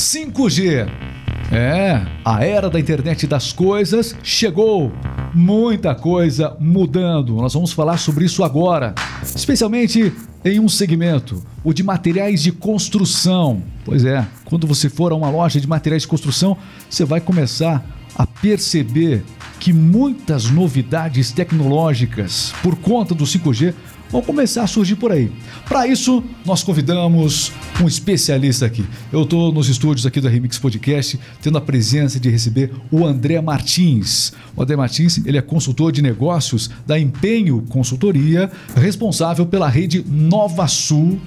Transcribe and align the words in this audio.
5G. 0.00 0.88
É, 1.52 2.00
a 2.24 2.42
era 2.42 2.70
da 2.70 2.80
internet 2.80 3.26
das 3.26 3.52
coisas 3.52 4.16
chegou. 4.22 4.90
Muita 5.34 5.94
coisa 5.94 6.56
mudando. 6.58 7.34
Nós 7.34 7.52
vamos 7.52 7.72
falar 7.72 7.98
sobre 7.98 8.24
isso 8.24 8.42
agora, 8.42 8.94
especialmente 9.22 10.12
em 10.42 10.58
um 10.58 10.68
segmento, 10.68 11.44
o 11.62 11.74
de 11.74 11.82
materiais 11.82 12.42
de 12.42 12.50
construção. 12.50 13.62
Pois 13.84 14.04
é, 14.04 14.26
quando 14.46 14.66
você 14.66 14.88
for 14.88 15.12
a 15.12 15.14
uma 15.14 15.28
loja 15.28 15.60
de 15.60 15.68
materiais 15.68 16.02
de 16.02 16.08
construção, 16.08 16.56
você 16.88 17.04
vai 17.04 17.20
começar 17.20 17.84
a 18.16 18.26
perceber 18.26 19.22
que 19.60 19.72
muitas 19.72 20.50
novidades 20.50 21.30
tecnológicas, 21.30 22.54
por 22.62 22.74
conta 22.76 23.14
do 23.14 23.24
5G, 23.24 23.74
vão 24.10 24.22
começar 24.22 24.62
a 24.62 24.66
surgir 24.66 24.96
por 24.96 25.12
aí. 25.12 25.30
Para 25.68 25.86
isso, 25.86 26.22
nós 26.44 26.62
convidamos 26.62 27.52
um 27.80 27.86
especialista 27.86 28.66
aqui. 28.66 28.84
Eu 29.12 29.22
estou 29.22 29.52
nos 29.52 29.68
estúdios 29.68 30.06
aqui 30.06 30.20
do 30.20 30.28
Remix 30.28 30.58
Podcast, 30.58 31.18
tendo 31.40 31.58
a 31.58 31.60
presença 31.60 32.18
de 32.18 32.28
receber 32.28 32.72
o 32.90 33.06
André 33.06 33.40
Martins. 33.40 34.32
O 34.56 34.62
André 34.62 34.76
Martins, 34.76 35.20
ele 35.24 35.38
é 35.38 35.42
consultor 35.42 35.92
de 35.92 36.02
negócios 36.02 36.70
da 36.86 36.98
Empenho 36.98 37.62
Consultoria, 37.68 38.50
responsável 38.74 39.46
pela 39.46 39.68
rede 39.68 40.04
Nova 40.06 40.66
Sul 40.66 41.20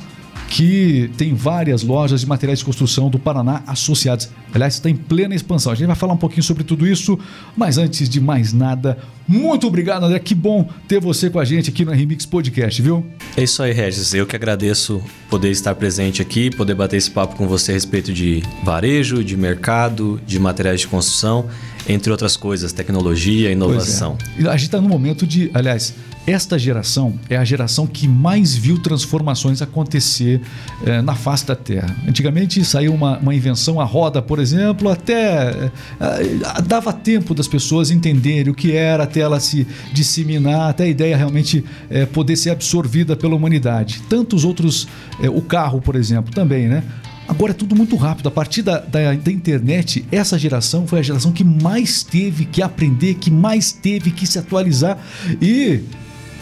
que 0.50 1.10
tem 1.18 1.34
várias 1.34 1.82
lojas 1.82 2.22
de 2.22 2.27
materiais 2.27 2.60
de 2.60 2.66
construção 2.66 3.10
do 3.10 3.18
Paraná 3.18 3.63
associadas. 3.66 4.30
Aliás, 4.53 4.75
está 4.75 4.89
em 4.89 4.95
plena 4.95 5.34
expansão. 5.34 5.71
A 5.71 5.75
gente 5.75 5.88
vai 5.88 5.95
falar 5.95 6.13
um 6.13 6.17
pouquinho 6.17 6.43
sobre 6.43 6.63
tudo 6.63 6.88
isso, 6.88 7.17
mas 7.57 7.77
antes 7.77 8.07
de 8.07 8.21
mais 8.21 8.53
nada, 8.53 8.98
muito 9.27 9.67
obrigado, 9.67 10.03
André. 10.03 10.20
Que 10.20 10.35
bom 10.35 10.70
ter 10.88 10.99
você 10.99 11.29
com 11.29 11.39
a 11.39 11.45
gente 11.45 11.70
aqui 11.70 11.84
no 11.84 11.91
Remix 11.91 12.26
Podcast, 12.26 12.81
viu? 12.81 13.05
É 13.35 13.43
isso 13.43 13.63
aí, 13.63 13.71
Regis. 13.71 14.13
Eu 14.13 14.26
que 14.26 14.35
agradeço 14.35 15.02
poder 15.29 15.49
estar 15.49 15.73
presente 15.76 16.21
aqui, 16.21 16.49
poder 16.55 16.76
bater 16.76 16.98
esse 16.98 17.09
papo 17.09 17.35
com 17.35 17.48
você 17.48 17.71
a 17.71 17.73
respeito 17.73 18.13
de 18.13 18.43
varejo, 18.63 19.23
de 19.23 19.35
mercado, 19.35 20.21
de 20.26 20.39
materiais 20.39 20.81
de 20.81 20.88
construção, 20.88 21.48
entre 21.88 22.12
outras 22.12 22.38
coisas, 22.38 22.71
tecnologia, 22.71 23.51
inovação. 23.51 24.17
É. 24.38 24.48
A 24.48 24.57
gente 24.57 24.65
está 24.65 24.79
no 24.79 24.88
momento 24.88 25.26
de, 25.26 25.49
aliás, 25.54 25.93
esta 26.26 26.57
geração 26.57 27.20
é 27.29 27.35
a 27.35 27.43
geração 27.43 27.85
que 27.85 28.07
mais 28.07 28.55
viu 28.55 28.79
transformações 28.79 29.62
acontecer 29.62 30.41
eh, 30.85 31.01
na 31.01 31.15
face 31.15 31.45
da 31.45 31.55
Terra. 31.55 31.93
Antigamente 32.07 32.63
saiu 32.63 32.93
uma, 32.93 33.17
uma, 33.17 33.35
invenção, 33.35 33.79
a 33.79 33.84
roda, 33.84 34.21
por 34.21 34.40
exemplo, 34.40 34.43
até 34.91 35.72
eh, 35.99 36.62
dava 36.66 36.91
tempo 36.91 37.34
das 37.34 37.48
pessoas 37.48 37.91
entenderem 37.91 38.52
o 38.52 38.55
que 38.55 38.72
era, 38.74 39.04
até 39.04 39.22
ela 39.22 39.40
se 39.40 39.68
disseminar, 39.91 40.70
até 40.70 40.84
a 40.84 40.88
ideia 40.88 41.16
realmente 41.16 41.63
eh, 41.90 42.05
poder 42.05 42.35
ser 42.35 42.50
absorvida 42.52 43.16
pela 43.16 43.35
humanidade. 43.35 44.02
Tantos 44.10 44.44
outros, 44.44 44.88
o 45.34 45.41
carro, 45.41 45.82
por 45.82 45.96
exemplo, 45.96 46.34
também, 46.34 46.68
né? 46.68 46.84
Agora 47.27 47.52
é 47.52 47.55
tudo 47.55 47.76
muito 47.76 47.96
rápido. 47.96 48.27
A 48.27 48.32
partir 48.32 48.62
da, 48.62 48.80
da, 48.80 49.13
da, 49.13 49.32
internet, 49.32 50.05
essa 50.12 50.38
geração 50.38 50.85
foi 50.85 51.00
a 51.00 51.02
geração 51.02 51.32
que 51.32 51.44
mais 51.44 52.04
teve 52.04 52.46
que 52.46 52.62
aprender, 52.62 53.16
que 53.16 53.32
mais 53.32 53.72
teve 53.72 54.12
que 54.12 54.28
se 54.28 54.38
atualizar. 54.38 54.98
E 55.41 55.82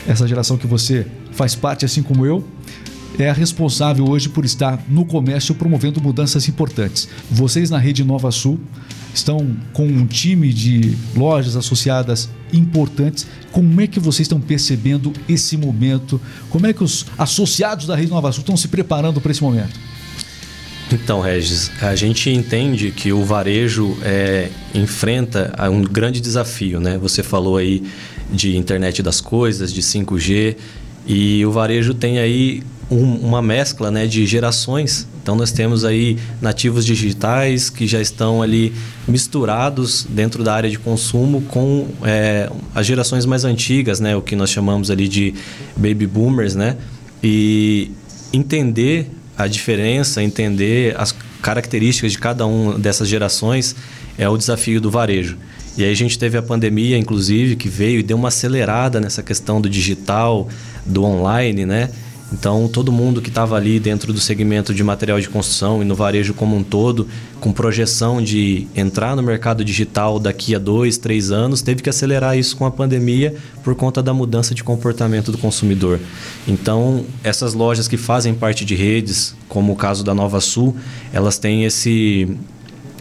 essa 0.07 0.27
geração 0.27 0.57
que 0.57 0.65
você 0.65 1.05
faz 1.31 1.55
parte, 1.55 1.85
assim 1.85 2.01
como 2.01 2.25
eu, 2.25 2.43
é 3.21 3.29
a 3.29 3.33
responsável 3.33 4.07
hoje 4.09 4.29
por 4.29 4.45
estar 4.45 4.83
no 4.87 5.05
comércio 5.05 5.55
promovendo 5.55 6.01
mudanças 6.01 6.47
importantes. 6.47 7.07
Vocês 7.29 7.69
na 7.69 7.77
Rede 7.77 8.03
Nova 8.03 8.31
Sul 8.31 8.59
estão 9.13 9.55
com 9.73 9.85
um 9.85 10.05
time 10.05 10.53
de 10.53 10.95
lojas 11.15 11.55
associadas 11.55 12.29
importantes. 12.53 13.27
Como 13.51 13.81
é 13.81 13.87
que 13.87 13.99
vocês 13.99 14.25
estão 14.25 14.39
percebendo 14.39 15.13
esse 15.27 15.57
momento? 15.57 16.19
Como 16.49 16.65
é 16.65 16.73
que 16.73 16.83
os 16.83 17.05
associados 17.17 17.85
da 17.85 17.95
Rede 17.95 18.11
Nova 18.11 18.31
Sul 18.31 18.41
estão 18.41 18.57
se 18.57 18.67
preparando 18.67 19.19
para 19.21 19.31
esse 19.31 19.43
momento? 19.43 19.79
Então, 20.91 21.21
Regis, 21.21 21.71
a 21.81 21.95
gente 21.95 22.29
entende 22.29 22.91
que 22.91 23.13
o 23.13 23.23
varejo 23.23 23.97
é, 24.03 24.49
enfrenta 24.75 25.53
um 25.69 25.81
grande 25.83 26.19
desafio, 26.19 26.81
né? 26.81 26.97
Você 26.97 27.23
falou 27.23 27.55
aí 27.55 27.81
de 28.29 28.57
internet 28.57 29.01
das 29.01 29.21
coisas, 29.21 29.73
de 29.73 29.81
5G, 29.81 30.57
e 31.05 31.45
o 31.45 31.51
varejo 31.51 31.93
tem 31.93 32.19
aí 32.19 32.63
um, 32.89 33.15
uma 33.15 33.41
mescla 33.41 33.89
né, 33.89 34.05
de 34.05 34.25
gerações. 34.25 35.07
Então 35.23 35.35
nós 35.35 35.51
temos 35.51 35.85
aí 35.85 36.17
nativos 36.41 36.85
digitais 36.85 37.69
que 37.69 37.87
já 37.87 38.01
estão 38.01 38.41
ali 38.41 38.73
misturados 39.07 40.05
dentro 40.09 40.43
da 40.43 40.53
área 40.53 40.69
de 40.69 40.77
consumo 40.77 41.41
com 41.43 41.87
é, 42.03 42.49
as 42.75 42.85
gerações 42.85 43.25
mais 43.25 43.45
antigas, 43.45 43.99
né, 43.99 44.15
o 44.15 44.21
que 44.21 44.35
nós 44.35 44.49
chamamos 44.49 44.91
ali 44.91 45.07
de 45.07 45.33
baby 45.75 46.07
boomers, 46.07 46.55
né? 46.55 46.77
E 47.23 47.91
entender 48.33 49.09
a 49.37 49.47
diferença, 49.47 50.21
entender 50.21 50.95
as 50.99 51.15
características 51.41 52.11
de 52.11 52.17
cada 52.19 52.45
uma 52.45 52.77
dessas 52.77 53.07
gerações 53.07 53.75
é 54.17 54.27
o 54.27 54.37
desafio 54.37 54.81
do 54.81 54.91
varejo. 54.91 55.37
E 55.77 55.83
aí 55.83 55.91
a 55.91 55.95
gente 55.95 56.19
teve 56.19 56.37
a 56.37 56.41
pandemia, 56.41 56.97
inclusive, 56.97 57.55
que 57.55 57.69
veio 57.69 57.99
e 57.99 58.03
deu 58.03 58.17
uma 58.17 58.27
acelerada 58.27 58.99
nessa 58.99 59.23
questão 59.23 59.61
do 59.61 59.69
digital, 59.69 60.49
do 60.85 61.03
online, 61.03 61.65
né? 61.65 61.89
Então, 62.33 62.69
todo 62.69 62.93
mundo 62.93 63.21
que 63.21 63.27
estava 63.27 63.57
ali 63.57 63.77
dentro 63.77 64.13
do 64.13 64.19
segmento 64.19 64.73
de 64.73 64.81
material 64.83 65.19
de 65.19 65.27
construção 65.27 65.81
e 65.81 65.85
no 65.85 65.95
varejo 65.95 66.33
como 66.33 66.55
um 66.55 66.63
todo, 66.63 67.05
com 67.41 67.51
projeção 67.51 68.21
de 68.21 68.67
entrar 68.73 69.17
no 69.17 69.21
mercado 69.21 69.65
digital 69.65 70.17
daqui 70.17 70.55
a 70.55 70.59
dois, 70.59 70.97
três 70.97 71.29
anos, 71.29 71.61
teve 71.61 71.83
que 71.83 71.89
acelerar 71.89 72.37
isso 72.37 72.55
com 72.55 72.65
a 72.65 72.71
pandemia 72.71 73.35
por 73.63 73.75
conta 73.75 74.01
da 74.01 74.13
mudança 74.13 74.55
de 74.55 74.63
comportamento 74.63 75.29
do 75.29 75.37
consumidor. 75.37 75.99
Então, 76.47 77.03
essas 77.21 77.53
lojas 77.53 77.87
que 77.89 77.97
fazem 77.97 78.33
parte 78.33 78.63
de 78.63 78.75
redes, 78.75 79.35
como 79.49 79.73
o 79.73 79.75
caso 79.75 80.01
da 80.01 80.15
Nova 80.15 80.39
Sul, 80.39 80.73
elas 81.11 81.37
têm 81.37 81.65
esse 81.65 82.29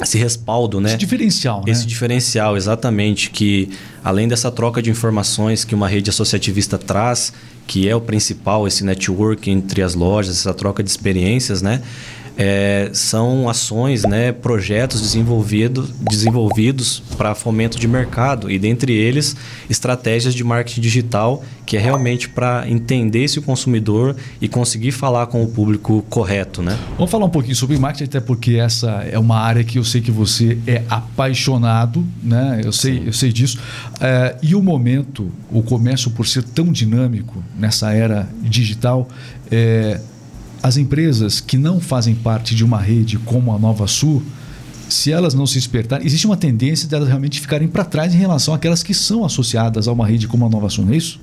esse 0.02 0.18
respaldo, 0.18 0.80
né? 0.80 0.90
Esse 0.90 0.98
diferencial, 0.98 1.62
né? 1.64 1.72
Esse 1.72 1.86
diferencial, 1.86 2.56
exatamente, 2.56 3.30
que 3.30 3.70
além 4.02 4.28
dessa 4.28 4.50
troca 4.50 4.82
de 4.82 4.90
informações 4.90 5.64
que 5.64 5.74
uma 5.74 5.88
rede 5.88 6.10
associativista 6.10 6.78
traz, 6.78 7.32
que 7.66 7.88
é 7.88 7.94
o 7.94 8.00
principal, 8.00 8.66
esse 8.66 8.84
network 8.84 9.50
entre 9.50 9.82
as 9.82 9.94
lojas, 9.94 10.38
essa 10.38 10.54
troca 10.54 10.82
de 10.82 10.90
experiências, 10.90 11.62
né? 11.62 11.82
É, 12.42 12.88
são 12.94 13.50
ações, 13.50 14.02
né, 14.04 14.32
projetos 14.32 15.02
desenvolvido, 15.02 15.86
desenvolvidos 16.10 17.02
para 17.18 17.34
fomento 17.34 17.78
de 17.78 17.86
mercado 17.86 18.50
e 18.50 18.58
dentre 18.58 18.94
eles 18.94 19.36
estratégias 19.68 20.34
de 20.34 20.42
marketing 20.42 20.80
digital 20.80 21.44
que 21.66 21.76
é 21.76 21.80
realmente 21.80 22.30
para 22.30 22.64
entender 22.66 23.24
esse 23.24 23.42
consumidor 23.42 24.16
e 24.40 24.48
conseguir 24.48 24.90
falar 24.90 25.26
com 25.26 25.44
o 25.44 25.48
público 25.48 26.02
correto, 26.08 26.62
né? 26.62 26.78
Vamos 26.96 27.10
falar 27.10 27.26
um 27.26 27.30
pouquinho 27.30 27.54
sobre 27.54 27.78
marketing 27.78 28.04
até 28.04 28.20
porque 28.20 28.54
essa 28.54 28.90
é 29.02 29.18
uma 29.18 29.38
área 29.38 29.62
que 29.62 29.78
eu 29.78 29.84
sei 29.84 30.00
que 30.00 30.10
você 30.10 30.56
é 30.66 30.82
apaixonado, 30.88 32.02
né? 32.22 32.62
Eu 32.64 32.72
sei, 32.72 33.02
eu 33.06 33.12
sei 33.12 33.30
disso. 33.30 33.60
É, 34.00 34.34
e 34.42 34.54
o 34.54 34.62
momento, 34.62 35.30
o 35.50 35.62
comércio 35.62 36.10
por 36.10 36.26
ser 36.26 36.42
tão 36.42 36.72
dinâmico 36.72 37.44
nessa 37.56 37.92
era 37.92 38.26
digital, 38.42 39.06
é, 39.50 40.00
as 40.62 40.76
empresas 40.76 41.40
que 41.40 41.56
não 41.56 41.80
fazem 41.80 42.14
parte 42.14 42.54
de 42.54 42.64
uma 42.64 42.78
rede 42.78 43.18
como 43.18 43.52
a 43.52 43.58
Nova 43.58 43.86
Sul, 43.86 44.22
se 44.88 45.12
elas 45.12 45.34
não 45.34 45.46
se 45.46 45.54
despertarem, 45.54 46.06
existe 46.06 46.26
uma 46.26 46.36
tendência 46.36 46.88
delas 46.88 47.08
realmente 47.08 47.40
ficarem 47.40 47.68
para 47.68 47.84
trás 47.84 48.14
em 48.14 48.18
relação 48.18 48.52
àquelas 48.52 48.82
que 48.82 48.92
são 48.92 49.24
associadas 49.24 49.88
a 49.88 49.92
uma 49.92 50.06
rede 50.06 50.26
como 50.28 50.44
a 50.44 50.48
Nova 50.48 50.68
Sul, 50.68 50.84
não 50.84 50.92
é 50.92 50.96
isso? 50.96 51.20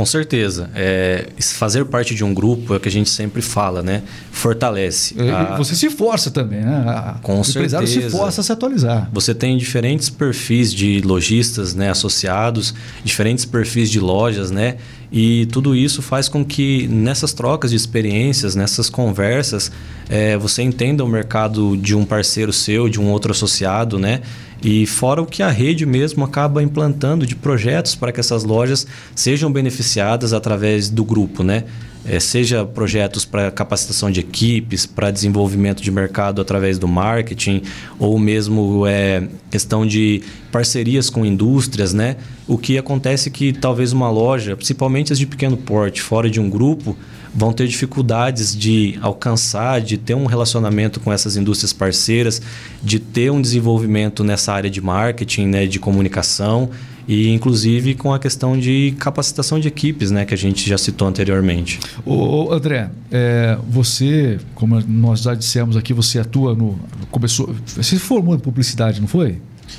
Com 0.00 0.06
certeza. 0.06 0.70
É, 0.74 1.28
fazer 1.38 1.84
parte 1.84 2.14
de 2.14 2.24
um 2.24 2.32
grupo 2.32 2.72
é 2.72 2.78
o 2.78 2.80
que 2.80 2.88
a 2.88 2.90
gente 2.90 3.10
sempre 3.10 3.42
fala, 3.42 3.82
né? 3.82 4.02
Fortalece. 4.32 5.14
A... 5.30 5.58
Você 5.58 5.74
se 5.74 5.90
força 5.90 6.30
também, 6.30 6.62
né? 6.62 6.84
A... 6.86 7.18
Com 7.22 7.38
o 7.38 7.44
certeza. 7.44 7.86
se 7.86 8.08
força 8.08 8.40
a 8.40 8.44
se 8.44 8.50
atualizar. 8.50 9.10
Você 9.12 9.34
tem 9.34 9.58
diferentes 9.58 10.08
perfis 10.08 10.72
de 10.72 11.02
lojistas 11.02 11.74
né, 11.74 11.90
associados, 11.90 12.74
diferentes 13.04 13.44
perfis 13.44 13.90
de 13.90 14.00
lojas, 14.00 14.50
né? 14.50 14.78
E 15.12 15.44
tudo 15.52 15.76
isso 15.76 16.00
faz 16.00 16.30
com 16.30 16.42
que 16.42 16.88
nessas 16.88 17.34
trocas 17.34 17.70
de 17.70 17.76
experiências, 17.76 18.54
nessas 18.54 18.88
conversas, 18.88 19.70
é, 20.08 20.34
você 20.38 20.62
entenda 20.62 21.04
o 21.04 21.08
mercado 21.08 21.76
de 21.76 21.94
um 21.94 22.06
parceiro 22.06 22.54
seu, 22.54 22.88
de 22.88 22.98
um 22.98 23.10
outro 23.10 23.32
associado, 23.32 23.98
né? 23.98 24.22
E 24.62 24.86
fora 24.86 25.22
o 25.22 25.26
que 25.26 25.42
a 25.42 25.50
rede 25.50 25.86
mesmo 25.86 26.24
acaba 26.24 26.62
implantando 26.62 27.26
de 27.26 27.34
projetos 27.34 27.94
para 27.94 28.12
que 28.12 28.20
essas 28.20 28.44
lojas 28.44 28.86
sejam 29.14 29.50
beneficiadas 29.50 30.32
através 30.32 30.90
do 30.90 31.04
grupo, 31.04 31.42
né? 31.42 31.64
É, 32.02 32.18
seja 32.18 32.64
projetos 32.64 33.26
para 33.26 33.50
capacitação 33.50 34.10
de 34.10 34.20
equipes, 34.20 34.86
para 34.86 35.10
desenvolvimento 35.10 35.82
de 35.82 35.90
mercado 35.90 36.40
através 36.40 36.78
do 36.78 36.88
marketing, 36.88 37.62
ou 37.98 38.18
mesmo 38.18 38.86
é, 38.86 39.28
questão 39.50 39.86
de 39.86 40.22
parcerias 40.50 41.10
com 41.10 41.26
indústrias, 41.26 41.92
né? 41.92 42.16
O 42.48 42.56
que 42.56 42.78
acontece 42.78 43.28
é 43.28 43.32
que 43.32 43.52
talvez 43.52 43.92
uma 43.92 44.10
loja, 44.10 44.56
principalmente 44.56 45.12
as 45.12 45.18
de 45.18 45.26
pequeno 45.26 45.58
porte, 45.58 46.00
fora 46.00 46.30
de 46.30 46.40
um 46.40 46.48
grupo, 46.48 46.96
vão 47.34 47.52
ter 47.52 47.66
dificuldades 47.68 48.56
de 48.56 48.98
alcançar, 49.00 49.80
de 49.80 49.96
ter 49.96 50.14
um 50.14 50.26
relacionamento 50.26 51.00
com 51.00 51.12
essas 51.12 51.36
indústrias 51.36 51.72
parceiras, 51.72 52.42
de 52.82 52.98
ter 52.98 53.30
um 53.30 53.40
desenvolvimento 53.40 54.24
nessa 54.24 54.52
área 54.52 54.68
de 54.68 54.80
marketing, 54.80 55.46
né, 55.46 55.66
de 55.66 55.78
comunicação 55.78 56.70
e 57.06 57.28
inclusive 57.28 57.94
com 57.94 58.12
a 58.12 58.18
questão 58.18 58.58
de 58.58 58.94
capacitação 58.98 59.58
de 59.58 59.66
equipes, 59.66 60.10
né, 60.10 60.24
que 60.24 60.34
a 60.34 60.36
gente 60.36 60.68
já 60.68 60.78
citou 60.78 61.08
anteriormente. 61.08 61.80
Ô, 62.04 62.52
André, 62.52 62.90
é, 63.10 63.58
você, 63.68 64.38
como 64.54 64.80
nós 64.86 65.22
já 65.22 65.34
dissemos 65.34 65.76
aqui, 65.76 65.92
você 65.92 66.18
atua 66.18 66.54
no 66.54 66.78
começou, 67.10 67.54
você 67.66 67.82
se 67.82 67.98
formou 67.98 68.34
em 68.34 68.38
publicidade, 68.38 69.00
não 69.00 69.08
foi? 69.08 69.38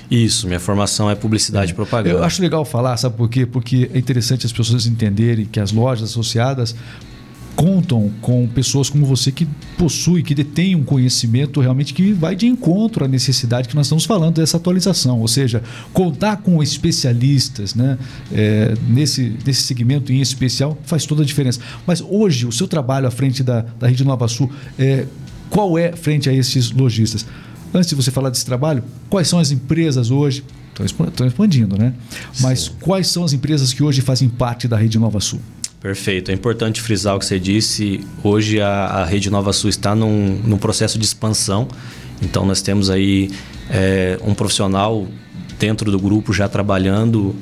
Isso, 0.09 0.48
minha 0.48 0.59
formação 0.59 1.09
é 1.09 1.15
publicidade 1.15 1.71
e 1.71 1.75
propaganda. 1.75 2.18
Eu 2.18 2.24
acho 2.24 2.42
legal 2.42 2.63
falar, 2.65 2.98
sabe 2.98 3.15
por 3.15 3.30
quê? 3.30 3.45
Porque 3.45 3.89
é 3.94 3.98
interessante 3.98 4.45
as 4.45 4.51
pessoas 4.51 4.86
entenderem 4.86 5.45
que 5.45 5.59
as 5.59 5.71
lojas 5.71 6.09
associadas 6.09 6.75
contam 7.56 8.12
com 8.21 8.48
pessoas 8.48 8.89
como 8.89 9.06
você 9.06 9.31
que 9.31 9.48
possui, 9.77 10.24
que 10.24 10.33
detém 10.33 10.75
um 10.75 10.83
conhecimento 10.83 11.59
realmente 11.59 11.94
que 11.94 12.13
vai 12.13 12.36
de 12.36 12.48
encontro 12.48 13.06
à 13.06 13.07
necessidade 13.07 13.68
que 13.68 13.75
nós 13.75 13.88
estamos 13.88 14.06
falando 14.06 14.36
dessa 14.36 14.57
atualização. 14.57 15.19
Ou 15.19 15.27
seja, 15.27 15.63
contar 15.94 16.38
com 16.38 16.62
especialistas 16.62 17.75
né, 17.75 17.98
é, 18.31 18.74
nesse, 18.88 19.38
nesse 19.45 19.63
segmento 19.63 20.12
em 20.12 20.21
especial 20.21 20.77
faz 20.83 21.06
toda 21.06 21.24
a 21.24 21.25
diferença. 21.25 21.59
Mas 21.86 22.01
hoje, 22.01 22.45
o 22.45 22.51
seu 22.51 22.68
trabalho 22.68 23.07
à 23.07 23.12
frente 23.12 23.44
da, 23.44 23.62
da 23.62 23.88
Rede 23.88 24.03
Nova 24.03 24.27
Sul, 24.27 24.50
é, 24.77 25.06
qual 25.50 25.77
é 25.77 25.92
frente 25.94 26.30
a 26.30 26.33
esses 26.33 26.71
lojistas? 26.71 27.25
Antes 27.74 27.89
de 27.89 27.95
você 27.95 28.12
falar 28.12 28.30
desse 28.30 28.45
trabalho, 28.45 28.83
quais 29.09 29.27
são 29.27 29.39
as 29.39 29.51
empresas 29.51 30.12
hoje? 30.12 30.44
Estão 30.83 31.27
expandindo, 31.27 31.77
né? 31.77 31.94
Mas 32.39 32.62
Sim. 32.62 32.71
quais 32.80 33.07
são 33.07 33.24
as 33.24 33.33
empresas 33.33 33.74
que 33.74 33.83
hoje 33.83 34.01
fazem 34.01 34.27
parte 34.30 34.68
da 34.68 34.77
Rede 34.77 34.98
Nova 34.98 35.19
Sul? 35.19 35.39
Perfeito. 35.81 36.30
É 36.30 36.33
importante 36.33 36.80
frisar 36.80 37.16
o 37.16 37.19
que 37.19 37.25
você 37.25 37.39
disse. 37.39 38.06
Hoje 38.24 38.62
a, 38.62 38.69
a 38.86 39.06
Rede 39.06 39.31
Nova 39.31 39.51
Sul 39.51 39.68
está 39.68 39.95
num, 39.95 40.39
num 40.45 40.57
processo 40.57 41.00
de 41.00 41.04
expansão. 41.04 41.68
Então 42.22 42.45
nós 42.45 42.62
temos 42.62 42.92
aí 42.92 43.31
é, 43.68 44.19
um 44.24 44.36
profissional 44.36 45.07
dentro 45.57 45.92
do 45.92 46.00
grupo 46.00 46.31
já 46.33 46.48
trabalhando 46.48 47.36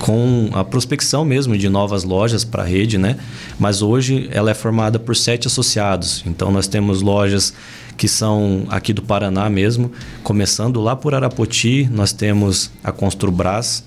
com 0.00 0.50
a 0.54 0.64
prospecção 0.64 1.24
mesmo 1.24 1.56
de 1.56 1.68
novas 1.68 2.02
lojas 2.02 2.42
para 2.42 2.64
a 2.64 2.66
rede, 2.66 2.98
né? 2.98 3.16
Mas 3.60 3.80
hoje 3.80 4.28
ela 4.32 4.50
é 4.50 4.54
formada 4.54 4.98
por 4.98 5.14
sete 5.14 5.46
associados. 5.46 6.24
Então 6.26 6.50
nós 6.50 6.66
temos 6.66 7.00
lojas 7.00 7.54
que 7.96 8.08
são 8.08 8.66
aqui 8.70 8.92
do 8.92 9.02
Paraná 9.02 9.48
mesmo, 9.48 9.92
começando 10.24 10.80
lá 10.80 10.96
por 10.96 11.14
Arapoti, 11.14 11.88
nós 11.92 12.12
temos 12.12 12.72
a 12.82 12.90
Construbras, 12.90 13.84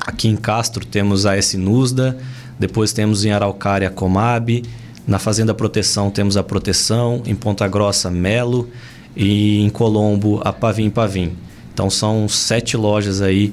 aqui 0.00 0.28
em 0.28 0.36
Castro 0.36 0.82
temos 0.86 1.26
a 1.26 1.36
S 1.36 1.58
Nusda, 1.58 2.16
depois 2.58 2.92
temos 2.92 3.24
em 3.24 3.32
Araucária 3.32 3.90
Comab, 3.90 4.62
na 5.06 5.18
Fazenda 5.18 5.52
Proteção 5.52 6.10
temos 6.10 6.36
a 6.36 6.42
Proteção, 6.42 7.22
em 7.26 7.34
Ponta 7.34 7.68
Grossa 7.68 8.10
Melo 8.10 8.68
e 9.14 9.60
em 9.60 9.68
Colombo 9.68 10.40
a 10.44 10.52
Pavim 10.52 10.88
Pavim. 10.88 11.32
Então 11.72 11.90
são 11.90 12.28
sete 12.28 12.76
lojas 12.76 13.20
aí 13.20 13.52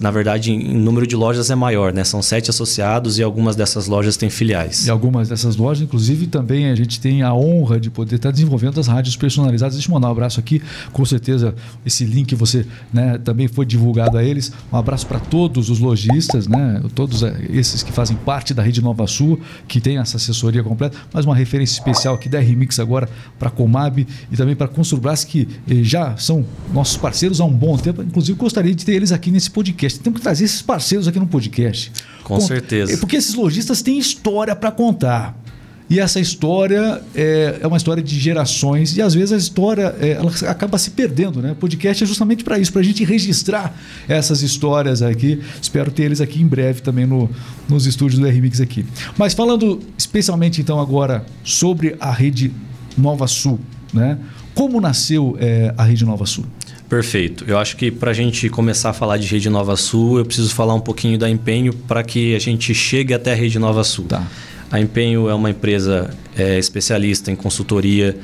na 0.00 0.10
verdade, 0.10 0.52
em 0.52 0.74
número 0.74 1.06
de 1.06 1.14
lojas 1.14 1.50
é 1.50 1.54
maior, 1.54 1.92
né? 1.92 2.02
São 2.02 2.22
sete 2.22 2.50
associados 2.50 3.18
e 3.18 3.22
algumas 3.22 3.54
dessas 3.54 3.86
lojas 3.86 4.16
têm 4.16 4.30
filiais. 4.30 4.86
E 4.86 4.90
algumas 4.90 5.28
dessas 5.28 5.56
lojas, 5.56 5.82
inclusive, 5.82 6.26
também 6.26 6.70
a 6.70 6.74
gente 6.74 6.98
tem 6.98 7.22
a 7.22 7.34
honra 7.34 7.78
de 7.78 7.90
poder 7.90 8.16
estar 8.16 8.30
desenvolvendo 8.30 8.80
as 8.80 8.86
rádios 8.86 9.16
personalizadas. 9.16 9.74
Deixa 9.74 9.90
eu 9.90 9.94
mandar 9.94 10.08
um 10.08 10.12
abraço 10.12 10.40
aqui. 10.40 10.62
Com 10.92 11.04
certeza, 11.04 11.54
esse 11.84 12.04
link 12.04 12.34
você 12.34 12.66
né, 12.92 13.18
também 13.18 13.48
foi 13.48 13.66
divulgado 13.66 14.16
a 14.16 14.24
eles. 14.24 14.52
Um 14.72 14.76
abraço 14.76 15.06
para 15.06 15.20
todos 15.20 15.68
os 15.68 15.78
lojistas, 15.78 16.46
né? 16.46 16.82
Todos 16.94 17.22
esses 17.50 17.82
que 17.82 17.92
fazem 17.92 18.16
parte 18.16 18.54
da 18.54 18.62
Rede 18.62 18.82
Nova 18.82 19.06
Sul, 19.06 19.38
que 19.68 19.80
tem 19.80 19.98
essa 19.98 20.16
assessoria 20.16 20.62
completa. 20.62 20.96
Mais 21.12 21.26
uma 21.26 21.34
referência 21.34 21.74
especial 21.74 22.14
aqui 22.14 22.28
da 22.28 22.40
Remix 22.40 22.78
agora 22.78 23.08
para 23.38 23.48
a 23.48 23.50
Comab 23.50 24.06
e 24.30 24.36
também 24.36 24.56
para 24.56 24.66
a 24.66 24.68
Construbras, 24.68 25.24
que 25.24 25.46
eh, 25.68 25.82
já 25.82 26.16
são 26.16 26.44
nossos 26.72 26.96
parceiros 26.96 27.40
há 27.40 27.44
um 27.44 27.52
bom 27.52 27.76
tempo. 27.76 28.02
Inclusive, 28.02 28.38
gostaria 28.38 28.74
de 28.74 28.84
ter 28.84 28.92
eles 28.92 29.12
aqui 29.12 29.30
nesse 29.30 29.50
podcast 29.50 29.65
podcast. 29.72 30.00
Temos 30.00 30.18
que 30.18 30.22
trazer 30.22 30.44
esses 30.44 30.62
parceiros 30.62 31.08
aqui 31.08 31.18
no 31.18 31.26
podcast. 31.26 31.92
Com 32.24 32.40
certeza. 32.40 32.92
É 32.92 32.96
porque 32.96 33.16
esses 33.16 33.34
lojistas 33.34 33.82
têm 33.82 33.98
história 33.98 34.54
para 34.54 34.70
contar. 34.70 35.36
E 35.88 36.00
essa 36.00 36.18
história 36.18 37.00
é, 37.14 37.60
é, 37.60 37.66
uma 37.66 37.76
história 37.76 38.02
de 38.02 38.18
gerações 38.18 38.96
e 38.96 39.02
às 39.02 39.14
vezes 39.14 39.32
a 39.32 39.36
história 39.36 39.94
é, 40.00 40.12
ela 40.12 40.32
acaba 40.48 40.78
se 40.78 40.90
perdendo, 40.90 41.40
né? 41.40 41.52
O 41.52 41.54
podcast 41.54 42.02
é 42.02 42.06
justamente 42.06 42.42
para 42.42 42.58
isso, 42.58 42.72
para 42.72 42.80
a 42.80 42.84
gente 42.84 43.04
registrar 43.04 43.72
essas 44.08 44.42
histórias 44.42 45.00
aqui. 45.00 45.40
Espero 45.62 45.92
ter 45.92 46.02
eles 46.04 46.20
aqui 46.20 46.42
em 46.42 46.46
breve 46.46 46.80
também 46.80 47.06
no, 47.06 47.30
nos 47.68 47.86
estúdios 47.86 48.18
do 48.18 48.26
RMix 48.26 48.60
aqui. 48.60 48.84
Mas 49.16 49.32
falando 49.32 49.80
especialmente 49.96 50.60
então 50.60 50.80
agora 50.80 51.24
sobre 51.44 51.94
a 52.00 52.10
rede 52.10 52.52
Nova 52.98 53.28
Sul, 53.28 53.60
né? 53.94 54.18
Como 54.56 54.80
nasceu 54.80 55.36
é, 55.38 55.72
a 55.76 55.84
rede 55.84 56.04
Nova 56.04 56.26
Sul? 56.26 56.46
Perfeito. 56.88 57.44
Eu 57.48 57.58
acho 57.58 57.76
que 57.76 57.90
para 57.90 58.12
a 58.12 58.14
gente 58.14 58.48
começar 58.48 58.90
a 58.90 58.92
falar 58.92 59.16
de 59.16 59.26
Rede 59.26 59.50
Nova 59.50 59.76
Sul, 59.76 60.18
eu 60.18 60.24
preciso 60.24 60.54
falar 60.54 60.74
um 60.74 60.80
pouquinho 60.80 61.18
da 61.18 61.28
Empenho 61.28 61.72
para 61.72 62.02
que 62.04 62.34
a 62.34 62.38
gente 62.38 62.72
chegue 62.72 63.12
até 63.12 63.32
a 63.32 63.34
Rede 63.34 63.58
Nova 63.58 63.82
Sul. 63.82 64.04
Tá. 64.06 64.24
A 64.70 64.80
Empenho 64.80 65.28
é 65.28 65.34
uma 65.34 65.50
empresa 65.50 66.14
é, 66.36 66.58
especialista 66.58 67.30
em 67.30 67.36
consultoria 67.36 68.16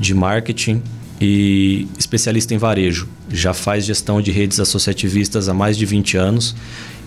de 0.00 0.14
marketing 0.14 0.82
e 1.20 1.86
especialista 1.96 2.52
em 2.54 2.58
varejo. 2.58 3.08
Já 3.30 3.54
faz 3.54 3.84
gestão 3.84 4.20
de 4.20 4.32
redes 4.32 4.58
associativistas 4.58 5.48
há 5.48 5.54
mais 5.54 5.76
de 5.76 5.86
20 5.86 6.16
anos 6.16 6.56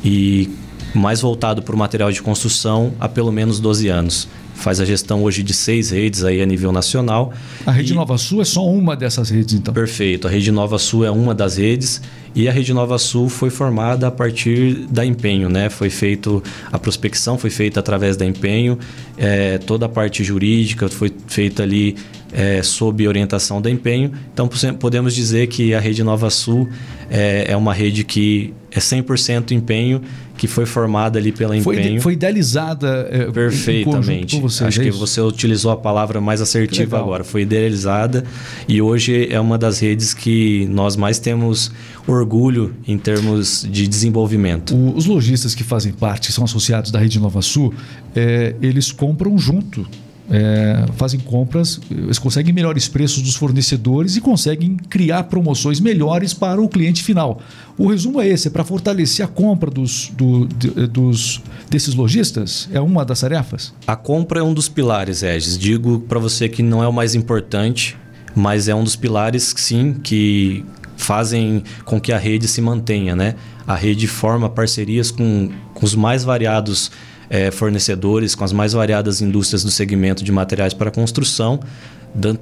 e 0.03 0.49
mais 0.93 1.21
voltado 1.21 1.61
para 1.61 1.75
o 1.75 1.77
material 1.77 2.11
de 2.11 2.21
construção 2.21 2.93
há 2.99 3.07
pelo 3.07 3.31
menos 3.31 3.59
12 3.59 3.87
anos 3.89 4.27
faz 4.61 4.79
a 4.79 4.85
gestão 4.85 5.23
hoje 5.23 5.43
de 5.43 5.53
seis 5.53 5.89
redes 5.89 6.23
aí 6.23 6.41
a 6.41 6.45
nível 6.45 6.71
nacional. 6.71 7.33
A 7.65 7.71
Rede 7.71 7.93
e... 7.93 7.95
Nova 7.95 8.17
Sul 8.17 8.41
é 8.41 8.45
só 8.45 8.65
uma 8.65 8.95
dessas 8.95 9.29
redes, 9.29 9.55
então? 9.55 9.73
Perfeito. 9.73 10.27
A 10.27 10.31
Rede 10.31 10.51
Nova 10.51 10.77
Sul 10.77 11.03
é 11.03 11.11
uma 11.11 11.33
das 11.35 11.57
redes 11.57 12.01
e 12.33 12.47
a 12.47 12.51
Rede 12.51 12.73
Nova 12.73 12.97
Sul 12.97 13.27
foi 13.27 13.49
formada 13.49 14.07
a 14.07 14.11
partir 14.11 14.85
da 14.89 15.05
Empenho, 15.05 15.49
né? 15.49 15.69
Foi 15.69 15.89
feito 15.89 16.41
a 16.71 16.79
prospecção 16.79 17.37
foi 17.37 17.49
feita 17.49 17.79
através 17.79 18.15
da 18.15 18.25
Empenho, 18.25 18.77
é, 19.17 19.57
toda 19.57 19.85
a 19.85 19.89
parte 19.89 20.23
jurídica 20.23 20.87
foi 20.87 21.11
feita 21.27 21.63
ali 21.63 21.95
é, 22.31 22.63
sob 22.63 23.05
orientação 23.07 23.61
da 23.61 23.69
Empenho. 23.69 24.11
Então 24.33 24.49
podemos 24.79 25.13
dizer 25.13 25.47
que 25.47 25.73
a 25.73 25.79
Rede 25.79 26.03
Nova 26.03 26.29
Sul 26.29 26.69
é, 27.09 27.45
é 27.49 27.57
uma 27.57 27.73
rede 27.73 28.03
que 28.03 28.53
é 28.71 28.79
100% 28.79 29.51
empenho 29.51 30.01
que 30.41 30.47
foi 30.47 30.65
formada 30.65 31.19
ali 31.19 31.31
pela 31.31 31.55
Empenho. 31.55 31.91
Foi, 31.91 31.99
foi 31.99 32.13
idealizada 32.13 33.07
é, 33.11 33.25
perfeitamente. 33.25 34.37
Com 34.37 34.41
você, 34.41 34.63
Acho 34.63 34.81
é 34.81 34.85
que 34.85 34.89
você 34.89 35.21
utilizou 35.21 35.69
a 35.69 35.77
palavra 35.77 36.19
mais 36.19 36.41
assertiva 36.41 36.97
agora. 36.97 37.23
Foi 37.23 37.43
idealizada 37.43 38.23
e 38.67 38.81
hoje 38.81 39.31
é 39.31 39.39
uma 39.39 39.55
das 39.55 39.77
redes 39.77 40.15
que 40.15 40.65
nós 40.71 40.95
mais 40.95 41.19
temos 41.19 41.71
orgulho 42.07 42.73
em 42.87 42.97
termos 42.97 43.67
de 43.69 43.87
desenvolvimento. 43.87 44.75
O, 44.75 44.97
os 44.97 45.05
lojistas 45.05 45.53
que 45.53 45.63
fazem 45.63 45.93
parte, 45.93 46.31
são 46.31 46.43
associados 46.43 46.89
da 46.89 46.97
Rede 46.97 47.19
Nova 47.19 47.43
Sul, 47.43 47.71
é, 48.15 48.55
eles 48.63 48.91
compram 48.91 49.37
junto 49.37 49.87
é, 50.33 50.85
fazem 50.95 51.19
compras, 51.19 51.81
eles 51.91 52.17
conseguem 52.17 52.53
melhores 52.53 52.87
preços 52.87 53.21
dos 53.21 53.35
fornecedores 53.35 54.15
e 54.15 54.21
conseguem 54.21 54.77
criar 54.77 55.23
promoções 55.23 55.81
melhores 55.81 56.33
para 56.33 56.61
o 56.61 56.69
cliente 56.69 57.03
final. 57.03 57.41
O 57.77 57.87
resumo 57.87 58.21
é 58.21 58.29
esse: 58.29 58.47
é 58.47 58.51
para 58.51 58.63
fortalecer 58.63 59.25
a 59.25 59.27
compra 59.27 59.69
dos, 59.69 60.09
do, 60.15 60.47
de, 60.47 60.87
dos, 60.87 61.41
desses 61.69 61.93
lojistas? 61.93 62.69
É 62.71 62.79
uma 62.79 63.03
das 63.03 63.19
tarefas? 63.19 63.73
A 63.85 63.97
compra 63.97 64.39
é 64.39 64.43
um 64.43 64.53
dos 64.53 64.69
pilares, 64.69 65.19
Regis. 65.19 65.57
Digo 65.57 65.99
para 65.99 66.17
você 66.17 66.47
que 66.47 66.63
não 66.63 66.81
é 66.81 66.87
o 66.87 66.93
mais 66.93 67.13
importante, 67.13 67.97
mas 68.33 68.69
é 68.69 68.73
um 68.73 68.85
dos 68.85 68.95
pilares, 68.95 69.53
sim, 69.57 69.95
que 70.01 70.63
fazem 70.95 71.63
com 71.83 71.99
que 71.99 72.13
a 72.13 72.17
rede 72.17 72.47
se 72.47 72.61
mantenha. 72.61 73.17
Né? 73.17 73.35
A 73.67 73.75
rede 73.75 74.07
forma 74.07 74.49
parcerias 74.49 75.11
com, 75.11 75.49
com 75.73 75.85
os 75.85 75.93
mais 75.93 76.23
variados 76.23 76.89
é, 77.31 77.49
fornecedores 77.49 78.35
com 78.35 78.43
as 78.43 78.51
mais 78.51 78.73
variadas 78.73 79.21
indústrias 79.21 79.63
do 79.63 79.71
segmento 79.71 80.21
de 80.21 80.33
materiais 80.33 80.73
para 80.73 80.91
construção, 80.91 81.61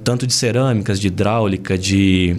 tanto 0.03 0.25
de 0.25 0.34
cerâmicas, 0.34 1.00
de 1.00 1.08
hidráulica, 1.08 1.77
de 1.77 2.36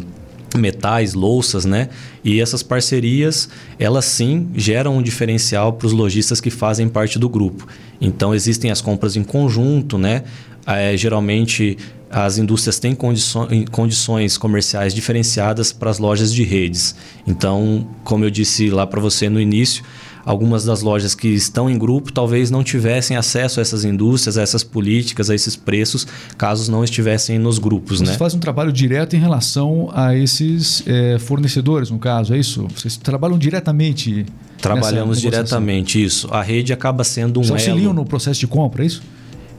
metais, 0.58 1.14
louças, 1.14 1.64
né? 1.64 1.88
E 2.24 2.40
essas 2.40 2.60
parcerias, 2.60 3.48
elas 3.78 4.04
sim 4.04 4.48
geram 4.56 4.96
um 4.96 5.02
diferencial 5.02 5.74
para 5.74 5.86
os 5.86 5.92
lojistas 5.92 6.40
que 6.40 6.50
fazem 6.50 6.88
parte 6.88 7.20
do 7.20 7.28
grupo. 7.28 7.68
Então 8.00 8.34
existem 8.34 8.68
as 8.72 8.80
compras 8.80 9.14
em 9.14 9.22
conjunto, 9.22 9.96
né? 9.96 10.24
É, 10.66 10.96
geralmente 10.96 11.78
as 12.10 12.36
indústrias 12.36 12.80
têm 12.80 12.96
condições, 12.96 13.64
condições 13.70 14.36
comerciais 14.36 14.92
diferenciadas 14.92 15.72
para 15.72 15.88
as 15.88 16.00
lojas 16.00 16.34
de 16.34 16.42
redes. 16.42 16.96
Então, 17.24 17.86
como 18.02 18.24
eu 18.24 18.30
disse 18.30 18.68
lá 18.70 18.84
para 18.84 19.00
você 19.00 19.28
no 19.28 19.40
início, 19.40 19.84
algumas 20.24 20.64
das 20.64 20.82
lojas 20.82 21.14
que 21.14 21.28
estão 21.28 21.68
em 21.68 21.78
grupo 21.78 22.12
talvez 22.12 22.50
não 22.50 22.62
tivessem 22.62 23.16
acesso 23.16 23.60
a 23.60 23.62
essas 23.62 23.84
indústrias, 23.84 24.36
a 24.38 24.42
essas 24.42 24.62
políticas, 24.62 25.30
a 25.30 25.34
esses 25.34 25.56
preços, 25.56 26.06
caso 26.36 26.70
não 26.70 26.84
estivessem 26.84 27.38
nos 27.38 27.58
grupos. 27.58 27.98
Vocês 27.98 28.10
né? 28.10 28.16
fazem 28.16 28.38
um 28.38 28.40
trabalho 28.40 28.72
direto 28.72 29.16
em 29.16 29.18
relação 29.18 29.90
a 29.94 30.16
esses 30.16 30.82
é, 30.86 31.18
fornecedores, 31.18 31.90
no 31.90 31.98
caso, 31.98 32.34
é 32.34 32.38
isso? 32.38 32.66
Vocês 32.74 32.96
trabalham 32.96 33.38
diretamente? 33.38 34.26
Trabalhamos 34.60 35.20
diretamente, 35.20 36.02
isso. 36.02 36.28
A 36.30 36.42
rede 36.42 36.72
acaba 36.72 37.02
sendo 37.02 37.40
um 37.40 37.44
Vocês 37.44 37.68
auxiliam 37.68 37.92
no 37.92 38.04
processo 38.04 38.40
de 38.40 38.46
compra, 38.46 38.82
é 38.82 38.86
isso? 38.86 39.02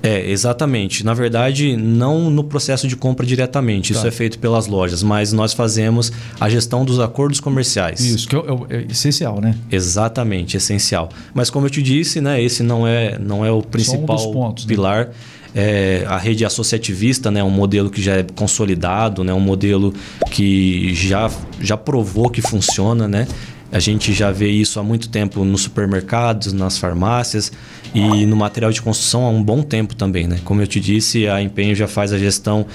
É, 0.04 0.30
exatamente. 0.30 1.06
Na 1.06 1.14
verdade, 1.14 1.78
não 1.78 2.30
no 2.30 2.44
processo 2.44 2.88
de 2.88 2.96
compra 2.96 3.26
diretamente, 3.26 3.94
isso 3.94 4.02
tá. 4.02 4.08
é 4.08 4.12
feito 4.12 4.40
pelas 4.40 4.68
lojas, 4.68 5.04
mas 5.04 5.32
nós 5.32 5.54
fazemos 5.54 6.12
a 6.40 6.50
gestão 6.50 6.84
dos 6.84 7.00
acordos 7.00 7.40
comerciais. 7.40 8.00
Isso, 8.00 8.28
que 8.28 8.36
é, 8.36 8.40
é, 8.40 8.78
é, 8.78 8.86
essencial, 8.90 9.40
né? 9.40 9.56
Exatamente, 9.72 10.58
essencial. 10.58 11.10
Mas 11.34 11.50
como 11.50 11.68
eu 11.68 11.70
te 11.70 11.82
disse, 11.82 12.20
né, 12.20 12.42
esse 12.42 12.64
não 12.64 12.88
é, 12.88 13.18
não 13.20 13.46
é 13.46 13.52
o 13.52 13.62
principal 13.62 14.30
um 14.30 14.34
pontos, 14.34 14.66
né? 14.66 14.74
pilar. 14.74 15.08
Né? 15.08 15.12
É, 15.54 16.06
a 16.08 16.18
rede 16.18 16.46
associativista 16.46 17.30
né, 17.30 17.44
um 17.44 17.50
modelo 17.50 17.90
que 17.90 18.02
já 18.02 18.16
é 18.16 18.24
consolidado, 18.24 19.22
né, 19.22 19.34
um 19.34 19.40
modelo 19.42 19.94
que 20.32 20.96
já, 20.96 21.30
já 21.60 21.76
provou 21.76 22.30
que 22.30 22.42
funciona. 22.42 23.06
Né? 23.06 23.28
A 23.72 23.80
gente 23.80 24.14
já 24.14 24.32
vê 24.32 24.50
isso 24.50 24.80
há 24.80 24.84
muito 24.84 25.08
tempo 25.08 25.46
nos 25.46 25.62
supermercados, 25.62 26.52
nas 26.52 26.78
farmácias 26.78 27.52
e 27.94 28.26
no 28.26 28.36
material 28.36 28.72
de 28.72 28.82
construção 28.82 29.26
há 29.26 29.30
um 29.30 29.42
bom 29.42 29.62
tempo 29.62 29.96
também. 29.96 30.28
Né? 30.28 30.40
Como 30.44 30.62
eu 30.62 30.68
te 30.68 30.80
disse, 30.80 31.28
a 31.28 31.42
Empenho 31.42 31.74
já 31.74 31.88
faz 31.88 32.12
a 32.12 32.18
gestão 32.18 32.66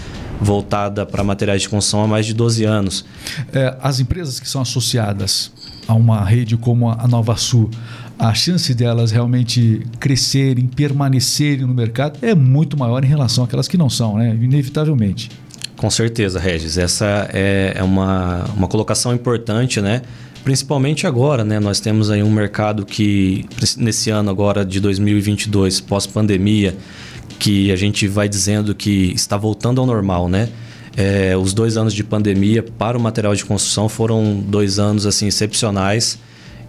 voltada 0.41 1.05
para 1.05 1.23
materiais 1.23 1.63
de 1.63 1.69
construção 1.69 2.05
há 2.05 2.07
mais 2.07 2.25
de 2.25 2.35
12 2.35 2.65
anos. 2.65 3.05
É, 3.53 3.77
as 3.81 4.01
empresas 4.01 4.41
que 4.41 4.49
são 4.49 4.63
associadas 4.63 5.53
a 5.87 5.95
uma 5.95 6.25
rede 6.25 6.57
como 6.57 6.91
a 6.91 7.07
Nova 7.07 7.37
Sul, 7.37 7.71
a 8.19 8.33
chance 8.33 8.73
delas 8.75 9.11
realmente 9.11 9.87
crescerem, 10.01 10.67
permanecerem 10.67 11.67
no 11.67 11.75
mercado 11.75 12.19
é 12.23 12.35
muito 12.35 12.77
maior 12.77 13.05
em 13.05 13.07
relação 13.07 13.45
àquelas 13.45 13.69
que 13.69 13.77
não 13.77 13.91
são, 13.91 14.17
né? 14.17 14.37
inevitavelmente. 14.41 15.31
Com 15.77 15.91
certeza, 15.91 16.41
Regis. 16.41 16.79
Essa 16.79 17.29
é, 17.33 17.75
é 17.77 17.83
uma, 17.83 18.45
uma 18.57 18.67
colocação 18.67 19.15
importante, 19.15 19.81
né? 19.81 20.01
Principalmente 20.47 21.09
agora, 21.09 21.45
né? 21.45 21.59
Nós 21.59 21.81
temos 21.81 22.09
aí 22.09 22.23
um 22.23 22.31
mercado 22.31 22.87
que, 22.87 23.45
nesse 23.77 24.11
ano 24.11 24.31
agora 24.31 24.65
de 24.65 24.79
2022, 24.79 25.81
pós-pandemia, 25.81 26.77
que 27.41 27.73
a 27.73 27.75
gente 27.75 28.07
vai 28.07 28.29
dizendo 28.29 28.73
que 28.73 29.13
está 29.13 29.37
voltando 29.37 29.81
ao 29.81 29.87
normal, 29.89 30.29
né? 30.29 30.49
É, 30.97 31.37
os 31.37 31.53
dois 31.53 31.77
anos 31.77 31.93
de 31.93 32.05
pandemia 32.05 32.63
para 32.63 32.97
o 32.97 33.01
material 33.01 33.35
de 33.35 33.45
construção 33.45 33.89
foram 33.89 34.41
dois 34.41 34.79
anos 34.79 35.05
assim 35.05 35.27
excepcionais 35.27 36.17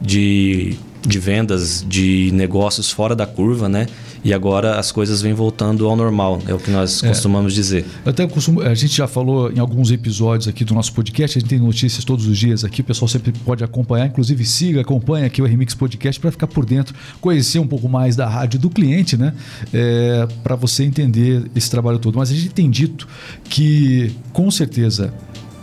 de 0.01 0.75
de 1.05 1.19
vendas, 1.19 1.86
de 1.88 2.31
negócios 2.34 2.91
fora 2.91 3.15
da 3.15 3.27
curva, 3.27 3.69
né? 3.69 3.86
E 4.27 4.34
agora 4.34 4.77
as 4.77 4.91
coisas 4.91 5.22
vêm 5.22 5.34
voltando 5.34 5.88
ao 5.88 5.96
normal, 5.96 6.41
é 6.46 6.53
o 6.53 6.60
que 6.60 6.69
nós 6.69 7.01
é. 7.01 7.07
costumamos 7.07 7.53
dizer. 7.53 7.86
até 8.05 8.27
costumo, 8.27 8.62
a 8.62 8.75
gente 8.75 8.93
já 8.93 9.07
falou 9.07 9.50
em 9.50 9.57
alguns 9.57 9.89
episódios 9.89 10.50
aqui 10.50 10.65
do 10.65 10.74
nosso 10.74 10.91
podcast, 10.91 11.38
a 11.38 11.39
gente 11.39 11.50
tem 11.50 11.60
notícias 11.60 12.03
todos 12.03 12.27
os 12.27 12.38
dias 12.38 12.65
aqui, 12.65 12.81
o 12.81 12.84
pessoal 12.84 13.07
sempre 13.07 13.31
pode 13.31 13.63
acompanhar, 13.63 14.05
inclusive 14.05 14.43
siga, 14.43 14.81
acompanhe 14.81 15.25
aqui 15.25 15.41
o 15.41 15.46
Remix 15.46 15.74
Podcast 15.74 16.19
para 16.19 16.29
ficar 16.29 16.48
por 16.48 16.65
dentro, 16.65 16.93
conhecer 17.22 17.60
um 17.60 17.67
pouco 17.67 17.88
mais 17.88 18.17
da 18.17 18.27
rádio 18.27 18.60
do 18.60 18.69
cliente, 18.69 19.15
né? 19.15 19.34
É, 19.74 20.27
para 20.43 20.57
você 20.57 20.84
entender 20.84 21.50
esse 21.55 21.72
trabalho 21.72 21.98
todo. 21.98 22.17
Mas 22.17 22.29
a 22.29 22.34
gente 22.34 22.50
tem 22.50 22.69
dito 22.69 23.07
que, 23.46 24.12
com 24.34 24.51
certeza, 24.51 25.13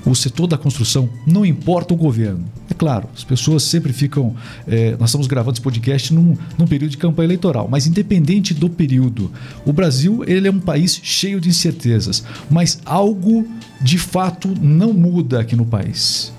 o 0.06 0.14
setor 0.14 0.46
da 0.46 0.58
construção, 0.58 1.08
não 1.26 1.44
importa 1.44 1.94
o 1.94 1.96
governo. 1.96 2.44
É 2.68 2.74
claro, 2.74 3.08
as 3.14 3.24
pessoas 3.24 3.62
sempre 3.62 3.92
ficam. 3.92 4.34
É, 4.66 4.96
nós 4.98 5.10
estamos 5.10 5.26
gravando 5.26 5.54
esse 5.54 5.62
podcast 5.62 6.12
num, 6.12 6.36
num, 6.58 6.66
período 6.66 6.90
de 6.90 6.98
campanha 6.98 7.26
eleitoral, 7.26 7.68
mas 7.70 7.86
independente 7.86 8.52
do 8.52 8.68
período, 8.68 9.30
o 9.64 9.72
Brasil 9.72 10.22
ele 10.26 10.48
é 10.48 10.50
um 10.50 10.60
país 10.60 11.00
cheio 11.02 11.40
de 11.40 11.48
incertezas, 11.48 12.24
mas 12.50 12.80
algo 12.84 13.46
de 13.80 13.98
fato 13.98 14.48
não 14.60 14.92
muda 14.92 15.40
aqui 15.40 15.56
no 15.56 15.64
país. 15.64 16.32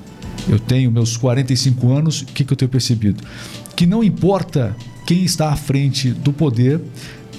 Eu 0.48 0.60
tenho 0.60 0.92
meus 0.92 1.18
45 1.18 1.92
anos, 1.92 2.22
o 2.22 2.26
que, 2.26 2.44
que 2.44 2.54
eu 2.54 2.58
tenho 2.58 2.70
percebido? 2.70 3.24
Que 3.76 3.86
não 3.86 4.04
importa 4.04 4.76
quem 5.06 5.24
está 5.24 5.50
à 5.52 5.56
frente 5.56 6.12
do 6.12 6.32
poder, 6.32 6.82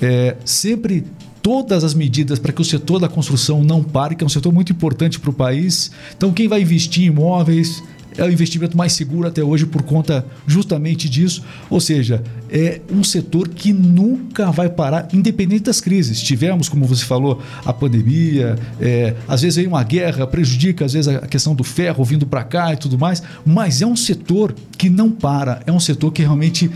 é, 0.00 0.36
sempre 0.44 1.04
todas 1.46 1.84
as 1.84 1.94
medidas 1.94 2.40
para 2.40 2.52
que 2.52 2.60
o 2.60 2.64
setor 2.64 2.98
da 2.98 3.08
construção 3.08 3.62
não 3.62 3.80
pare, 3.80 4.16
que 4.16 4.24
é 4.24 4.26
um 4.26 4.28
setor 4.28 4.52
muito 4.52 4.72
importante 4.72 5.20
para 5.20 5.30
o 5.30 5.32
país. 5.32 5.92
Então, 6.16 6.32
quem 6.32 6.48
vai 6.48 6.60
investir 6.60 7.04
em 7.04 7.06
imóveis 7.06 7.84
é 8.18 8.24
o 8.24 8.32
investimento 8.32 8.76
mais 8.76 8.94
seguro 8.94 9.28
até 9.28 9.44
hoje 9.44 9.64
por 9.64 9.82
conta 9.82 10.26
justamente 10.44 11.08
disso. 11.08 11.44
Ou 11.70 11.78
seja, 11.78 12.20
é 12.50 12.80
um 12.90 13.04
setor 13.04 13.46
que 13.46 13.72
nunca 13.72 14.50
vai 14.50 14.68
parar, 14.68 15.06
independente 15.12 15.62
das 15.62 15.80
crises. 15.80 16.20
Tivemos, 16.20 16.68
como 16.68 16.84
você 16.84 17.04
falou, 17.04 17.40
a 17.64 17.72
pandemia, 17.72 18.58
é, 18.80 19.14
às 19.28 19.42
vezes 19.42 19.54
vem 19.54 19.68
uma 19.68 19.84
guerra, 19.84 20.26
prejudica 20.26 20.84
às 20.84 20.94
vezes 20.94 21.06
a 21.06 21.28
questão 21.28 21.54
do 21.54 21.62
ferro 21.62 22.04
vindo 22.04 22.26
para 22.26 22.42
cá 22.42 22.72
e 22.72 22.76
tudo 22.76 22.98
mais, 22.98 23.22
mas 23.44 23.80
é 23.80 23.86
um 23.86 23.94
setor 23.94 24.52
que 24.76 24.90
não 24.90 25.12
para, 25.12 25.62
é 25.64 25.70
um 25.70 25.78
setor 25.78 26.10
que 26.10 26.22
realmente 26.22 26.68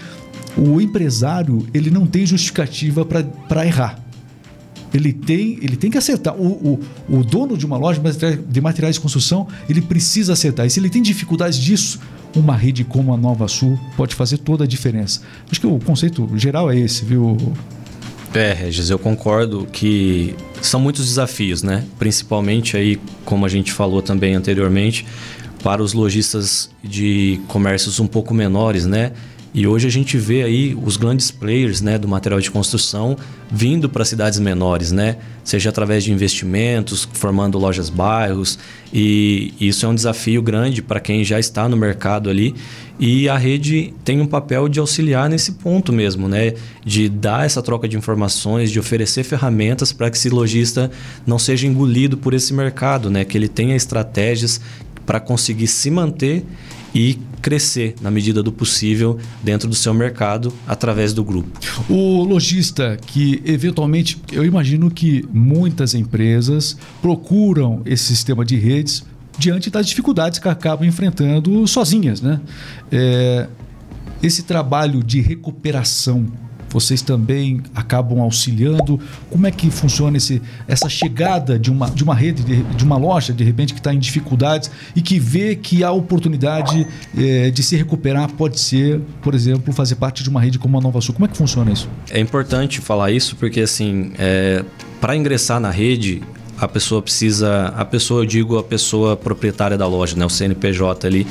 o 0.56 0.80
empresário 0.80 1.66
ele 1.74 1.90
não 1.90 2.06
tem 2.06 2.24
justificativa 2.24 3.04
para 3.04 3.66
errar 3.66 4.09
ele 4.92 5.12
tem, 5.12 5.59
ele 5.62 5.76
tem 5.76 5.90
que 5.90 5.99
acertar. 5.99 6.35
O, 6.35 6.80
o, 7.09 7.18
o 7.18 7.25
dono 7.25 7.56
de 7.56 7.64
uma 7.64 7.76
loja 7.76 8.00
de 8.49 8.61
materiais 8.61 8.97
de 8.97 9.00
construção, 9.00 9.47
ele 9.68 9.80
precisa 9.80 10.32
acertar. 10.32 10.66
E 10.66 10.70
se 10.70 10.80
ele 10.80 10.90
tem 10.90 11.02
dificuldades 11.02 11.59
disso, 11.59 12.00
uma 12.35 12.56
rede 12.56 12.85
como 12.85 13.12
a 13.12 13.16
Nova 13.16 13.49
Sul 13.49 13.78
pode 13.97 14.14
fazer 14.14 14.38
toda 14.38 14.64
a 14.64 14.66
diferença. 14.66 15.23
Acho 15.50 15.61
que 15.61 15.66
o 15.66 15.78
conceito 15.78 16.28
geral 16.37 16.70
é 16.70 16.78
esse, 16.78 17.04
viu? 17.04 17.37
É, 18.32 18.52
Regis, 18.52 18.90
eu 18.90 18.99
concordo 18.99 19.66
que 19.73 20.37
são 20.62 20.78
muitos 20.78 21.06
desafios, 21.06 21.62
né? 21.62 21.85
Principalmente 21.99 22.76
aí, 22.76 23.00
como 23.25 23.44
a 23.44 23.49
gente 23.49 23.73
falou 23.73 24.00
também 24.00 24.35
anteriormente, 24.35 25.04
para 25.64 25.82
os 25.82 25.92
lojistas 25.92 26.70
de 26.82 27.40
comércios 27.49 27.99
um 27.99 28.06
pouco 28.06 28.32
menores, 28.32 28.87
né? 28.87 29.12
E 29.52 29.66
hoje 29.66 29.87
a 29.87 29.90
gente 29.90 30.16
vê 30.16 30.45
aí 30.45 30.78
os 30.80 30.97
grandes 30.97 31.30
players 31.33 31.80
né, 31.80 31.99
do 31.99 32.07
material 32.07 32.40
de 32.40 32.50
construção 32.50 33.16
vindo 33.50 33.88
para 33.88 34.04
cidades 34.04 34.38
menores, 34.38 34.92
né? 34.92 35.16
seja 35.42 35.71
através 35.71 36.04
de 36.04 36.12
investimentos, 36.12 37.09
formando 37.14 37.59
lojas 37.59 37.90
bairros. 37.90 38.57
E 38.92 39.52
isso 39.61 39.85
é 39.85 39.88
um 39.88 39.95
desafio 39.95 40.40
grande 40.40 40.80
para 40.80 41.00
quem 41.00 41.25
já 41.25 41.40
está 41.40 41.69
no 41.69 41.76
mercado 41.76 42.30
ali. 42.30 42.54
E 42.97 43.28
a 43.28 43.37
rede 43.37 43.92
tem 44.04 44.21
um 44.21 44.26
papel 44.26 44.69
de 44.69 44.78
auxiliar 44.78 45.28
nesse 45.28 45.52
ponto 45.52 45.92
mesmo, 45.92 46.28
né? 46.28 46.54
de 46.85 47.09
dar 47.09 47.45
essa 47.45 47.61
troca 47.61 47.88
de 47.88 47.97
informações, 47.97 48.71
de 48.71 48.78
oferecer 48.78 49.25
ferramentas 49.25 49.92
para 49.92 50.09
que 50.09 50.16
esse 50.16 50.30
lojista 50.30 50.92
não 51.26 51.40
seja 51.40 51.66
engolido 51.66 52.16
por 52.16 52.35
esse 52.35 52.54
mercado, 52.54 53.11
né? 53.11 53.25
que 53.25 53.37
ele 53.37 53.49
tenha 53.49 53.75
estratégias 53.75 54.61
para 55.04 55.19
conseguir 55.19 55.66
se 55.66 55.90
manter 55.90 56.45
e 56.94 57.18
crescer 57.40 57.94
na 58.00 58.11
medida 58.11 58.42
do 58.42 58.52
possível 58.52 59.18
dentro 59.42 59.68
do 59.68 59.75
seu 59.75 59.94
mercado 59.94 60.52
através 60.66 61.12
do 61.12 61.25
grupo. 61.25 61.59
O 61.88 62.23
lojista 62.25 62.99
que 63.06 63.42
eventualmente, 63.44 64.20
eu 64.32 64.44
imagino 64.44 64.90
que 64.90 65.25
muitas 65.32 65.94
empresas 65.94 66.76
procuram 67.00 67.82
esse 67.87 68.04
sistema 68.04 68.44
de 68.44 68.56
redes 68.56 69.04
diante 69.38 69.70
das 69.70 69.87
dificuldades 69.87 70.38
que 70.38 70.49
acabam 70.49 70.87
enfrentando 70.87 71.66
sozinhas, 71.66 72.20
né? 72.20 72.40
É, 72.92 73.49
esse 74.23 74.42
trabalho 74.42 75.02
de 75.02 75.20
recuperação 75.20 76.26
vocês 76.70 77.02
também 77.02 77.60
acabam 77.74 78.20
auxiliando? 78.20 79.00
Como 79.28 79.46
é 79.46 79.50
que 79.50 79.70
funciona 79.70 80.16
esse, 80.16 80.40
essa 80.68 80.88
chegada 80.88 81.58
de 81.58 81.70
uma, 81.70 81.90
de 81.90 82.04
uma 82.04 82.14
rede, 82.14 82.42
de, 82.42 82.62
de 82.62 82.84
uma 82.84 82.96
loja, 82.96 83.32
de 83.32 83.44
repente, 83.44 83.74
que 83.74 83.80
está 83.80 83.92
em 83.92 83.98
dificuldades 83.98 84.70
e 84.94 85.02
que 85.02 85.18
vê 85.18 85.56
que 85.56 85.82
a 85.82 85.90
oportunidade 85.90 86.86
é, 87.16 87.50
de 87.50 87.62
se 87.62 87.76
recuperar 87.76 88.30
pode 88.32 88.58
ser, 88.58 89.00
por 89.20 89.34
exemplo, 89.34 89.72
fazer 89.72 89.96
parte 89.96 90.22
de 90.22 90.30
uma 90.30 90.40
rede 90.40 90.58
como 90.58 90.78
a 90.78 90.80
Nova 90.80 91.00
Sul? 91.00 91.14
Como 91.14 91.26
é 91.26 91.28
que 91.28 91.36
funciona 91.36 91.72
isso? 91.72 91.88
É 92.10 92.20
importante 92.20 92.80
falar 92.80 93.10
isso 93.10 93.36
porque, 93.36 93.60
assim, 93.60 94.12
é, 94.18 94.64
para 95.00 95.16
ingressar 95.16 95.58
na 95.58 95.70
rede, 95.70 96.22
a 96.58 96.68
pessoa 96.68 97.00
precisa, 97.00 97.68
a 97.68 97.84
pessoa, 97.84 98.22
eu 98.22 98.26
digo 98.26 98.58
a 98.58 98.62
pessoa 98.62 99.16
proprietária 99.16 99.78
da 99.78 99.86
loja, 99.86 100.14
né, 100.14 100.24
o 100.26 100.30
CNPJ 100.30 101.06
ali, 101.06 101.26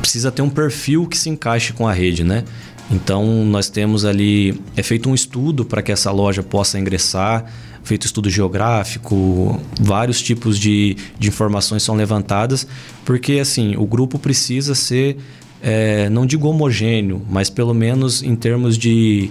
precisa 0.00 0.32
ter 0.32 0.42
um 0.42 0.48
perfil 0.48 1.06
que 1.06 1.18
se 1.18 1.28
encaixe 1.28 1.72
com 1.72 1.86
a 1.86 1.92
rede, 1.92 2.24
né? 2.24 2.44
Então, 2.90 3.44
nós 3.44 3.68
temos 3.68 4.04
ali, 4.04 4.60
é 4.76 4.82
feito 4.82 5.10
um 5.10 5.14
estudo 5.14 5.64
para 5.64 5.82
que 5.82 5.92
essa 5.92 6.10
loja 6.10 6.42
possa 6.42 6.78
ingressar, 6.78 7.44
feito 7.82 8.06
estudo 8.06 8.30
geográfico, 8.30 9.60
vários 9.80 10.22
tipos 10.22 10.58
de, 10.58 10.96
de 11.18 11.28
informações 11.28 11.82
são 11.82 11.94
levantadas, 11.94 12.66
porque 13.04 13.34
assim, 13.34 13.76
o 13.76 13.86
grupo 13.86 14.18
precisa 14.18 14.74
ser, 14.74 15.18
é, 15.62 16.08
não 16.08 16.26
digo 16.26 16.48
homogêneo, 16.48 17.22
mas 17.28 17.50
pelo 17.50 17.74
menos 17.74 18.22
em 18.22 18.34
termos 18.34 18.76
de, 18.78 19.30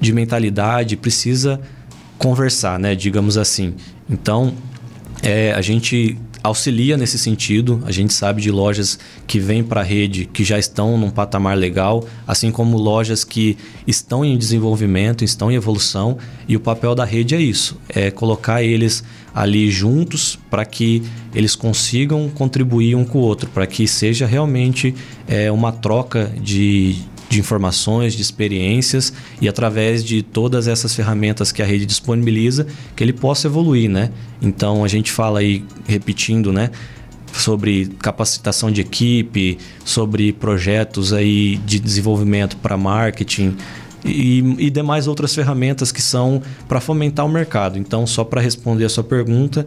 de 0.00 0.12
mentalidade, 0.12 0.96
precisa 0.96 1.60
conversar, 2.18 2.78
né? 2.78 2.94
digamos 2.94 3.36
assim. 3.36 3.74
Então, 4.08 4.54
é, 5.22 5.52
a 5.52 5.60
gente 5.60 6.18
auxilia 6.46 6.96
nesse 6.96 7.18
sentido. 7.18 7.82
A 7.84 7.92
gente 7.92 8.12
sabe 8.12 8.40
de 8.40 8.50
lojas 8.50 8.98
que 9.26 9.38
vêm 9.38 9.62
para 9.62 9.80
a 9.80 9.84
rede 9.84 10.24
que 10.24 10.44
já 10.44 10.58
estão 10.58 10.96
num 10.98 11.10
patamar 11.10 11.56
legal, 11.56 12.04
assim 12.26 12.50
como 12.50 12.76
lojas 12.76 13.24
que 13.24 13.56
estão 13.86 14.24
em 14.24 14.36
desenvolvimento, 14.36 15.24
estão 15.24 15.50
em 15.50 15.54
evolução. 15.54 16.18
E 16.48 16.56
o 16.56 16.60
papel 16.60 16.94
da 16.94 17.04
rede 17.04 17.34
é 17.34 17.40
isso: 17.40 17.78
é 17.88 18.10
colocar 18.10 18.62
eles 18.62 19.04
ali 19.34 19.70
juntos 19.70 20.38
para 20.50 20.64
que 20.64 21.02
eles 21.34 21.54
consigam 21.54 22.30
contribuir 22.30 22.94
um 22.94 23.04
com 23.04 23.18
o 23.18 23.22
outro, 23.22 23.50
para 23.50 23.66
que 23.66 23.86
seja 23.86 24.26
realmente 24.26 24.94
é, 25.28 25.52
uma 25.52 25.70
troca 25.70 26.32
de, 26.40 26.96
de 27.28 27.40
informações, 27.40 28.14
de 28.14 28.22
experiências 28.22 29.12
e 29.40 29.48
através 29.48 30.04
de 30.04 30.22
todas 30.22 30.68
essas 30.68 30.94
ferramentas 30.94 31.52
que 31.52 31.62
a 31.62 31.66
rede 31.66 31.86
disponibiliza, 31.86 32.66
que 32.94 33.02
ele 33.02 33.12
possa 33.12 33.46
evoluir, 33.48 33.90
né? 33.90 34.10
Então 34.40 34.84
a 34.84 34.88
gente 34.88 35.10
fala 35.10 35.40
aí, 35.40 35.64
repetindo, 35.86 36.52
né? 36.52 36.70
sobre 37.32 37.86
capacitação 38.00 38.70
de 38.70 38.80
equipe, 38.80 39.58
sobre 39.84 40.32
projetos 40.32 41.12
aí 41.12 41.58
de 41.66 41.78
desenvolvimento 41.78 42.56
para 42.56 42.78
marketing 42.78 43.56
e, 44.04 44.38
e, 44.58 44.70
demais 44.70 45.06
outras 45.06 45.34
ferramentas 45.34 45.90
que 45.90 46.00
são 46.00 46.40
para 46.68 46.80
fomentar 46.80 47.26
o 47.26 47.28
mercado. 47.28 47.78
Então, 47.78 48.06
só 48.06 48.24
para 48.24 48.40
responder 48.40 48.84
a 48.84 48.88
sua 48.88 49.02
pergunta, 49.02 49.66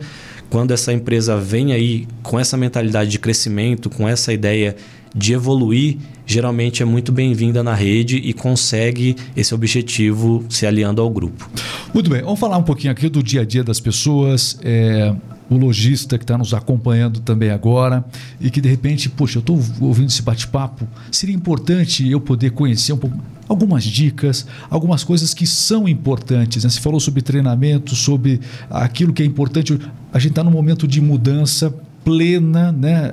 quando 0.49 0.71
essa 0.71 0.93
empresa 0.93 1.37
vem 1.37 1.73
aí 1.73 2.07
com 2.23 2.39
essa 2.39 2.55
mentalidade 2.55 3.11
de 3.11 3.19
crescimento, 3.19 3.89
com 3.89 4.07
essa 4.07 4.31
ideia 4.31 4.75
de 5.13 5.33
evoluir, 5.33 5.97
geralmente 6.25 6.83
é 6.83 6.85
muito 6.85 7.11
bem-vinda 7.11 7.63
na 7.63 7.73
rede 7.73 8.17
e 8.17 8.33
consegue 8.33 9.15
esse 9.35 9.53
objetivo 9.53 10.45
se 10.49 10.65
aliando 10.65 11.01
ao 11.01 11.09
grupo. 11.09 11.49
Muito 11.93 12.09
bem, 12.09 12.21
vamos 12.21 12.39
falar 12.39 12.57
um 12.57 12.63
pouquinho 12.63 12.91
aqui 12.91 13.09
do 13.09 13.23
dia 13.23 13.41
a 13.41 13.45
dia 13.45 13.63
das 13.63 13.79
pessoas. 13.79 14.59
É, 14.63 15.15
o 15.49 15.57
lojista 15.57 16.17
que 16.17 16.23
está 16.23 16.37
nos 16.37 16.53
acompanhando 16.53 17.19
também 17.21 17.49
agora 17.49 18.05
e 18.39 18.51
que 18.51 18.61
de 18.61 18.69
repente, 18.69 19.09
poxa, 19.09 19.39
eu 19.39 19.41
estou 19.41 19.59
ouvindo 19.81 20.09
esse 20.09 20.21
bate-papo, 20.21 20.87
seria 21.11 21.35
importante 21.35 22.07
eu 22.07 22.21
poder 22.21 22.51
conhecer 22.51 22.93
um 22.93 22.97
pouco 22.97 23.17
algumas 23.47 23.83
dicas, 23.83 24.45
algumas 24.69 25.03
coisas 25.03 25.33
que 25.33 25.47
são 25.47 25.89
importantes. 25.89 26.63
Né? 26.63 26.69
Você 26.69 26.79
falou 26.79 26.99
sobre 26.99 27.23
treinamento, 27.23 27.95
sobre 27.95 28.39
aquilo 28.69 29.11
que 29.11 29.23
é 29.23 29.25
importante. 29.25 29.79
A 30.13 30.19
gente 30.19 30.33
está 30.33 30.43
num 30.43 30.51
momento 30.51 30.87
de 30.87 31.01
mudança 31.01 31.73
plena 32.03 32.71
né, 32.71 33.11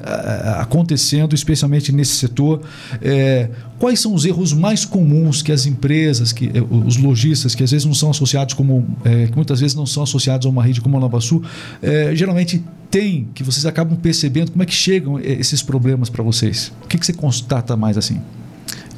acontecendo, 0.59 1.35
especialmente 1.35 1.93
nesse 1.93 2.15
setor. 2.15 2.63
É, 3.03 3.51
quais 3.79 4.01
são 4.01 4.15
os 4.15 4.25
erros 4.25 4.53
mais 4.53 4.85
comuns 4.85 5.43
que 5.43 5.53
as 5.53 5.67
empresas, 5.67 6.33
que 6.33 6.51
é, 6.53 6.61
os 6.61 6.97
lojistas, 6.97 7.55
que 7.55 7.63
às 7.63 7.71
vezes 7.71 7.85
não 7.85 7.95
são 7.95 8.11
associados 8.11 8.55
como, 8.55 8.87
é, 9.05 9.27
que 9.27 9.37
muitas 9.37 9.61
vezes 9.61 9.75
não 9.75 9.87
são 9.87 10.03
associados 10.03 10.47
a 10.47 10.51
uma 10.51 10.63
rede 10.63 10.81
como 10.81 10.97
a 10.97 11.01
Nova 11.01 11.21
Sul, 11.21 11.43
é, 11.83 12.15
geralmente 12.15 12.63
tem, 12.91 13.29
que 13.35 13.43
vocês 13.43 13.67
acabam 13.67 13.97
percebendo 13.97 14.53
como 14.53 14.63
é 14.63 14.67
que 14.67 14.75
chegam 14.75 15.19
é, 15.19 15.33
esses 15.33 15.63
problemas 15.63 16.09
para 16.09 16.23
vocês? 16.23 16.73
O 16.85 16.87
que, 16.87 16.99
que 16.99 17.07
você 17.07 17.13
constata 17.13 17.77
mais 17.77 17.99
assim? 17.99 18.21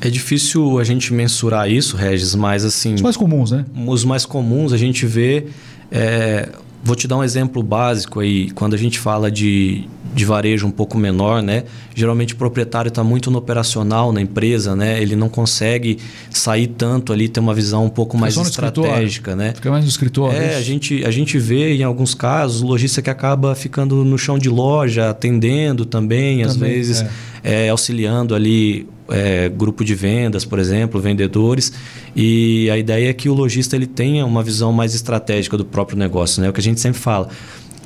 É 0.01 0.09
difícil 0.09 0.79
a 0.79 0.85
gente 0.85 1.13
mensurar 1.13 1.69
isso, 1.69 1.97
Regis, 1.97 2.35
mas 2.35 2.65
assim. 2.65 2.95
Os 2.95 3.03
mais 3.03 3.17
comuns, 3.17 3.51
né? 3.51 3.65
Os 3.87 4.05
mais 4.05 4.25
comuns 4.25 4.73
a 4.73 4.77
gente 4.77 5.05
vê. 5.05 5.47
É, 5.91 6.49
Vou 6.83 6.95
te 6.95 7.09
dar 7.09 7.17
um 7.17 7.25
exemplo 7.25 7.63
básico 7.63 8.21
aí. 8.21 8.51
Quando 8.51 8.75
a 8.75 8.77
gente 8.77 8.99
fala 8.99 9.31
de, 9.31 9.85
de 10.15 10.25
varejo 10.25 10.67
um 10.67 10.71
pouco 10.71 10.97
menor, 10.97 11.43
né? 11.43 11.65
Geralmente 11.95 12.35
o 12.35 12.37
proprietário 12.37 12.89
está 12.89 13.03
muito 13.03 13.31
no 13.31 13.39
operacional 13.39 14.13
na 14.13 14.21
empresa, 14.21 14.77
né? 14.77 15.01
Ele 15.03 15.17
não 15.17 15.29
consegue 15.29 15.99
sair 16.31 16.69
tanto 16.69 17.13
ali, 17.13 17.29
ter 17.29 17.41
uma 17.41 17.53
visão 17.53 17.85
um 17.85 17.91
pouco 17.91 18.17
mais 18.17 18.37
estratégica, 18.37 19.35
né? 19.35 19.53
Fica 19.55 19.71
mais 19.71 19.85
no 19.85 19.91
escritório. 19.91 20.39
É, 20.39 20.57
a 20.57 20.63
gente, 20.63 21.05
a 21.05 21.11
gente 21.11 21.39
vê 21.39 21.75
em 21.75 21.83
alguns 21.83 22.15
casos 22.15 22.63
o 22.63 22.67
lojista 22.67 23.03
que 23.03 23.11
acaba 23.11 23.55
ficando 23.55 24.05
no 24.05 24.17
chão 24.17 24.39
de 24.39 24.49
loja, 24.49 25.11
atendendo 25.11 25.85
também, 25.85 26.43
também 26.43 26.45
às 26.45 26.57
vezes 26.57 27.05
é. 27.43 27.67
É, 27.67 27.69
auxiliando 27.69 28.35
ali 28.35 28.87
é, 29.09 29.49
grupo 29.49 29.85
de 29.85 29.95
vendas, 29.95 30.45
por 30.45 30.59
exemplo, 30.59 31.01
vendedores. 31.01 31.73
E 32.15 32.69
a 32.71 32.79
ideia 32.79 33.11
é 33.11 33.13
que 33.13 33.29
o 33.29 33.35
lojista 33.35 33.77
ele 33.77 33.87
tenha 33.87 34.25
uma 34.25 34.43
visão 34.43 34.73
mais 34.73 34.95
estratégica 34.95 35.57
do 35.57 35.65
próprio 35.65 35.99
negócio, 35.99 36.43
né? 36.43 36.49
O 36.49 36.53
que 36.53 36.61
a 36.61 36.63
gente 36.63 36.81
sempre 36.81 37.01
fala. 37.01 37.29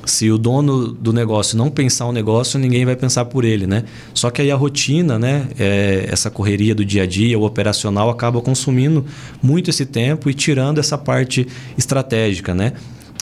Se 0.05 0.29
o 0.29 0.37
dono 0.37 0.91
do 0.91 1.13
negócio 1.13 1.57
não 1.57 1.69
pensar 1.69 2.05
o 2.07 2.11
negócio, 2.11 2.59
ninguém 2.59 2.83
vai 2.83 2.95
pensar 2.95 3.23
por 3.25 3.45
ele, 3.45 3.65
né? 3.65 3.85
Só 4.13 4.29
que 4.29 4.41
aí 4.41 4.51
a 4.51 4.55
rotina, 4.55 5.17
né? 5.17 5.47
É, 5.57 6.07
essa 6.09 6.29
correria 6.29 6.75
do 6.75 6.83
dia 6.83 7.03
a 7.03 7.05
dia, 7.05 7.39
o 7.39 7.43
operacional, 7.43 8.09
acaba 8.09 8.41
consumindo 8.41 9.05
muito 9.41 9.69
esse 9.69 9.85
tempo 9.85 10.29
e 10.29 10.33
tirando 10.33 10.79
essa 10.79 10.97
parte 10.97 11.47
estratégica, 11.77 12.53
né? 12.53 12.73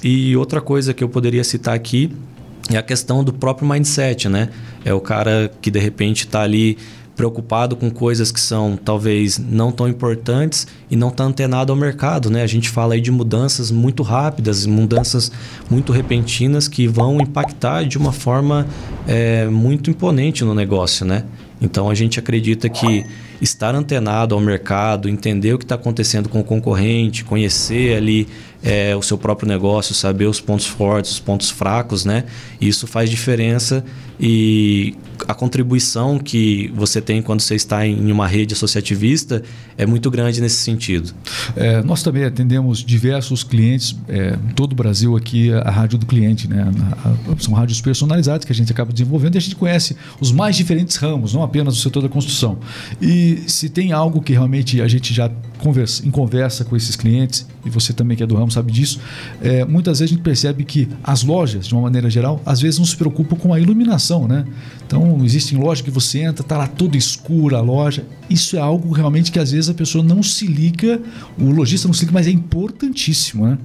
E 0.03 0.35
outra 0.35 0.59
coisa 0.59 0.93
que 0.93 1.03
eu 1.03 1.09
poderia 1.09 1.43
citar 1.43 1.75
aqui 1.75 2.11
é 2.69 2.77
a 2.77 2.81
questão 2.81 3.23
do 3.23 3.31
próprio 3.31 3.67
mindset, 3.67 4.27
né? 4.27 4.49
É 4.83 4.91
o 4.93 4.99
cara 4.99 5.51
que 5.61 5.69
de 5.69 5.79
repente 5.79 6.25
está 6.25 6.41
ali 6.41 6.77
preocupado 7.15 7.75
com 7.75 7.89
coisas 7.89 8.31
que 8.31 8.39
são 8.39 8.77
talvez 8.77 9.37
não 9.37 9.71
tão 9.71 9.87
importantes 9.87 10.67
e 10.89 10.95
não 10.95 11.09
está 11.09 11.23
antenado 11.23 11.71
ao 11.71 11.77
mercado, 11.77 12.29
né? 12.29 12.41
A 12.41 12.47
gente 12.47 12.69
fala 12.69 12.93
aí 12.93 13.01
de 13.01 13.11
mudanças 13.11 13.69
muito 13.69 14.01
rápidas, 14.03 14.65
mudanças 14.65 15.31
muito 15.69 15.91
repentinas 15.91 16.67
que 16.67 16.87
vão 16.87 17.19
impactar 17.19 17.83
de 17.83 17.97
uma 17.97 18.11
forma 18.11 18.65
é, 19.07 19.45
muito 19.47 19.89
imponente 19.89 20.43
no 20.43 20.55
negócio, 20.55 21.05
né? 21.05 21.25
Então 21.61 21.89
a 21.89 21.93
gente 21.93 22.17
acredita 22.17 22.67
que 22.67 23.05
estar 23.39 23.75
antenado 23.75 24.33
ao 24.33 24.41
mercado, 24.41 25.07
entender 25.07 25.53
o 25.53 25.59
que 25.59 25.65
está 25.65 25.75
acontecendo 25.75 26.27
com 26.27 26.39
o 26.39 26.43
concorrente, 26.43 27.23
conhecer 27.23 27.95
ali 27.95 28.27
é, 28.63 28.95
o 28.95 29.01
seu 29.01 29.17
próprio 29.17 29.47
negócio, 29.47 29.93
saber 29.93 30.25
os 30.25 30.41
pontos 30.41 30.65
fortes, 30.65 31.11
os 31.11 31.19
pontos 31.19 31.51
fracos, 31.51 32.03
né? 32.03 32.23
Isso 32.59 32.87
faz 32.87 33.09
diferença 33.09 33.83
e 34.19 34.95
a 35.27 35.33
contribuição 35.33 36.17
que 36.19 36.71
você 36.75 37.01
tem 37.01 37.21
quando 37.21 37.41
você 37.41 37.55
está 37.55 37.85
em 37.85 38.11
uma 38.11 38.27
rede 38.27 38.53
associativista 38.53 39.43
é 39.77 39.85
muito 39.85 40.09
grande 40.09 40.41
nesse 40.41 40.57
sentido. 40.57 41.13
É, 41.55 41.81
nós 41.83 42.03
também 42.03 42.23
atendemos 42.23 42.83
diversos 42.83 43.43
clientes 43.43 43.95
é, 44.07 44.37
todo 44.55 44.73
o 44.73 44.75
Brasil 44.75 45.15
aqui 45.15 45.51
a 45.53 45.69
rádio 45.69 45.97
do 45.97 46.05
cliente, 46.05 46.47
né? 46.47 46.69
A, 47.03 47.41
são 47.41 47.53
rádios 47.53 47.81
personalizadas 47.81 48.45
que 48.45 48.51
a 48.51 48.55
gente 48.55 48.71
acaba 48.71 48.91
desenvolvendo 48.91 49.35
e 49.35 49.37
a 49.37 49.41
gente 49.41 49.55
conhece 49.55 49.95
os 50.19 50.31
mais 50.31 50.55
diferentes 50.55 50.95
ramos, 50.97 51.33
não 51.33 51.43
apenas 51.43 51.77
o 51.77 51.81
setor 51.81 52.03
da 52.03 52.09
construção. 52.09 52.59
E 53.01 53.43
se 53.47 53.69
tem 53.69 53.91
algo 53.91 54.21
que 54.21 54.33
realmente 54.33 54.81
a 54.81 54.87
gente 54.87 55.13
já 55.13 55.29
conversa, 55.61 56.05
em 56.05 56.11
conversa 56.11 56.65
com 56.65 56.75
esses 56.75 56.95
clientes 56.95 57.47
e 57.65 57.69
você 57.69 57.93
também 57.93 58.17
que 58.17 58.23
é 58.23 58.27
do 58.27 58.35
ramo 58.35 58.51
sabe 58.51 58.71
disso, 58.71 58.99
é, 59.41 59.63
muitas 59.63 59.99
vezes 59.99 60.11
a 60.11 60.15
gente 60.15 60.23
percebe 60.23 60.63
que 60.63 60.89
as 61.03 61.23
lojas, 61.23 61.67
de 61.67 61.73
uma 61.73 61.83
maneira 61.83 62.09
geral, 62.09 62.41
às 62.45 62.59
vezes 62.59 62.79
não 62.79 62.85
se 62.85 62.95
preocupam 62.95 63.35
com 63.35 63.53
a 63.53 63.59
iluminação, 63.59 64.27
né? 64.27 64.45
Então, 64.85 65.23
existem 65.23 65.57
lojas 65.57 65.81
que 65.83 65.91
você 65.91 66.19
entra, 66.19 66.43
tá 66.43 66.57
lá 66.57 66.67
toda 66.67 66.97
escura 66.97 67.57
a 67.57 67.61
loja. 67.61 68.03
Isso 68.29 68.57
é 68.57 68.59
algo 68.59 68.91
realmente 68.91 69.31
que 69.31 69.39
às 69.39 69.51
vezes 69.51 69.69
a 69.69 69.73
pessoa 69.73 70.03
não 70.03 70.21
se 70.21 70.47
liga, 70.47 70.99
o 71.39 71.51
lojista 71.51 71.87
não 71.87 71.93
se 71.93 72.01
liga, 72.01 72.13
mas 72.13 72.27
é 72.27 72.31
importantíssimo, 72.31 73.47
né? 73.47 73.57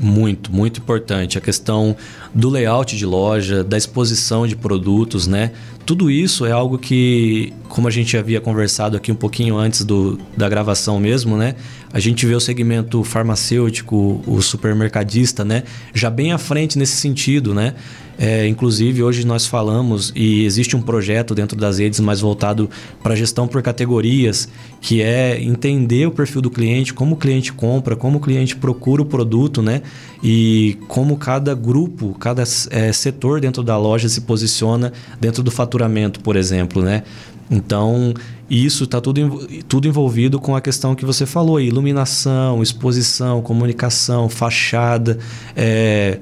Muito, 0.00 0.52
muito 0.52 0.80
importante. 0.80 1.36
A 1.36 1.40
questão 1.40 1.96
do 2.34 2.48
layout 2.48 2.96
de 2.96 3.04
loja, 3.04 3.64
da 3.64 3.76
exposição 3.76 4.46
de 4.46 4.54
produtos, 4.54 5.26
né? 5.26 5.50
Tudo 5.84 6.10
isso 6.10 6.46
é 6.46 6.52
algo 6.52 6.78
que, 6.78 7.52
como 7.68 7.88
a 7.88 7.90
gente 7.90 8.16
havia 8.16 8.40
conversado 8.40 8.96
aqui 8.96 9.10
um 9.10 9.16
pouquinho 9.16 9.56
antes 9.56 9.84
do, 9.84 10.18
da 10.36 10.48
gravação 10.48 11.00
mesmo, 11.00 11.36
né? 11.36 11.56
A 11.92 11.98
gente 11.98 12.26
vê 12.26 12.34
o 12.34 12.40
segmento 12.40 13.02
farmacêutico, 13.02 14.22
o 14.26 14.40
supermercadista, 14.40 15.44
né? 15.44 15.64
Já 15.94 16.10
bem 16.10 16.32
à 16.32 16.38
frente 16.38 16.78
nesse 16.78 16.96
sentido, 16.96 17.54
né? 17.54 17.74
É, 18.20 18.48
inclusive, 18.48 19.00
hoje 19.00 19.24
nós 19.24 19.46
falamos 19.46 20.12
e 20.16 20.44
existe 20.44 20.76
um 20.76 20.82
projeto 20.82 21.36
dentro 21.36 21.56
das 21.56 21.78
redes 21.78 22.00
mais 22.00 22.20
voltado 22.20 22.68
para 23.00 23.14
gestão 23.14 23.46
por 23.46 23.62
categorias, 23.62 24.48
que 24.80 25.00
é 25.00 25.40
entender 25.40 26.04
o 26.06 26.10
perfil 26.10 26.42
do 26.42 26.50
cliente, 26.50 26.92
como 26.92 27.14
o 27.14 27.16
cliente 27.16 27.52
compra, 27.52 27.94
como 27.94 28.18
o 28.18 28.20
cliente 28.20 28.56
procura 28.56 29.02
o 29.02 29.06
produto, 29.06 29.62
né? 29.62 29.82
E 30.20 30.76
como 30.88 31.16
cada 31.16 31.54
grupo, 31.54 32.16
cada 32.18 32.42
é, 32.70 32.92
setor 32.92 33.40
dentro 33.40 33.62
da 33.62 33.78
loja 33.78 34.08
se 34.08 34.22
posiciona 34.22 34.92
dentro 35.20 35.40
do 35.40 35.52
faturamento, 35.52 36.18
por 36.18 36.34
exemplo, 36.34 36.82
né? 36.82 37.04
Então, 37.48 38.12
isso 38.50 38.84
está 38.84 39.00
tudo, 39.00 39.46
tudo 39.68 39.86
envolvido 39.86 40.40
com 40.40 40.56
a 40.56 40.60
questão 40.60 40.94
que 40.94 41.04
você 41.04 41.24
falou, 41.24 41.60
iluminação, 41.60 42.62
exposição, 42.62 43.40
comunicação, 43.40 44.28
fachada, 44.28 45.18
é, 45.56 46.18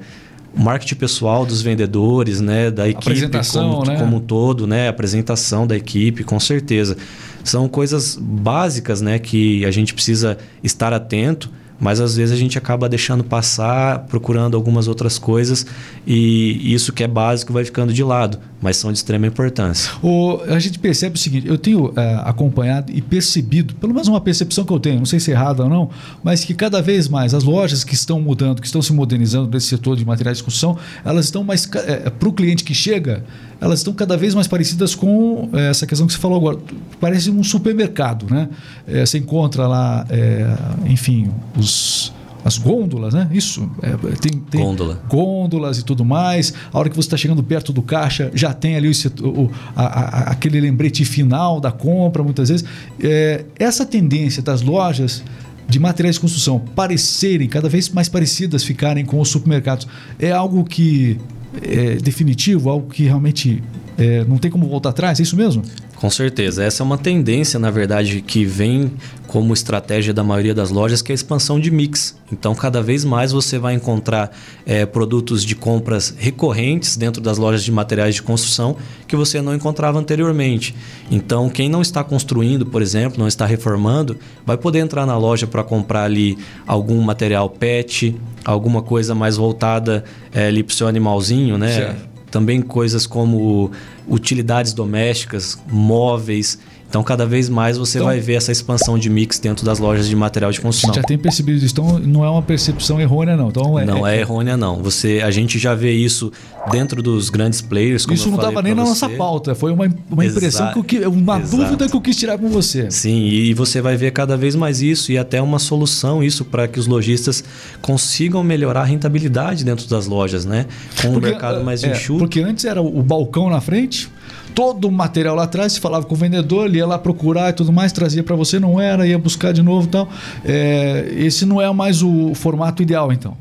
marketing 0.55 0.95
pessoal 0.95 1.45
dos 1.45 1.61
vendedores, 1.61 2.41
né, 2.41 2.71
da 2.71 2.87
equipe 2.87 3.29
como, 3.51 3.85
né? 3.85 3.97
como 3.97 4.17
um 4.17 4.19
todo, 4.19 4.65
né, 4.65 4.87
apresentação 4.87 5.67
da 5.67 5.75
equipe, 5.75 6.23
com 6.23 6.39
certeza. 6.39 6.97
São 7.43 7.67
coisas 7.67 8.17
básicas, 8.19 9.01
né, 9.01 9.19
que 9.19 9.65
a 9.65 9.71
gente 9.71 9.93
precisa 9.93 10.37
estar 10.63 10.93
atento 10.93 11.49
mas 11.79 11.99
às 11.99 12.15
vezes 12.15 12.33
a 12.33 12.37
gente 12.37 12.57
acaba 12.57 12.89
deixando 12.89 13.23
passar, 13.23 13.99
procurando 14.05 14.55
algumas 14.55 14.87
outras 14.87 15.19
coisas 15.19 15.65
e 16.05 16.73
isso 16.73 16.91
que 16.91 17.03
é 17.03 17.07
básico 17.07 17.53
vai 17.53 17.63
ficando 17.63 17.93
de 17.93 18.03
lado, 18.03 18.39
mas 18.61 18.77
são 18.77 18.91
de 18.91 18.97
extrema 18.97 19.27
importância. 19.27 19.91
O, 20.01 20.41
a 20.47 20.59
gente 20.59 20.79
percebe 20.79 21.15
o 21.15 21.19
seguinte: 21.19 21.47
eu 21.47 21.57
tenho 21.57 21.93
é, 21.95 22.21
acompanhado 22.25 22.91
e 22.91 23.01
percebido, 23.01 23.75
pelo 23.75 23.93
menos 23.93 24.07
uma 24.07 24.21
percepção 24.21 24.65
que 24.65 24.73
eu 24.73 24.79
tenho, 24.79 24.97
não 24.97 25.05
sei 25.05 25.19
se 25.19 25.31
é 25.31 25.33
errada 25.33 25.63
ou 25.63 25.69
não, 25.69 25.89
mas 26.23 26.43
que 26.43 26.53
cada 26.53 26.81
vez 26.81 27.07
mais 27.07 27.33
as 27.33 27.43
lojas 27.43 27.83
que 27.83 27.93
estão 27.93 28.19
mudando, 28.19 28.59
que 28.59 28.67
estão 28.67 28.81
se 28.81 28.93
modernizando 28.93 29.49
nesse 29.49 29.67
setor 29.67 29.95
de 29.95 30.05
materiais 30.05 30.37
de 30.37 30.43
construção, 30.43 30.77
elas 31.05 31.25
estão 31.25 31.43
mais. 31.43 31.69
É, 31.87 32.09
para 32.09 32.29
o 32.29 32.33
cliente 32.33 32.63
que 32.63 32.73
chega, 32.73 33.23
elas 33.59 33.79
estão 33.79 33.93
cada 33.93 34.15
vez 34.17 34.33
mais 34.35 34.47
parecidas 34.47 34.93
com 34.95 35.49
é, 35.53 35.69
essa 35.69 35.85
questão 35.87 36.05
que 36.07 36.13
você 36.13 36.19
falou 36.19 36.37
agora. 36.37 36.57
Parece 36.99 37.29
um 37.29 37.43
supermercado, 37.43 38.25
né? 38.29 38.49
É, 38.87 39.05
você 39.05 39.17
encontra 39.17 39.67
lá, 39.67 40.05
é, 40.09 40.45
enfim, 40.87 41.29
os 41.57 42.13
as 42.45 42.57
gôndolas, 42.57 43.13
né? 43.13 43.27
Isso. 43.33 43.69
É, 43.81 43.89
tem, 44.15 44.39
tem 44.39 44.61
Gôndola. 44.61 45.01
gôndolas 45.09 45.79
e 45.79 45.83
tudo 45.83 46.05
mais. 46.05 46.53
A 46.71 46.79
hora 46.79 46.89
que 46.89 46.95
você 46.95 47.07
está 47.07 47.17
chegando 47.17 47.43
perto 47.43 47.73
do 47.73 47.81
caixa, 47.81 48.31
já 48.33 48.53
tem 48.53 48.77
ali 48.77 48.87
o, 48.89 49.27
o- 49.27 49.51
a- 49.75 49.83
a- 49.85 50.19
aquele 50.31 50.61
lembrete 50.61 51.03
final 51.03 51.59
da 51.59 51.71
compra, 51.73 52.23
muitas 52.23 52.47
vezes. 52.47 52.65
É, 53.01 53.43
essa 53.59 53.85
tendência 53.85 54.41
das 54.41 54.61
lojas 54.61 55.23
de 55.67 55.77
materiais 55.77 56.15
de 56.15 56.21
construção 56.21 56.57
parecerem 56.73 57.49
cada 57.49 57.67
vez 57.67 57.89
mais 57.89 58.07
parecidas 58.07 58.63
ficarem 58.63 59.03
com 59.03 59.19
os 59.19 59.27
supermercados 59.27 59.85
é 60.17 60.31
algo 60.31 60.63
que 60.63 61.19
é 61.61 61.95
definitivo, 61.95 62.69
algo 62.69 62.89
que 62.89 63.03
realmente 63.03 63.63
é, 63.97 64.23
não 64.25 64.37
tem 64.37 64.49
como 64.51 64.67
voltar 64.67 64.89
atrás, 64.89 65.19
é 65.19 65.23
isso 65.23 65.35
mesmo? 65.35 65.63
Com 65.99 66.11
certeza. 66.11 66.63
Essa 66.63 66.83
é 66.83 66.85
uma 66.85 66.97
tendência, 66.97 67.59
na 67.59 67.71
verdade, 67.71 68.21
que 68.21 68.45
vem 68.45 68.91
como 69.25 69.51
estratégia 69.51 70.13
da 70.13 70.23
maioria 70.23 70.53
das 70.53 70.69
lojas, 70.69 71.01
que 71.01 71.11
é 71.11 71.13
a 71.13 71.15
expansão 71.15 71.59
de 71.59 71.71
mix. 71.71 72.15
Então, 72.31 72.53
cada 72.53 72.83
vez 72.83 73.03
mais 73.03 73.31
você 73.31 73.57
vai 73.57 73.73
encontrar 73.73 74.31
eh, 74.65 74.85
produtos 74.85 75.43
de 75.43 75.55
compras 75.55 76.13
recorrentes 76.15 76.95
dentro 76.97 77.19
das 77.19 77.39
lojas 77.39 77.63
de 77.63 77.71
materiais 77.71 78.13
de 78.13 78.21
construção 78.21 78.77
que 79.07 79.15
você 79.15 79.41
não 79.41 79.55
encontrava 79.55 79.97
anteriormente. 79.97 80.75
Então, 81.09 81.49
quem 81.49 81.67
não 81.67 81.81
está 81.81 82.03
construindo, 82.03 82.65
por 82.65 82.81
exemplo, 82.81 83.19
não 83.19 83.27
está 83.27 83.47
reformando, 83.47 84.17
vai 84.45 84.55
poder 84.55 84.79
entrar 84.79 85.05
na 85.05 85.17
loja 85.17 85.47
para 85.47 85.63
comprar 85.63 86.03
ali 86.03 86.37
algum 86.67 87.01
material 87.01 87.49
PET, 87.49 88.15
alguma 88.45 88.83
coisa 88.83 89.15
mais 89.15 89.35
voltada 89.35 90.03
eh, 90.31 90.47
ali 90.47 90.61
para 90.61 90.73
o 90.73 90.75
seu 90.75 90.87
animalzinho, 90.87 91.57
né? 91.57 91.71
Certo. 91.73 92.16
Também 92.37 92.61
coisas 92.61 93.07
como 93.07 93.71
utilidades 94.07 94.71
domésticas, 94.71 95.59
móveis. 95.67 96.59
Então, 96.89 97.03
cada 97.03 97.25
vez 97.25 97.49
mais 97.49 97.77
você 97.77 97.97
Então- 97.97 98.07
vai 98.07 98.19
ver 98.19 98.35
essa 98.35 98.51
expansão 98.51 98.97
de 98.97 99.09
mix 99.09 99.39
dentro 99.39 99.65
das 99.65 99.77
lojas 99.77 100.07
de 100.07 100.15
material 100.15 100.51
de 100.51 100.59
A 100.59 100.61
construção. 100.61 100.93
gente 100.93 101.01
já 101.01 101.07
tem 101.07 101.17
percebido 101.17 101.57
isso, 101.57 101.73
então 101.73 101.99
não 101.99 102.23
é 102.23 102.29
uma 102.29 102.41
percepção 102.41 102.99
errônea, 102.99 103.35
não. 103.35 103.49
Então, 103.49 103.73
Não 103.85 104.07
é 104.07 104.19
errônea, 104.19 104.55
não. 104.55 104.81
Você, 104.81 105.21
a 105.23 105.29
gente 105.29 105.59
já 105.59 105.75
vê 105.75 105.91
isso 105.91 106.31
dentro 106.71 107.03
dos 107.03 107.29
grandes 107.29 107.59
players. 107.61 108.05
Como 108.05 108.15
Isso 108.15 108.29
não 108.29 108.37
estava 108.37 108.61
nem 108.61 108.73
na 108.73 108.83
você. 108.83 108.89
nossa 108.89 109.09
pauta, 109.09 109.53
foi 109.53 109.71
uma, 109.73 109.87
uma 110.09 110.25
impressão 110.25 110.71
que 110.71 110.79
eu, 110.79 110.83
que- 110.83 111.05
uma 111.07 111.39
Exato. 111.39 111.57
dúvida 111.57 111.89
que 111.89 111.95
eu 111.95 112.01
quis 112.01 112.15
tirar 112.15 112.37
com 112.37 112.47
você. 112.49 112.89
Sim, 112.89 113.25
e 113.27 113.53
você 113.53 113.81
vai 113.81 113.97
ver 113.97 114.11
cada 114.11 114.37
vez 114.37 114.55
mais 114.55 114.81
isso 114.81 115.11
e 115.11 115.17
até 115.17 115.41
uma 115.41 115.59
solução 115.59 116.23
isso 116.23 116.45
para 116.45 116.67
que 116.69 116.79
os 116.79 116.87
lojistas 116.87 117.43
consigam 117.81 118.41
melhorar 118.43 118.81
a 118.81 118.85
rentabilidade 118.85 119.63
dentro 119.63 119.87
das 119.87 120.07
lojas, 120.07 120.45
né? 120.45 120.65
Com 121.01 121.09
o 121.09 121.19
mercado 121.21 121.63
mais 121.63 121.83
é, 121.83 121.91
enxuto. 121.91 122.19
Porque 122.19 122.39
antes 122.39 122.63
era 122.65 122.81
o 122.81 123.01
balcão 123.03 123.49
na 123.49 123.59
frente, 123.61 124.09
todo 124.55 124.87
o 124.87 124.91
material 124.91 125.35
lá 125.35 125.43
atrás, 125.43 125.73
você 125.73 125.79
falava 125.79 126.05
com 126.05 126.15
o 126.15 126.17
vendedor, 126.17 126.65
ele 126.67 126.77
ia 126.77 126.85
lá 126.87 126.97
procurar 126.97 127.49
e 127.49 127.53
tudo 127.53 127.71
mais, 127.71 127.91
trazia 127.91 128.23
para 128.23 128.35
você, 128.35 128.59
não 128.59 128.79
era, 128.81 129.05
ia 129.07 129.17
buscar 129.19 129.51
de 129.53 129.61
novo 129.61 129.87
e 129.87 129.89
tal. 129.91 130.09
É, 130.43 131.13
esse 131.17 131.45
não 131.45 131.61
é 131.61 131.71
mais 131.73 132.01
o 132.01 132.33
formato 132.33 132.81
ideal, 132.81 133.11
então. 133.11 133.35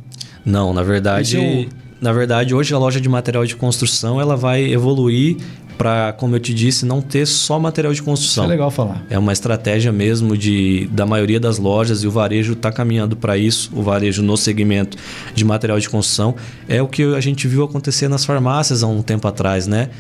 Não, 0.45 0.73
na 0.73 0.83
verdade, 0.83 1.37
é 1.37 1.41
o- 1.73 1.87
na 2.01 2.13
verdade, 2.13 2.55
hoje 2.55 2.75
a 2.75 2.79
loja 2.79 3.01
de 3.01 3.09
material 3.09 3.45
de 3.47 3.57
construção 3.57 4.21
ela 4.21 4.37
vai 4.37 4.63
evoluir 4.65 5.37
para, 5.79 6.13
como 6.15 6.35
eu 6.35 6.41
te 6.41 6.55
disse, 6.55 6.87
não 6.87 7.03
ter 7.03 7.27
só 7.27 7.59
material 7.59 7.93
de 7.93 7.99
Isso 8.01 8.05
construção. 8.09 8.45
é 8.45 8.49
legal 8.49 8.71
falar. 8.71 9.05
É 9.11 9.19
uma 9.19 9.33
estratégia 9.33 9.93
mesmo 9.93 10.37
de, 10.37 10.87
da 10.91 11.05
maioria 11.05 11.39
das 11.39 11.59
lojas 11.59 12.03
e 12.03 12.07
o 12.07 12.11
varejo 12.11 12.53
está 12.55 12.73
caminhando 12.73 13.15
para 13.17 13.37
isso. 13.37 13.71
O 13.75 13.83
varejo 13.83 14.23
no 14.23 14.37
segmento 14.39 14.97
de 15.35 15.45
material 15.45 15.79
de 15.79 15.89
construção 15.89 16.35
é 16.67 16.81
o 16.81 16.89
que 16.89 17.03
a 17.15 17.21
gente 17.21 17.47
viu 17.47 17.63
acontecer 17.63 18.09
nas 18.09 18.25
farmácias 18.25 18.83
há 18.83 18.87
um 18.87 19.03
tempo 19.03 19.29
atrás, 19.29 19.67
né? 19.67 19.91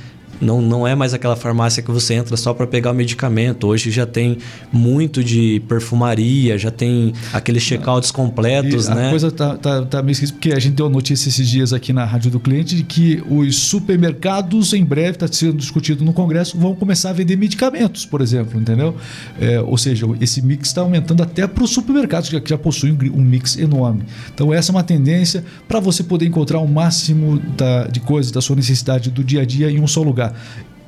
Não, 0.40 0.60
não 0.60 0.86
é 0.86 0.94
mais 0.94 1.14
aquela 1.14 1.36
farmácia 1.36 1.82
que 1.82 1.90
você 1.90 2.14
entra 2.14 2.36
só 2.36 2.52
para 2.52 2.66
pegar 2.66 2.90
o 2.90 2.94
medicamento. 2.94 3.66
Hoje 3.66 3.90
já 3.90 4.04
tem 4.06 4.38
muito 4.72 5.22
de 5.24 5.62
perfumaria, 5.68 6.58
já 6.58 6.70
tem 6.70 7.12
aqueles 7.32 7.62
checkouts 7.62 8.10
completos, 8.10 8.86
E 8.86 8.94
né? 8.94 9.06
A 9.06 9.10
coisa 9.10 9.30
tá, 9.30 9.56
tá, 9.56 9.82
tá 9.84 10.02
meio 10.02 10.12
esquisita, 10.12 10.36
porque 10.36 10.52
a 10.52 10.58
gente 10.58 10.74
deu 10.74 10.88
notícia 10.88 11.28
esses 11.28 11.48
dias 11.48 11.72
aqui 11.72 11.92
na 11.92 12.04
Rádio 12.04 12.30
do 12.30 12.38
Cliente 12.40 12.76
de 12.76 12.82
que 12.82 13.22
os 13.28 13.56
supermercados, 13.56 14.72
em 14.72 14.84
breve, 14.84 15.12
está 15.12 15.26
sendo 15.26 15.54
discutido 15.56 16.04
no 16.04 16.12
Congresso, 16.12 16.58
vão 16.58 16.74
começar 16.74 17.10
a 17.10 17.12
vender 17.12 17.36
medicamentos, 17.36 18.04
por 18.04 18.20
exemplo, 18.20 18.60
entendeu? 18.60 18.94
É, 19.40 19.60
ou 19.60 19.78
seja, 19.78 20.06
esse 20.20 20.42
mix 20.42 20.68
está 20.68 20.80
aumentando 20.82 21.22
até 21.22 21.46
para 21.46 21.64
os 21.64 21.70
supermercados, 21.70 22.28
que 22.28 22.48
já- 22.48 22.56
possuem 22.58 22.92
um 22.92 23.16
um 23.16 23.22
mix 23.22 23.56
enorme. 23.58 24.02
Então, 24.34 24.52
essa 24.52 24.70
é 24.70 24.74
uma 24.74 24.82
tendência 24.82 25.44
para 25.68 25.78
você 25.78 26.02
poder 26.02 26.26
encontrar 26.26 26.58
o 26.58 26.66
máximo 26.66 27.38
da- 27.56 27.86
de 27.86 28.00
coisas 28.00 28.32
da 28.32 28.40
sua 28.40 28.56
necessidade 28.56 29.10
do 29.10 29.22
dia 29.22 29.42
a 29.42 29.44
dia 29.44 29.70
em 29.70 29.78
um 29.80 29.86
só 29.86 30.02
lugar. 30.02 30.25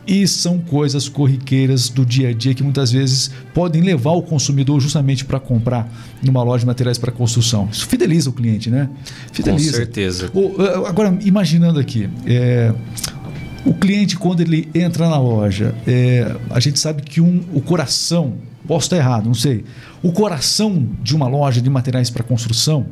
E 0.06 0.26
são 0.26 0.58
coisas 0.58 1.06
corriqueiras 1.06 1.90
do 1.90 2.04
dia 2.04 2.30
a 2.30 2.32
dia 2.32 2.54
que 2.54 2.62
muitas 2.62 2.90
vezes 2.90 3.30
podem 3.52 3.82
levar 3.82 4.12
o 4.12 4.22
consumidor 4.22 4.80
justamente 4.80 5.22
para 5.22 5.38
comprar 5.38 5.86
numa 6.22 6.42
loja 6.42 6.60
de 6.60 6.66
materiais 6.66 6.96
para 6.96 7.12
construção. 7.12 7.68
Isso 7.70 7.86
fideliza 7.86 8.30
o 8.30 8.32
cliente, 8.32 8.70
né? 8.70 8.88
Fideliza. 9.32 9.70
Com 9.72 9.76
certeza. 9.76 10.32
Eh, 10.34 10.88
agora, 10.88 11.18
imaginando 11.20 11.78
aqui, 11.78 12.08
é, 12.26 12.72
o 13.66 13.74
cliente, 13.74 14.16
quando 14.16 14.40
ele 14.40 14.66
entra 14.74 15.10
na 15.10 15.18
loja, 15.18 15.74
é, 15.86 16.34
a 16.48 16.58
gente 16.58 16.78
sabe 16.78 17.02
que 17.02 17.20
um, 17.20 17.42
o 17.52 17.60
coração, 17.60 18.34
posso 18.66 18.86
estar 18.86 18.96
errado, 18.96 19.26
não 19.26 19.34
sei, 19.34 19.62
o 20.02 20.10
coração 20.10 20.88
de 21.02 21.14
uma 21.14 21.28
loja 21.28 21.60
de 21.60 21.68
materiais 21.68 22.08
para 22.08 22.22
construção, 22.22 22.86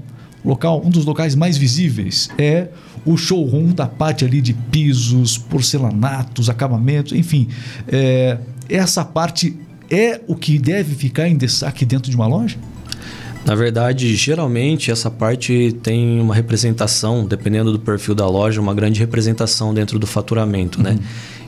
local, 0.47 0.81
um 0.85 0.91
dos 0.91 1.05
locais 1.05 1.35
mais 1.35 1.57
visíveis 1.59 2.31
é 2.39 2.69
o 3.05 3.17
showroom 3.17 3.73
da 3.73 3.87
parte 3.87 4.25
ali 4.25 4.41
de 4.41 4.55
pisos, 4.55 5.37
porcelanatos, 5.37 6.49
acabamentos, 6.49 7.13
enfim. 7.13 7.49
É, 7.89 8.39
essa 8.69 9.05
parte 9.05 9.57
é 9.91 10.21
o 10.27 10.35
que 10.35 10.59
deve 10.59 10.95
ficar 10.95 11.29
em 11.29 11.37
destaque 11.37 11.85
dentro 11.85 12.11
de 12.11 12.17
uma 12.17 12.27
loja? 12.27 12.57
Na 13.47 13.55
verdade, 13.55 14.17
geralmente 14.17 14.91
essa 14.91 15.09
parte 15.09 15.75
tem 15.81 16.21
uma 16.21 16.35
representação, 16.35 17.25
dependendo 17.25 17.71
do 17.71 17.79
perfil 17.79 18.13
da 18.13 18.29
loja, 18.29 18.61
uma 18.61 18.75
grande 18.75 18.99
representação 18.99 19.73
dentro 19.73 20.01
do 20.01 20.07
faturamento, 20.07 20.83
né? 20.83 20.99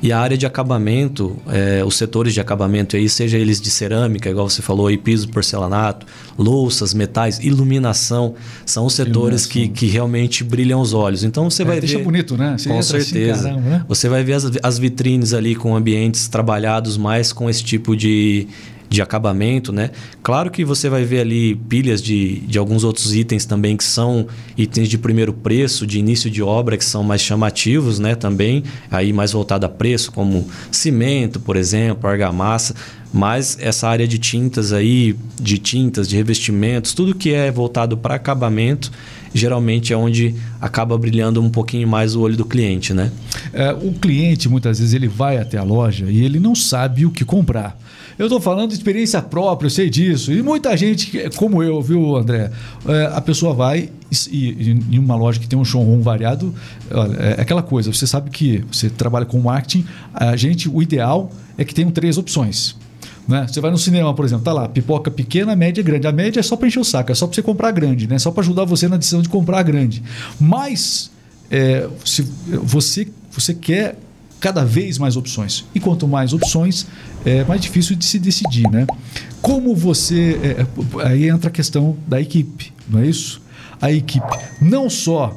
E 0.00 0.12
a 0.12 0.20
área 0.20 0.38
de 0.38 0.46
acabamento, 0.46 1.36
eh, 1.48 1.82
os 1.84 1.96
setores 1.96 2.32
de 2.32 2.40
acabamento 2.40 2.94
aí, 2.94 3.08
seja 3.08 3.36
eles 3.36 3.60
de 3.60 3.68
cerâmica, 3.68 4.30
igual 4.30 4.48
você 4.48 4.62
falou 4.62 4.86
aí, 4.86 4.96
piso, 4.96 5.28
porcelanato, 5.28 6.06
louças, 6.38 6.94
metais, 6.94 7.40
iluminação, 7.40 8.34
são 8.64 8.86
os 8.86 8.94
setores 8.94 9.44
que, 9.44 9.66
que 9.66 9.86
realmente 9.86 10.44
brilham 10.44 10.80
os 10.80 10.94
olhos. 10.94 11.24
Então 11.24 11.50
você 11.50 11.62
É, 11.62 11.66
vai 11.66 11.80
deixa 11.80 11.98
ver... 11.98 12.04
bonito, 12.04 12.36
né? 12.36 12.56
Você 12.56 12.68
com 12.68 12.78
assim, 12.78 13.00
certeza. 13.00 13.42
caramba, 13.48 13.60
né? 13.70 13.84
Você 13.88 14.08
vai 14.08 14.22
ver 14.22 14.34
as, 14.34 14.48
as 14.62 14.78
vitrines 14.78 15.34
ali 15.34 15.56
com 15.56 15.74
ambientes 15.74 16.28
trabalhados 16.28 16.96
mais 16.96 17.32
com 17.32 17.50
esse 17.50 17.64
tipo 17.64 17.96
de, 17.96 18.46
de 18.88 19.02
acabamento, 19.02 19.72
né? 19.72 19.90
Claro 20.22 20.50
que 20.50 20.64
você 20.64 20.88
vai 20.88 21.04
ver 21.04 21.20
ali 21.20 21.54
pilhas 21.54 22.02
de, 22.02 22.40
de 22.40 22.58
alguns 22.58 22.84
outros 22.84 23.14
itens 23.14 23.44
também 23.44 23.76
que 23.76 23.84
são 23.84 24.26
itens 24.56 24.88
de 24.88 24.96
primeiro 24.96 25.32
preço, 25.32 25.86
de 25.86 25.98
início 25.98 26.30
de 26.30 26.42
obra, 26.42 26.76
que 26.76 26.84
são 26.84 27.02
mais 27.02 27.20
chamativos, 27.20 27.98
né? 27.98 28.14
Também, 28.14 28.62
aí 28.90 29.12
mais 29.12 29.32
voltado 29.32 29.66
a 29.66 29.68
preço, 29.68 30.10
como 30.12 30.48
cimento, 30.70 31.38
por 31.38 31.56
exemplo, 31.56 32.08
argamassa. 32.08 32.74
Mas 33.12 33.56
essa 33.60 33.88
área 33.88 34.06
de 34.06 34.18
tintas 34.18 34.72
aí, 34.72 35.16
de 35.40 35.58
tintas, 35.58 36.08
de 36.08 36.16
revestimentos, 36.16 36.92
tudo 36.92 37.14
que 37.14 37.32
é 37.32 37.50
voltado 37.50 37.96
para 37.96 38.14
acabamento, 38.14 38.92
geralmente 39.34 39.92
é 39.92 39.96
onde 39.96 40.34
acaba 40.60 40.96
brilhando 40.98 41.42
um 41.42 41.50
pouquinho 41.50 41.86
mais 41.86 42.14
o 42.14 42.20
olho 42.20 42.36
do 42.36 42.44
cliente, 42.44 42.92
né? 42.94 43.10
É, 43.52 43.72
o 43.72 43.92
cliente, 43.92 44.48
muitas 44.48 44.78
vezes, 44.78 44.94
ele 44.94 45.08
vai 45.08 45.38
até 45.38 45.58
a 45.58 45.62
loja 45.62 46.06
e 46.08 46.24
ele 46.24 46.38
não 46.40 46.54
sabe 46.54 47.04
o 47.06 47.10
que 47.10 47.24
comprar. 47.24 47.78
Eu 48.18 48.26
estou 48.26 48.40
falando 48.40 48.70
de 48.70 48.74
experiência 48.74 49.22
própria, 49.22 49.66
eu 49.66 49.70
sei 49.70 49.88
disso. 49.88 50.32
E 50.32 50.42
muita 50.42 50.76
gente, 50.76 51.30
como 51.36 51.62
eu, 51.62 51.80
viu, 51.80 52.16
André? 52.16 52.50
É, 52.86 53.10
a 53.14 53.20
pessoa 53.20 53.54
vai 53.54 53.90
e, 54.30 54.36
e- 54.38 54.80
em 54.96 54.98
uma 54.98 55.14
loja 55.14 55.38
que 55.38 55.46
tem 55.46 55.56
um 55.58 55.64
showroom 55.64 56.00
variado, 56.00 56.52
olha, 56.90 57.14
é 57.16 57.40
aquela 57.40 57.62
coisa, 57.62 57.92
você 57.92 58.06
sabe 58.08 58.30
que 58.30 58.64
você 58.72 58.90
trabalha 58.90 59.24
com 59.24 59.38
marketing, 59.38 59.84
a 60.12 60.34
gente, 60.34 60.68
o 60.68 60.82
ideal 60.82 61.30
é 61.56 61.64
que 61.64 61.72
tenham 61.72 61.90
três 61.92 62.18
opções. 62.18 62.74
Né? 63.28 63.46
Você 63.46 63.60
vai 63.60 63.70
no 63.70 63.76
cinema, 63.76 64.14
por 64.14 64.24
exemplo, 64.24 64.42
tá 64.42 64.54
lá, 64.54 64.66
pipoca 64.66 65.10
pequena, 65.10 65.54
média, 65.54 65.82
grande. 65.84 66.06
A 66.06 66.12
média 66.12 66.40
é 66.40 66.42
só 66.42 66.56
para 66.56 66.66
encher 66.66 66.80
o 66.80 66.84
saco, 66.84 67.12
é 67.12 67.14
só 67.14 67.26
para 67.26 67.34
você 67.34 67.42
comprar 67.42 67.70
grande, 67.72 68.08
né? 68.08 68.18
Só 68.18 68.30
para 68.30 68.42
ajudar 68.42 68.64
você 68.64 68.88
na 68.88 68.96
decisão 68.96 69.20
de 69.20 69.28
comprar 69.28 69.62
grande. 69.62 70.02
Mas 70.40 71.10
é, 71.50 71.86
se 72.06 72.26
você, 72.62 73.06
você 73.30 73.52
quer 73.52 73.98
cada 74.40 74.64
vez 74.64 74.96
mais 74.96 75.14
opções. 75.14 75.66
E 75.74 75.80
quanto 75.80 76.08
mais 76.08 76.32
opções, 76.32 76.86
é 77.24 77.44
mais 77.44 77.60
difícil 77.60 77.96
de 77.96 78.04
se 78.04 78.18
decidir, 78.18 78.68
né? 78.70 78.86
Como 79.42 79.74
você. 79.74 80.38
é, 80.42 80.66
aí 81.06 81.28
entra 81.28 81.48
a 81.48 81.52
questão 81.52 81.96
da 82.06 82.20
equipe, 82.20 82.72
não 82.88 83.00
é 83.00 83.06
isso? 83.06 83.42
A 83.80 83.92
equipe 83.92 84.26
não 84.60 84.88
só 84.88 85.36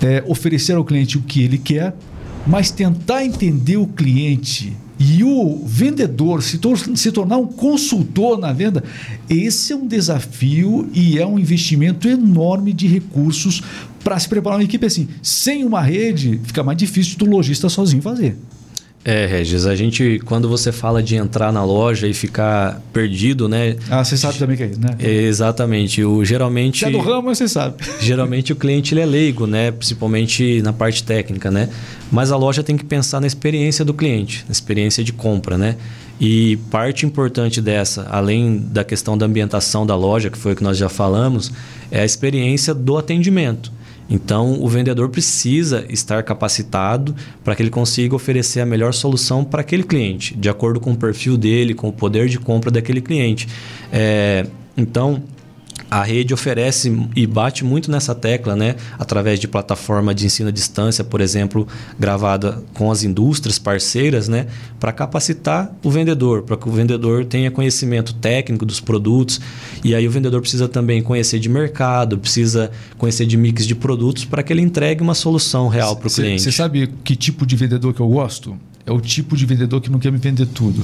é, 0.00 0.24
oferecer 0.26 0.76
ao 0.76 0.84
cliente 0.84 1.18
o 1.18 1.22
que 1.22 1.42
ele 1.42 1.58
quer, 1.58 1.94
mas 2.46 2.70
tentar 2.70 3.24
entender 3.24 3.76
o 3.76 3.86
cliente 3.86 4.74
e 4.98 5.22
o 5.22 5.62
vendedor 5.64 6.42
se, 6.42 6.58
tor 6.58 6.76
se 6.76 7.12
tornar 7.12 7.36
um 7.36 7.46
consultor 7.46 8.38
na 8.38 8.52
venda, 8.52 8.82
esse 9.30 9.72
é 9.72 9.76
um 9.76 9.86
desafio 9.86 10.88
e 10.92 11.18
é 11.18 11.26
um 11.26 11.38
investimento 11.38 12.08
enorme 12.08 12.72
de 12.72 12.86
recursos 12.86 13.62
para 14.02 14.18
se 14.18 14.28
preparar 14.28 14.58
uma 14.58 14.64
equipe 14.64 14.84
assim. 14.84 15.08
Sem 15.22 15.64
uma 15.64 15.80
rede, 15.80 16.40
fica 16.44 16.64
mais 16.64 16.78
difícil 16.78 17.16
do 17.18 17.26
lojista 17.26 17.68
sozinho 17.68 18.02
fazer. 18.02 18.36
É, 19.08 19.24
Regis, 19.24 19.64
a 19.64 19.74
gente, 19.74 20.20
quando 20.26 20.50
você 20.50 20.70
fala 20.70 21.02
de 21.02 21.16
entrar 21.16 21.50
na 21.50 21.64
loja 21.64 22.06
e 22.06 22.12
ficar 22.12 22.78
perdido, 22.92 23.48
né? 23.48 23.74
Ah, 23.88 24.04
você 24.04 24.18
sabe 24.18 24.38
também 24.38 24.54
que 24.54 24.62
é 24.62 24.66
isso, 24.66 24.78
né? 24.78 24.90
Exatamente. 24.98 26.04
O, 26.04 26.22
geralmente. 26.26 26.80
Se 26.80 26.84
é 26.84 26.90
do 26.90 26.98
ramo, 26.98 27.34
você 27.34 27.48
sabe. 27.48 27.76
Geralmente 28.02 28.52
o 28.52 28.56
cliente 28.56 28.92
ele 28.92 29.00
é 29.00 29.06
leigo, 29.06 29.46
né? 29.46 29.70
Principalmente 29.70 30.60
na 30.60 30.74
parte 30.74 31.02
técnica, 31.02 31.50
né? 31.50 31.70
Mas 32.12 32.30
a 32.30 32.36
loja 32.36 32.62
tem 32.62 32.76
que 32.76 32.84
pensar 32.84 33.18
na 33.18 33.26
experiência 33.26 33.82
do 33.82 33.94
cliente, 33.94 34.44
na 34.46 34.52
experiência 34.52 35.02
de 35.02 35.14
compra, 35.14 35.56
né? 35.56 35.76
E 36.20 36.58
parte 36.70 37.06
importante 37.06 37.62
dessa, 37.62 38.06
além 38.10 38.58
da 38.58 38.84
questão 38.84 39.16
da 39.16 39.24
ambientação 39.24 39.86
da 39.86 39.96
loja, 39.96 40.28
que 40.28 40.36
foi 40.36 40.52
o 40.52 40.56
que 40.56 40.62
nós 40.62 40.76
já 40.76 40.90
falamos, 40.90 41.50
é 41.90 42.02
a 42.02 42.04
experiência 42.04 42.74
do 42.74 42.98
atendimento. 42.98 43.72
Então, 44.10 44.62
o 44.62 44.68
vendedor 44.68 45.08
precisa 45.10 45.84
estar 45.88 46.22
capacitado 46.22 47.14
para 47.44 47.54
que 47.54 47.62
ele 47.62 47.70
consiga 47.70 48.14
oferecer 48.16 48.60
a 48.60 48.66
melhor 48.66 48.94
solução 48.94 49.44
para 49.44 49.60
aquele 49.60 49.82
cliente, 49.82 50.34
de 50.34 50.48
acordo 50.48 50.80
com 50.80 50.92
o 50.92 50.96
perfil 50.96 51.36
dele, 51.36 51.74
com 51.74 51.88
o 51.88 51.92
poder 51.92 52.28
de 52.28 52.38
compra 52.38 52.70
daquele 52.70 53.02
cliente. 53.02 53.46
É, 53.92 54.46
então, 54.76 55.22
a 55.90 56.02
rede 56.02 56.34
oferece 56.34 56.92
e 57.16 57.26
bate 57.26 57.64
muito 57.64 57.90
nessa 57.90 58.14
tecla, 58.14 58.54
né? 58.54 58.76
Através 58.98 59.40
de 59.40 59.48
plataforma 59.48 60.14
de 60.14 60.26
ensino 60.26 60.48
à 60.48 60.52
distância, 60.52 61.02
por 61.02 61.20
exemplo, 61.20 61.66
gravada 61.98 62.62
com 62.74 62.90
as 62.90 63.02
indústrias 63.02 63.58
parceiras, 63.58 64.28
né? 64.28 64.46
Para 64.78 64.92
capacitar 64.92 65.74
o 65.82 65.90
vendedor, 65.90 66.42
para 66.42 66.56
que 66.56 66.68
o 66.68 66.72
vendedor 66.72 67.24
tenha 67.24 67.50
conhecimento 67.50 68.14
técnico 68.14 68.66
dos 68.66 68.80
produtos. 68.80 69.40
E 69.82 69.94
aí 69.94 70.06
o 70.06 70.10
vendedor 70.10 70.40
precisa 70.40 70.68
também 70.68 71.02
conhecer 71.02 71.38
de 71.38 71.48
mercado, 71.48 72.18
precisa 72.18 72.70
conhecer 72.98 73.26
de 73.26 73.36
mix 73.36 73.66
de 73.66 73.74
produtos 73.74 74.24
para 74.24 74.42
que 74.42 74.52
ele 74.52 74.62
entregue 74.62 75.02
uma 75.02 75.14
solução 75.14 75.68
real 75.68 75.96
para 75.96 76.08
o 76.08 76.10
cliente. 76.10 76.42
Você 76.42 76.52
sabe 76.52 76.90
que 77.02 77.16
tipo 77.16 77.46
de 77.46 77.56
vendedor 77.56 77.94
que 77.94 78.00
eu 78.00 78.08
gosto? 78.08 78.56
É 78.84 78.92
o 78.92 79.00
tipo 79.00 79.36
de 79.36 79.44
vendedor 79.44 79.80
que 79.80 79.90
não 79.90 79.98
quer 79.98 80.10
me 80.10 80.18
vender 80.18 80.46
tudo, 80.46 80.82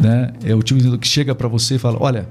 né? 0.00 0.32
É 0.44 0.54
o 0.54 0.62
tipo 0.62 0.78
de 0.78 0.84
vendedor 0.84 0.98
que 0.98 1.08
chega 1.08 1.34
para 1.34 1.48
você 1.48 1.76
e 1.76 1.78
fala: 1.78 1.96
olha, 2.00 2.28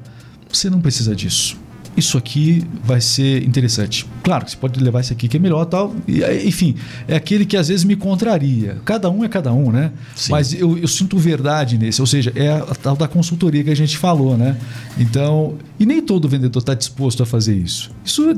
você 0.51 0.69
não 0.69 0.79
precisa 0.79 1.15
disso 1.15 1.64
isso 1.97 2.17
aqui 2.17 2.63
vai 2.83 2.99
ser 2.99 3.43
interessante. 3.43 4.05
Claro 4.21 4.43
que 4.43 4.51
você 4.51 4.57
pode 4.57 4.79
levar 4.83 4.99
esse 4.99 5.13
aqui 5.13 5.27
que 5.27 5.37
é 5.37 5.39
melhor 5.39 5.65
tal. 5.65 5.95
E, 6.07 6.21
enfim, 6.45 6.75
é 7.07 7.15
aquele 7.15 7.45
que 7.45 7.55
às 7.55 7.69
vezes 7.69 7.85
me 7.85 7.95
contraria. 7.95 8.77
Cada 8.83 9.09
um 9.09 9.23
é 9.23 9.29
cada 9.29 9.53
um, 9.53 9.71
né? 9.71 9.91
Sim. 10.15 10.31
Mas 10.31 10.53
eu, 10.53 10.77
eu, 10.77 10.87
sinto 10.87 11.17
verdade 11.17 11.77
nesse. 11.77 12.01
Ou 12.01 12.07
seja, 12.07 12.33
é 12.35 12.51
a 12.51 12.75
tal 12.75 12.95
da 12.95 13.07
consultoria 13.07 13.63
que 13.63 13.69
a 13.69 13.75
gente 13.75 13.97
falou, 13.97 14.37
né? 14.37 14.57
Então, 14.97 15.55
e 15.79 15.85
nem 15.85 16.01
todo 16.01 16.27
vendedor 16.27 16.59
está 16.59 16.73
disposto 16.73 17.23
a 17.23 17.25
fazer 17.25 17.55
isso. 17.55 17.91
Isso 18.03 18.33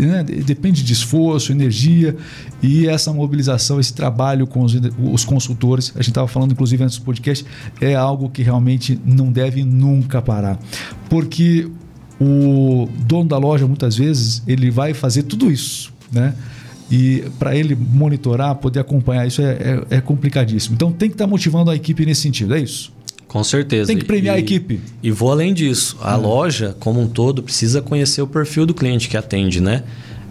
né, 0.00 0.24
depende 0.24 0.82
de 0.82 0.92
esforço, 0.92 1.52
energia 1.52 2.16
e 2.62 2.86
essa 2.86 3.12
mobilização, 3.12 3.78
esse 3.78 3.92
trabalho 3.92 4.46
com 4.46 4.62
os, 4.62 4.74
os 5.12 5.24
consultores. 5.24 5.92
A 5.94 5.98
gente 5.98 6.10
estava 6.10 6.28
falando, 6.28 6.52
inclusive, 6.52 6.82
antes 6.82 6.96
do 6.96 7.04
podcast, 7.04 7.44
é 7.78 7.94
algo 7.94 8.30
que 8.30 8.42
realmente 8.42 8.98
não 9.04 9.30
deve 9.30 9.64
nunca 9.64 10.22
parar. 10.22 10.58
Porque 11.10 11.68
o 12.20 12.88
dono 13.06 13.28
da 13.28 13.38
loja 13.38 13.66
muitas 13.66 13.96
vezes 13.96 14.42
ele 14.46 14.70
vai 14.70 14.94
fazer 14.94 15.24
tudo 15.24 15.50
isso, 15.50 15.92
né? 16.10 16.34
E 16.90 17.24
para 17.38 17.54
ele 17.56 17.74
monitorar, 17.74 18.54
poder 18.54 18.80
acompanhar 18.80 19.26
isso 19.26 19.42
é, 19.42 19.52
é, 19.90 19.96
é, 19.96 20.00
complicadíssimo. 20.00 20.74
Então 20.74 20.92
tem 20.92 21.08
que 21.08 21.14
estar 21.14 21.24
tá 21.24 21.30
motivando 21.30 21.70
a 21.70 21.74
equipe 21.74 22.06
nesse 22.06 22.22
sentido, 22.22 22.54
é 22.54 22.60
isso? 22.60 22.92
Com 23.26 23.42
certeza. 23.42 23.88
Tem 23.88 23.98
que 23.98 24.04
premiar 24.04 24.36
e, 24.36 24.38
a 24.38 24.40
equipe. 24.40 24.80
E 25.02 25.10
vou 25.10 25.32
além 25.32 25.52
disso. 25.52 25.96
A 26.00 26.14
loja, 26.14 26.76
como 26.78 27.00
um 27.00 27.08
todo, 27.08 27.42
precisa 27.42 27.82
conhecer 27.82 28.22
o 28.22 28.26
perfil 28.26 28.64
do 28.64 28.72
cliente 28.72 29.08
que 29.08 29.16
atende, 29.16 29.60
né? 29.60 29.82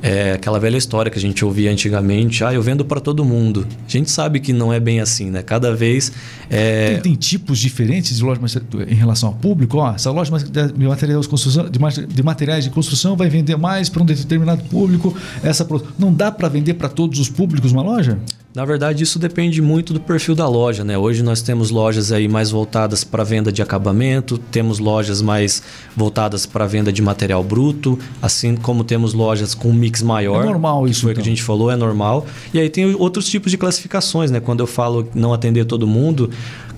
É 0.02 0.34
aquela 0.34 0.60
velha 0.60 0.78
história 0.78 1.10
que 1.10 1.18
a 1.18 1.22
gente 1.22 1.44
ouvia 1.44 1.72
antigamente, 1.72 2.44
ah, 2.44 2.54
eu 2.54 2.62
vendo 2.62 2.86
para 2.86 3.00
todo 3.00 3.26
mundo. 3.26 3.68
A 3.88 3.92
gente 3.92 4.12
sabe 4.12 4.40
que 4.40 4.54
não 4.54 4.72
é 4.72 4.80
bem 4.80 5.00
assim, 5.00 5.32
né? 5.32 5.42
Cada 5.42 5.74
vez... 5.74 6.12
É... 6.50 6.94
Tem, 6.94 7.02
tem, 7.02 7.16
tipos 7.16 7.58
diferentes 7.58 8.18
de 8.18 8.24
lojas 8.24 8.58
em 8.88 8.94
relação 8.94 9.30
ao 9.30 9.36
público. 9.36 9.78
Ó, 9.78 9.96
essa 9.96 10.12
loja 10.12 10.32
de 10.38 10.88
materiais 10.88 11.22
de 11.22 11.28
construção, 11.28 11.70
de 11.70 12.24
materiais 12.24 12.64
de 12.64 12.70
construção 12.70 13.16
vai 13.16 13.30
vender 13.30 13.56
mais 13.58 13.90
para 13.90 14.04
um 14.04 14.06
determinado 14.06 14.64
público. 14.66 15.16
Essa 15.44 15.68
Não 15.98 16.14
dá 16.14 16.32
para 16.32 16.50
vender 16.50 16.76
para 16.76 16.90
todos 16.90 17.20
os 17.20 17.30
públicos 17.30 17.72
uma 17.72 17.82
loja? 17.82 18.20
Na 18.56 18.64
verdade, 18.64 19.04
isso 19.04 19.20
depende 19.20 19.62
muito 19.62 19.94
do 19.94 20.00
perfil 20.00 20.34
da 20.34 20.48
loja, 20.48 20.86
né? 20.86 20.98
Hoje 20.98 21.22
nós 21.22 21.42
temos 21.42 21.72
lojas 21.72 22.14
aí 22.14 22.26
mais 22.26 22.52
voltadas 22.52 23.04
para 23.04 23.22
venda 23.22 23.52
de 23.52 23.62
acabamento, 23.62 24.38
temos 24.38 24.80
lojas 24.80 25.22
mais 25.22 25.62
voltadas 25.94 26.46
para 26.46 26.66
venda 26.66 26.90
de 26.90 27.02
material 27.02 27.44
bruto, 27.44 28.00
assim 28.22 28.56
como 28.56 28.86
temos 28.86 29.14
lojas 29.14 29.54
com 29.54 29.72
um 29.72 29.74
mix 29.74 30.02
maior. 30.02 30.42
É 30.42 30.46
normal 30.46 30.88
isso. 30.88 31.02
Foi 31.02 31.10
o 31.10 31.12
então. 31.12 31.22
que 31.22 31.30
a 31.30 31.32
gente 31.32 31.44
falou, 31.44 31.70
é 31.70 31.76
normal. 31.76 32.26
E 32.54 32.60
aí 32.62 32.70
tem 32.70 32.96
outros 32.96 33.28
tipos 33.28 33.52
de 33.52 33.58
classificações, 33.58 34.32
né? 34.32 34.40
Quando 34.40 34.62
eu 34.62 34.68
falo 34.68 35.06
não 35.14 35.34
atender 35.34 35.66
todo 35.66 35.86
mundo, 35.86 36.30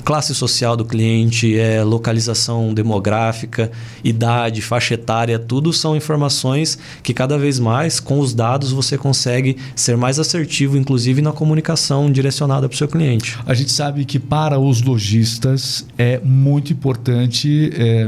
classe 0.03 0.33
social 0.33 0.75
do 0.75 0.85
cliente, 0.85 1.57
é, 1.57 1.83
localização 1.83 2.73
demográfica, 2.73 3.71
idade, 4.03 4.61
faixa 4.61 4.93
etária, 4.93 5.37
tudo 5.37 5.71
são 5.73 5.95
informações 5.95 6.77
que 7.03 7.13
cada 7.13 7.37
vez 7.37 7.59
mais, 7.59 7.99
com 7.99 8.19
os 8.19 8.33
dados, 8.33 8.71
você 8.71 8.97
consegue 8.97 9.57
ser 9.75 9.97
mais 9.97 10.19
assertivo, 10.19 10.77
inclusive 10.77 11.21
na 11.21 11.31
comunicação 11.31 12.11
direcionada 12.11 12.67
para 12.67 12.75
o 12.75 12.77
seu 12.77 12.87
cliente. 12.87 13.37
A 13.45 13.53
gente 13.53 13.71
sabe 13.71 14.05
que 14.05 14.19
para 14.19 14.59
os 14.59 14.81
lojistas 14.81 15.85
é 15.97 16.19
muito 16.23 16.71
importante, 16.73 17.71
é, 17.75 18.07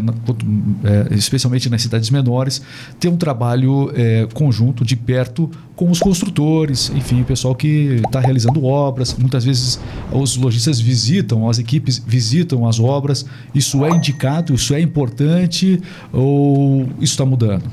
é, 0.83 1.15
especialmente 1.15 1.69
nas 1.69 1.81
cidades 1.81 2.09
menores, 2.09 2.61
ter 2.99 3.09
um 3.09 3.17
trabalho 3.17 3.91
é, 3.95 4.27
conjunto, 4.33 4.85
de 4.85 4.95
perto, 4.95 5.49
com 5.79 5.89
os 5.89 6.01
construtores, 6.01 6.91
enfim, 6.93 7.21
o 7.21 7.23
pessoal 7.23 7.55
que 7.55 8.01
está 8.05 8.19
realizando 8.19 8.65
obras. 8.65 9.15
Muitas 9.17 9.45
vezes 9.45 9.79
os 10.11 10.35
lojistas 10.35 10.77
visitam, 10.77 11.49
as 11.49 11.57
equipes 11.57 12.03
visitam 12.05 12.67
as 12.67 12.81
obras. 12.81 13.25
Isso 13.55 13.85
é 13.85 13.89
indicado, 13.89 14.53
isso 14.53 14.73
é 14.73 14.81
importante 14.81 15.81
ou 16.11 16.81
isso 16.99 17.13
está 17.13 17.25
mudando? 17.25 17.63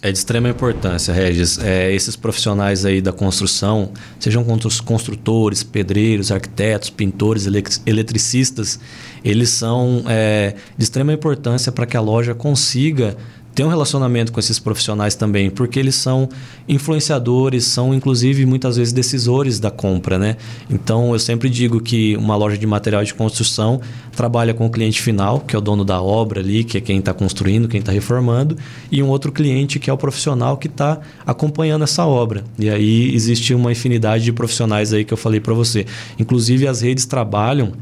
É 0.00 0.12
de 0.12 0.18
extrema 0.18 0.48
importância, 0.48 1.12
Regis. 1.12 1.58
É, 1.58 1.92
esses 1.92 2.14
profissionais 2.14 2.84
aí 2.84 3.00
da 3.00 3.12
construção, 3.12 3.90
sejam 4.20 4.44
construtores, 4.84 5.64
pedreiros, 5.64 6.30
arquitetos, 6.30 6.88
pintores, 6.90 7.48
eletricistas, 7.84 8.78
eles 9.24 9.48
são 9.48 10.04
é, 10.06 10.54
de 10.78 10.84
extrema 10.84 11.12
importância 11.12 11.72
para 11.72 11.84
que 11.84 11.96
a 11.96 12.00
loja 12.00 12.32
consiga 12.32 13.16
ter 13.56 13.64
um 13.64 13.68
relacionamento 13.68 14.32
com 14.32 14.38
esses 14.38 14.58
profissionais 14.58 15.14
também, 15.14 15.48
porque 15.48 15.80
eles 15.80 15.94
são 15.94 16.28
influenciadores, 16.68 17.64
são 17.64 17.94
inclusive 17.94 18.44
muitas 18.44 18.76
vezes 18.76 18.92
decisores 18.92 19.58
da 19.58 19.70
compra, 19.70 20.18
né? 20.18 20.36
Então 20.68 21.14
eu 21.14 21.18
sempre 21.18 21.48
digo 21.48 21.80
que 21.80 22.14
uma 22.18 22.36
loja 22.36 22.58
de 22.58 22.66
material 22.66 23.02
de 23.02 23.14
construção 23.14 23.80
trabalha 24.14 24.52
com 24.52 24.66
o 24.66 24.70
cliente 24.70 25.00
final, 25.00 25.40
que 25.40 25.56
é 25.56 25.58
o 25.58 25.62
dono 25.62 25.86
da 25.86 26.02
obra 26.02 26.40
ali, 26.40 26.64
que 26.64 26.76
é 26.76 26.82
quem 26.82 26.98
está 26.98 27.14
construindo, 27.14 27.66
quem 27.66 27.80
está 27.80 27.92
reformando, 27.92 28.58
e 28.92 29.02
um 29.02 29.08
outro 29.08 29.32
cliente 29.32 29.78
que 29.78 29.88
é 29.88 29.92
o 29.92 29.96
profissional 29.96 30.58
que 30.58 30.66
está 30.66 31.00
acompanhando 31.26 31.82
essa 31.82 32.04
obra. 32.04 32.44
E 32.58 32.68
aí 32.68 33.14
existe 33.14 33.54
uma 33.54 33.72
infinidade 33.72 34.22
de 34.22 34.34
profissionais 34.34 34.92
aí 34.92 35.02
que 35.02 35.14
eu 35.14 35.18
falei 35.18 35.40
para 35.40 35.54
você. 35.54 35.86
Inclusive 36.18 36.68
as 36.68 36.82
redes 36.82 37.06
trabalham 37.06 37.72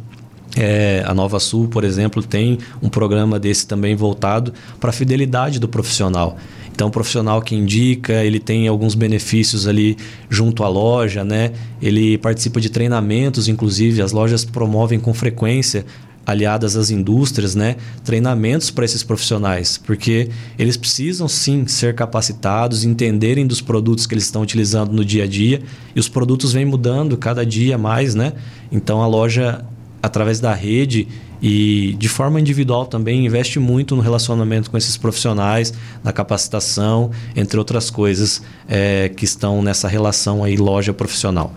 é, 0.56 1.02
a 1.06 1.12
Nova 1.12 1.40
Sul, 1.40 1.68
por 1.68 1.84
exemplo, 1.84 2.22
tem 2.22 2.58
um 2.80 2.88
programa 2.88 3.38
desse 3.38 3.66
também 3.66 3.96
voltado 3.96 4.52
para 4.78 4.90
a 4.90 4.92
fidelidade 4.92 5.58
do 5.58 5.68
profissional. 5.68 6.36
Então, 6.72 6.88
o 6.88 6.90
profissional 6.90 7.40
que 7.40 7.54
indica, 7.54 8.24
ele 8.24 8.40
tem 8.40 8.66
alguns 8.66 8.96
benefícios 8.96 9.66
ali 9.66 9.96
junto 10.28 10.64
à 10.64 10.68
loja, 10.68 11.22
né? 11.22 11.52
Ele 11.80 12.18
participa 12.18 12.60
de 12.60 12.68
treinamentos, 12.68 13.46
inclusive 13.46 14.02
as 14.02 14.10
lojas 14.10 14.44
promovem 14.44 14.98
com 14.98 15.14
frequência 15.14 15.84
aliadas 16.26 16.76
às 16.76 16.90
indústrias, 16.90 17.54
né, 17.54 17.76
treinamentos 18.02 18.70
para 18.70 18.84
esses 18.84 19.02
profissionais, 19.02 19.76
porque 19.76 20.30
eles 20.58 20.76
precisam 20.76 21.28
sim 21.28 21.66
ser 21.66 21.94
capacitados, 21.94 22.82
entenderem 22.82 23.46
dos 23.46 23.60
produtos 23.60 24.06
que 24.06 24.14
eles 24.14 24.24
estão 24.24 24.42
utilizando 24.42 24.92
no 24.92 25.04
dia 25.04 25.24
a 25.24 25.26
dia, 25.26 25.62
e 25.94 26.00
os 26.00 26.08
produtos 26.08 26.52
vêm 26.52 26.64
mudando 26.64 27.16
cada 27.16 27.44
dia 27.44 27.76
mais, 27.76 28.14
né? 28.14 28.32
Então 28.72 29.02
a 29.02 29.06
loja 29.06 29.64
através 30.04 30.38
da 30.38 30.52
rede 30.52 31.08
e 31.40 31.94
de 31.98 32.08
forma 32.08 32.38
individual 32.38 32.84
também 32.84 33.24
investe 33.24 33.58
muito 33.58 33.96
no 33.96 34.02
relacionamento 34.02 34.70
com 34.70 34.76
esses 34.76 34.98
profissionais, 34.98 35.72
na 36.02 36.12
capacitação, 36.12 37.10
entre 37.34 37.58
outras 37.58 37.88
coisas 37.90 38.42
é, 38.68 39.08
que 39.08 39.24
estão 39.24 39.62
nessa 39.62 39.88
relação 39.88 40.44
aí 40.44 40.56
loja 40.56 40.92
profissional. 40.92 41.54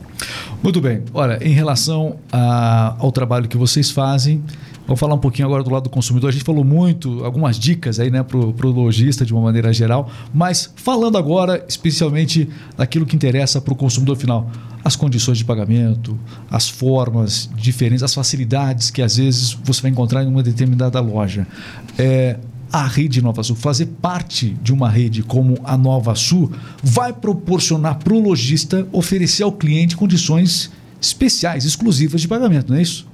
Muito 0.63 0.81
bem. 0.81 1.03
Olha, 1.13 1.37
em 1.41 1.53
relação 1.53 2.17
a, 2.31 2.95
ao 2.99 3.11
trabalho 3.11 3.47
que 3.47 3.57
vocês 3.57 3.91
fazem, 3.91 4.43
Vamos 4.87 5.01
falar 5.01 5.15
um 5.15 5.19
pouquinho 5.19 5.45
agora 5.45 5.61
do 5.61 5.69
lado 5.69 5.83
do 5.83 5.89
consumidor. 5.89 6.29
A 6.29 6.31
gente 6.31 6.45
falou 6.45 6.63
muito, 6.63 7.25
algumas 7.25 7.59
dicas 7.59 7.99
aí, 7.99 8.09
né, 8.09 8.23
para 8.23 8.37
o 8.37 8.71
lojista 8.71 9.25
de 9.25 9.33
uma 9.33 9.41
maneira 9.41 9.73
geral, 9.73 10.09
mas 10.33 10.71
falando 10.77 11.17
agora 11.17 11.63
especialmente 11.67 12.47
daquilo 12.77 13.05
que 13.05 13.13
interessa 13.13 13.59
para 13.59 13.73
o 13.73 13.75
consumidor 13.75 14.15
final. 14.15 14.49
As 14.85 14.95
condições 14.95 15.37
de 15.37 15.43
pagamento, 15.43 16.17
as 16.49 16.69
formas 16.69 17.49
diferentes, 17.53 18.01
as 18.01 18.13
facilidades 18.13 18.89
que 18.89 19.01
às 19.01 19.17
vezes 19.17 19.51
você 19.61 19.81
vai 19.81 19.91
encontrar 19.91 20.23
em 20.23 20.27
uma 20.27 20.41
determinada 20.41 21.01
loja. 21.01 21.45
É, 21.99 22.37
a 22.71 22.85
rede 22.85 23.21
Nova 23.21 23.43
Sul, 23.43 23.55
fazer 23.55 23.87
parte 24.01 24.57
de 24.61 24.73
uma 24.73 24.89
rede 24.89 25.23
como 25.23 25.57
a 25.63 25.77
Nova 25.77 26.15
Sul, 26.15 26.51
vai 26.83 27.13
proporcionar 27.13 27.99
para 27.99 28.13
o 28.13 28.19
lojista 28.19 28.87
oferecer 28.91 29.43
ao 29.43 29.51
cliente 29.51 29.95
condições 29.95 30.71
especiais, 31.01 31.65
exclusivas 31.65 32.21
de 32.21 32.27
pagamento, 32.27 32.69
não 32.69 32.77
é 32.77 32.81
isso? 32.81 33.07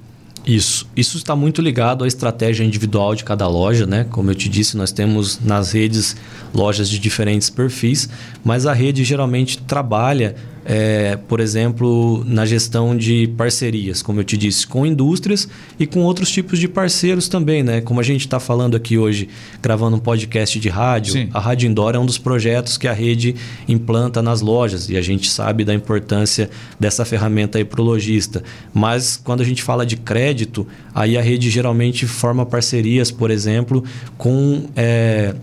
Isso. 0.46 0.86
Isso 0.94 1.16
está 1.16 1.34
muito 1.34 1.62
ligado 1.62 2.04
à 2.04 2.06
estratégia 2.06 2.64
individual 2.64 3.14
de 3.14 3.24
cada 3.24 3.46
loja, 3.46 3.86
né? 3.86 4.04
Como 4.10 4.30
eu 4.30 4.34
te 4.34 4.48
disse, 4.48 4.76
nós 4.76 4.92
temos 4.92 5.40
nas 5.40 5.72
redes 5.72 6.16
lojas 6.52 6.88
de 6.88 6.98
diferentes 6.98 7.48
perfis, 7.48 8.08
mas 8.44 8.66
a 8.66 8.72
rede 8.72 9.04
geralmente 9.04 9.58
trabalha 9.58 10.36
é, 10.64 11.16
por 11.16 11.40
exemplo, 11.40 12.24
na 12.26 12.46
gestão 12.46 12.96
de 12.96 13.28
parcerias, 13.36 14.00
como 14.02 14.20
eu 14.20 14.24
te 14.24 14.36
disse, 14.36 14.66
com 14.66 14.86
indústrias 14.86 15.48
e 15.78 15.86
com 15.86 16.00
outros 16.00 16.30
tipos 16.30 16.58
de 16.58 16.66
parceiros 16.66 17.28
também, 17.28 17.62
né? 17.62 17.80
Como 17.80 18.00
a 18.00 18.02
gente 18.02 18.22
está 18.22 18.40
falando 18.40 18.76
aqui 18.76 18.96
hoje, 18.96 19.28
gravando 19.60 19.96
um 19.96 20.00
podcast 20.00 20.58
de 20.58 20.68
rádio, 20.68 21.12
Sim. 21.12 21.28
a 21.32 21.38
Rádio 21.38 21.68
Indoor 21.68 21.94
é 21.94 21.98
um 21.98 22.06
dos 22.06 22.18
projetos 22.18 22.78
que 22.78 22.88
a 22.88 22.92
rede 22.92 23.34
implanta 23.68 24.22
nas 24.22 24.40
lojas 24.40 24.88
e 24.88 24.96
a 24.96 25.02
gente 25.02 25.30
sabe 25.30 25.64
da 25.64 25.74
importância 25.74 26.48
dessa 26.80 27.04
ferramenta 27.04 27.58
aí 27.58 27.64
para 27.64 27.80
o 27.80 27.84
lojista. 27.84 28.42
Mas 28.72 29.20
quando 29.22 29.42
a 29.42 29.44
gente 29.44 29.62
fala 29.62 29.84
de 29.84 29.96
crédito, 29.96 30.66
aí 30.94 31.18
a 31.18 31.20
rede 31.20 31.50
geralmente 31.50 32.06
forma 32.06 32.46
parcerias, 32.46 33.10
por 33.10 33.30
exemplo, 33.30 33.84
com 34.16 34.64
é, 34.74 35.34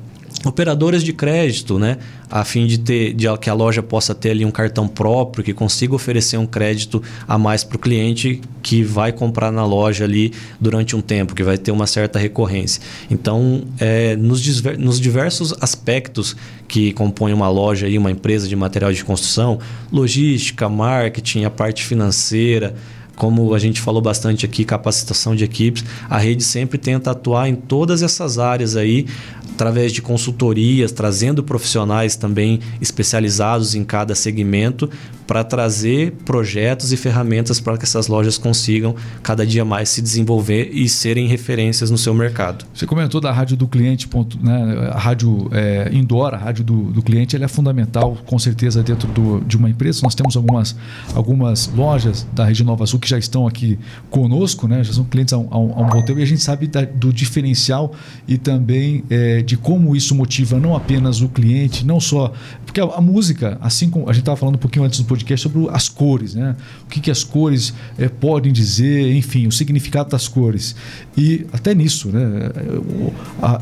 operadoras 0.45 1.04
de 1.04 1.13
crédito, 1.13 1.77
né? 1.77 1.97
a 2.32 2.45
fim 2.45 2.65
de 2.65 2.77
ter 2.80 3.13
de 3.13 3.27
que 3.39 3.49
a 3.49 3.54
loja 3.54 3.84
possa 3.84 4.15
ter 4.15 4.32
ali 4.32 4.45
um 4.45 4.51
cartão 4.51 4.88
próprio 4.88 5.43
que 5.43 5.54
consiga 5.54 5.93
oferecer 5.93 6.38
um 6.38 6.45
crédito 6.45 7.04
a 7.27 7.38
mais 7.38 7.63
para 7.63 7.75
o 7.75 7.80
cliente 7.80 8.39
que 8.63 8.84
vai 8.84 9.12
comprar 9.12 9.51
na 9.51 9.65
loja 9.65 10.06
ali 10.06 10.32
durante 10.60 10.95
um 10.95 11.01
tempo, 11.01 11.36
que 11.36 11.43
vai 11.43 11.58
ter 11.58 11.71
uma 11.71 11.86
certa 11.86 12.17
recorrência. 12.17 12.82
Então, 13.10 13.63
é, 13.80 14.15
nos, 14.15 14.62
nos 14.77 14.99
diversos 14.99 15.54
aspectos 15.60 16.36
que 16.67 16.93
compõem 16.93 17.34
uma 17.34 17.49
loja 17.49 17.89
e 17.89 17.97
uma 17.97 18.10
empresa 18.10 18.47
de 18.47 18.56
material 18.56 18.93
de 18.93 19.04
construção, 19.04 19.60
logística, 19.91 20.69
marketing, 20.69 21.43
a 21.43 21.49
parte 21.49 21.84
financeira, 21.84 22.73
como 23.15 23.54
a 23.54 23.60
gente 23.60 23.80
falou 23.82 24.02
bastante 24.02 24.45
aqui, 24.45 24.65
capacitação 24.65 25.36
de 25.36 25.43
equipes, 25.43 25.84
a 26.10 26.17
rede 26.17 26.43
sempre 26.43 26.78
tenta 26.78 27.12
atuar 27.12 27.47
em 27.47 27.56
todas 27.56 28.02
essas 28.02 28.39
áreas 28.39 28.76
aí, 28.76 29.06
através 29.54 29.91
de 29.91 30.02
consultorias, 30.02 30.91
trazendo 30.91 31.43
profissionais 31.43 32.15
também 32.15 32.60
especializados 32.82 33.76
em 33.76 33.84
cada 33.84 34.15
segmento 34.15 34.89
para 35.28 35.43
trazer 35.43 36.12
projetos 36.26 36.91
e 36.91 36.97
ferramentas 36.97 37.60
para 37.60 37.78
que 37.78 37.86
essas 37.86 38.08
lojas 38.08 38.38
consigam 38.38 38.95
cada 39.24 39.45
dia 39.45 39.63
mais 39.63 39.88
se 39.88 40.02
desenvolver 40.02 40.71
e 40.74 40.89
serem 40.89 41.28
referências 41.28 41.89
no 41.89 41.97
seu 41.97 42.13
mercado. 42.13 42.65
Você 42.74 42.86
comentou 42.86 43.21
da 43.21 43.32
rádio 43.32 43.56
do 43.56 43.67
cliente, 43.67 44.10
né? 44.41 44.89
a 44.91 45.00
rádio 45.00 45.47
é, 45.54 45.89
indoor, 45.93 46.34
a 46.34 46.38
rádio 46.38 46.63
do, 46.65 46.84
do 46.91 47.02
cliente, 47.02 47.36
ela 47.36 47.45
é 47.45 47.47
fundamental, 47.47 48.17
com 48.26 48.38
certeza, 48.38 48.84
dentro 48.84 49.08
do, 49.10 49.39
de 49.41 49.56
uma 49.56 49.69
empresa. 49.69 50.02
Nós 50.04 50.15
temos 50.15 50.36
algumas, 50.36 50.76
algumas 51.15 51.67
lojas 51.74 52.28
da 52.34 52.43
Rede 52.43 52.63
Nova 52.63 52.86
Sul 52.86 53.00
que 53.02 53.10
já 53.10 53.18
estão 53.18 53.48
aqui 53.48 53.78
conosco, 54.10 54.68
né? 54.68 54.84
já 54.84 54.94
são 54.94 55.04
clientes 55.04 55.34
há 55.34 55.38
um, 55.38 55.48
há 55.52 55.58
um 55.58 55.90
bom 55.90 56.06
tempo, 56.06 56.20
e 56.20 56.24
a 56.24 56.28
gente 56.28 56.42
sabe 56.42 56.68
da, 56.68 56.84
do 56.86 57.12
diferencial 57.12 57.94
e 58.28 58.38
também 58.38 59.04
é, 59.10 59.42
de 59.42 59.58
como 59.58 59.96
isso 59.96 60.14
motiva 60.16 60.60
não 60.60 60.76
apenas 60.76 61.22
o 61.22 61.28
cliente, 61.28 61.86
não 61.86 62.00
só. 62.00 62.32
Porque 62.66 62.80
a, 62.80 62.86
a 62.86 63.02
música, 63.02 63.58
assim 63.62 63.90
como 63.90 64.10
a 64.10 64.14
gente 64.14 64.22
estava 64.22 64.38
falando 64.38 64.56
um 64.56 64.60
pouquinho 64.60 64.86
antes 64.86 65.00
do 65.00 65.06
podcast, 65.06 65.50
sobre 65.50 65.68
as 65.70 65.90
cores, 65.90 66.36
né? 66.36 66.56
O 66.86 66.90
que, 66.90 67.00
que 67.00 67.12
as 67.12 67.24
cores 67.24 67.74
é, 67.98 68.08
podem 68.08 68.52
dizer, 68.52 69.16
enfim, 69.16 69.48
o 69.48 69.52
significado 69.52 70.10
das 70.10 70.28
cores. 70.28 70.76
E 71.18 71.46
até 71.52 71.74
nisso, 71.74 72.10
né? 72.10 72.52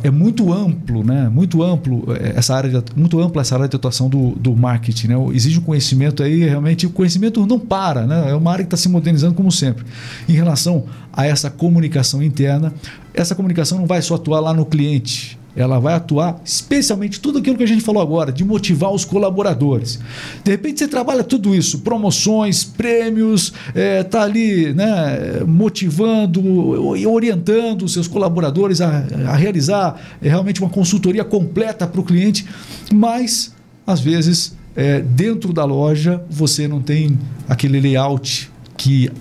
É 0.04 0.12
muito 0.12 0.52
amplo, 0.54 1.04
né? 1.04 1.30
Muito 1.30 1.64
amplo 1.64 2.04
eh, 2.10 2.34
essa 2.36 2.56
área, 2.56 2.70
de, 2.70 2.96
muito 2.96 3.20
ampla 3.20 3.42
essa 3.42 3.56
área 3.56 3.68
de 3.68 3.76
atuação 3.76 4.10
do, 4.10 4.32
do 4.32 4.56
marketing, 4.56 5.08
né? 5.08 5.16
Exige 5.34 5.60
um 5.60 5.64
conhecimento 5.64 6.22
aí, 6.22 6.44
realmente, 6.44 6.86
o 6.86 6.90
conhecimento 6.90 7.46
não 7.46 7.60
para, 7.60 8.06
né? 8.06 8.32
É 8.32 8.34
uma 8.34 8.52
área 8.52 8.64
que 8.64 8.68
está 8.68 8.78
se 8.78 8.90
modernizando 8.90 9.29
como 9.34 9.52
sempre. 9.52 9.86
Em 10.28 10.34
relação 10.34 10.86
a 11.12 11.26
essa 11.26 11.50
comunicação 11.50 12.22
interna, 12.22 12.74
essa 13.14 13.36
comunicação 13.36 13.78
não 13.78 13.86
vai 13.86 14.02
só 14.02 14.16
atuar 14.16 14.40
lá 14.40 14.54
no 14.54 14.66
cliente, 14.66 15.40
ela 15.56 15.80
vai 15.80 15.94
atuar 15.94 16.40
especialmente 16.46 17.20
tudo 17.20 17.40
aquilo 17.40 17.58
que 17.58 17.64
a 17.64 17.68
gente 17.68 17.82
falou 17.82 18.02
agora, 18.02 18.32
de 18.32 18.46
motivar 18.46 18.92
os 18.92 19.04
colaboradores. 19.04 20.00
De 20.44 20.52
repente 20.52 20.80
você 20.80 20.88
trabalha 20.88 21.24
tudo 21.24 21.54
isso, 21.56 21.80
promoções, 21.80 22.64
prêmios, 22.64 23.54
está 23.68 23.80
é, 23.80 24.04
tá 24.04 24.22
ali 24.22 24.74
né, 24.74 25.42
motivando 25.46 26.96
e 26.96 27.06
orientando 27.06 27.84
os 27.84 27.94
seus 27.94 28.08
colaboradores 28.08 28.80
a, 28.80 29.06
a 29.28 29.36
realizar 29.36 30.00
é, 30.22 30.30
realmente 30.30 30.62
uma 30.62 30.70
consultoria 30.70 31.24
completa 31.24 31.88
para 31.88 32.00
o 32.00 32.04
cliente, 32.04 32.46
mas 32.94 33.54
às 33.86 34.00
vezes 34.00 34.56
é, 34.76 35.02
dentro 35.02 35.52
da 35.52 35.66
loja 35.66 36.24
você 36.30 36.68
não 36.68 36.82
tem 36.82 37.18
aquele 37.48 37.80
layout 37.80 38.50
que 38.80 39.12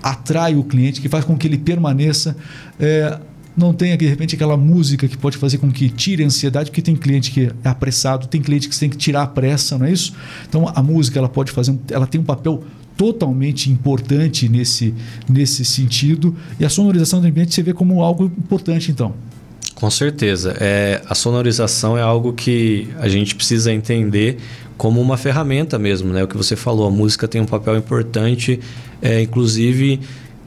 atrai 0.00 0.54
o 0.54 0.62
cliente, 0.62 1.00
que 1.00 1.08
faz 1.08 1.24
com 1.24 1.36
que 1.36 1.46
ele 1.46 1.58
permaneça. 1.58 2.36
É, 2.78 3.18
não 3.56 3.74
tem 3.74 3.96
de 3.98 4.06
repente 4.06 4.36
aquela 4.36 4.56
música 4.56 5.08
que 5.08 5.18
pode 5.18 5.36
fazer 5.36 5.58
com 5.58 5.72
que 5.72 5.90
tire 5.90 6.22
a 6.22 6.26
ansiedade, 6.26 6.70
porque 6.70 6.80
tem 6.80 6.94
cliente 6.94 7.32
que 7.32 7.50
é 7.64 7.68
apressado, 7.68 8.28
tem 8.28 8.40
cliente 8.40 8.68
que 8.68 8.78
tem 8.78 8.88
que 8.88 8.96
tirar 8.96 9.22
a 9.24 9.26
pressa, 9.26 9.76
não 9.76 9.86
é 9.86 9.92
isso? 9.92 10.14
Então 10.48 10.70
a 10.72 10.80
música 10.80 11.18
ela 11.18 11.28
pode 11.28 11.50
fazer, 11.50 11.76
ela 11.90 12.06
tem 12.06 12.20
um 12.20 12.24
papel 12.24 12.62
totalmente 12.96 13.70
importante 13.70 14.48
nesse, 14.48 14.94
nesse 15.28 15.64
sentido 15.64 16.34
e 16.60 16.64
a 16.64 16.68
sonorização 16.68 17.20
do 17.20 17.26
ambiente 17.26 17.52
você 17.52 17.62
vê 17.62 17.72
como 17.72 18.00
algo 18.00 18.26
importante 18.26 18.92
então. 18.92 19.12
Com 19.74 19.90
certeza. 19.90 20.56
É, 20.60 21.02
a 21.08 21.14
sonorização 21.14 21.98
é 21.98 22.02
algo 22.02 22.32
que 22.32 22.88
a 23.00 23.08
gente 23.08 23.34
precisa 23.34 23.72
entender 23.72 24.38
como 24.76 25.00
uma 25.00 25.16
ferramenta 25.16 25.76
mesmo, 25.78 26.12
né? 26.12 26.22
O 26.22 26.28
que 26.28 26.36
você 26.36 26.54
falou, 26.54 26.86
a 26.86 26.90
música 26.90 27.26
tem 27.26 27.40
um 27.40 27.46
papel 27.46 27.76
importante, 27.76 28.60
é, 29.00 29.22
inclusive 29.22 30.00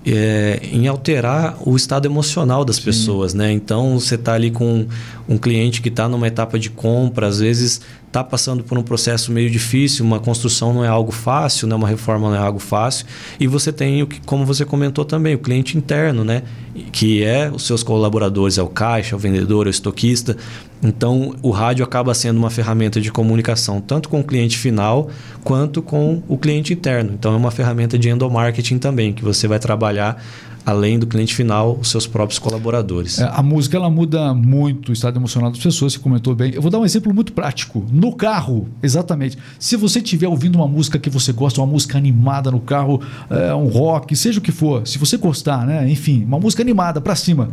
é, 0.06 0.60
em 0.72 0.88
alterar 0.88 1.58
o 1.64 1.76
estado 1.76 2.08
emocional 2.08 2.66
das 2.66 2.78
Sim. 2.78 2.84
pessoas, 2.84 3.34
né? 3.34 3.52
Então 3.52 4.00
você 4.00 4.16
está 4.16 4.34
ali 4.34 4.50
com 4.50 4.88
um 5.30 5.38
cliente 5.38 5.82
que 5.82 5.90
está 5.90 6.10
numa 6.10 6.28
etapa 6.28 6.58
de 6.58 6.70
compra, 6.70 7.28
às 7.28 7.40
vezes 7.40 7.82
está 8.08 8.24
passando 8.24 8.64
por 8.64 8.78
um 8.78 8.84
processo 8.84 9.32
meio 9.32 9.50
difícil, 9.50 10.04
uma 10.04 10.20
construção 10.20 10.74
não 10.74 10.84
é 10.84 10.88
algo 10.88 11.12
fácil, 11.12 11.66
né? 11.66 11.76
uma 11.76 11.88
reforma 11.88 12.30
não 12.30 12.36
é 12.36 12.40
algo 12.40 12.60
fácil, 12.60 13.06
e 13.40 13.48
você 13.48 13.72
tem 13.72 14.04
o 14.04 14.08
que, 14.08 14.20
como 14.26 14.46
você 14.46 14.66
comentou 14.66 15.06
também, 15.06 15.34
o 15.36 15.40
cliente 15.40 15.78
interno, 15.78 16.24
né? 16.24 16.44
Que 16.92 17.24
é 17.24 17.50
os 17.50 17.66
seus 17.66 17.84
colaboradores, 17.84 18.58
é 18.58 18.64
o 18.64 18.68
caixa, 18.68 19.14
é 19.14 19.18
o 19.18 19.20
vendedor, 19.20 19.68
é 19.68 19.70
o 19.70 19.72
estoquista. 19.72 20.36
Então 20.84 21.36
o 21.42 21.52
rádio 21.52 21.84
acaba 21.84 22.14
sendo 22.14 22.38
uma 22.38 22.50
ferramenta 22.50 23.00
de 23.00 23.12
comunicação 23.12 23.80
tanto 23.80 24.10
com 24.10 24.20
o 24.20 24.24
cliente 24.24 24.58
final 24.58 25.10
quanto 25.44 25.82
com 25.82 26.22
o 26.28 26.38
cliente 26.38 26.74
interno. 26.74 27.12
Então 27.14 27.34
é 27.34 27.38
uma 27.38 27.52
ferramenta 27.52 27.98
de 27.98 28.10
endomarketing 28.10 28.78
também, 28.78 29.14
que 29.14 29.24
você 29.24 29.48
vai 29.48 29.60
trabalhar 29.60 30.22
além 30.66 31.00
do 31.00 31.08
cliente 31.08 31.34
final, 31.34 31.78
os 31.80 31.90
seus 31.90 32.06
próprios 32.06 32.40
colaboradores. 32.40 33.20
É, 33.20 33.30
a 33.34 33.42
música 33.42 33.78
ela 33.78 33.90
muda 33.90 34.34
muito 34.34 34.90
o 34.90 34.94
estado 34.94 35.18
emocional 35.18 35.50
das 35.50 35.60
pessoas, 35.60 35.94
você 35.94 36.00
comentou 36.00 36.36
bem. 36.36 36.54
Eu 36.54 36.62
vou 36.62 36.70
dar 36.70 36.80
um 36.80 36.86
exemplo 36.86 37.14
muito 37.14 37.34
prático. 37.34 37.86
No 37.92 38.14
carro, 38.16 38.68
exatamente. 38.82 39.38
Se 39.60 39.76
você 39.76 40.00
estiver 40.00 40.28
ouvindo 40.28 40.56
uma 40.56 40.68
música 40.68 41.00
que 41.00 41.10
você 41.10 41.32
gosta, 41.32 41.60
uma 41.62 41.68
música 41.68 41.98
animada 41.98 42.52
no 42.52 42.60
carro, 42.60 43.02
é, 43.30 43.54
um 43.54 43.68
rock, 43.68 44.16
seja 44.16 44.40
o 44.40 44.42
que 44.42 44.52
for, 44.52 44.88
se 44.88 44.98
você 44.98 45.18
gostar, 45.18 45.66
né? 45.66 45.90
enfim, 45.90 46.24
uma 46.24 46.40
música 46.40 46.62
animada 46.62 47.02
para 47.02 47.16
cima. 47.16 47.50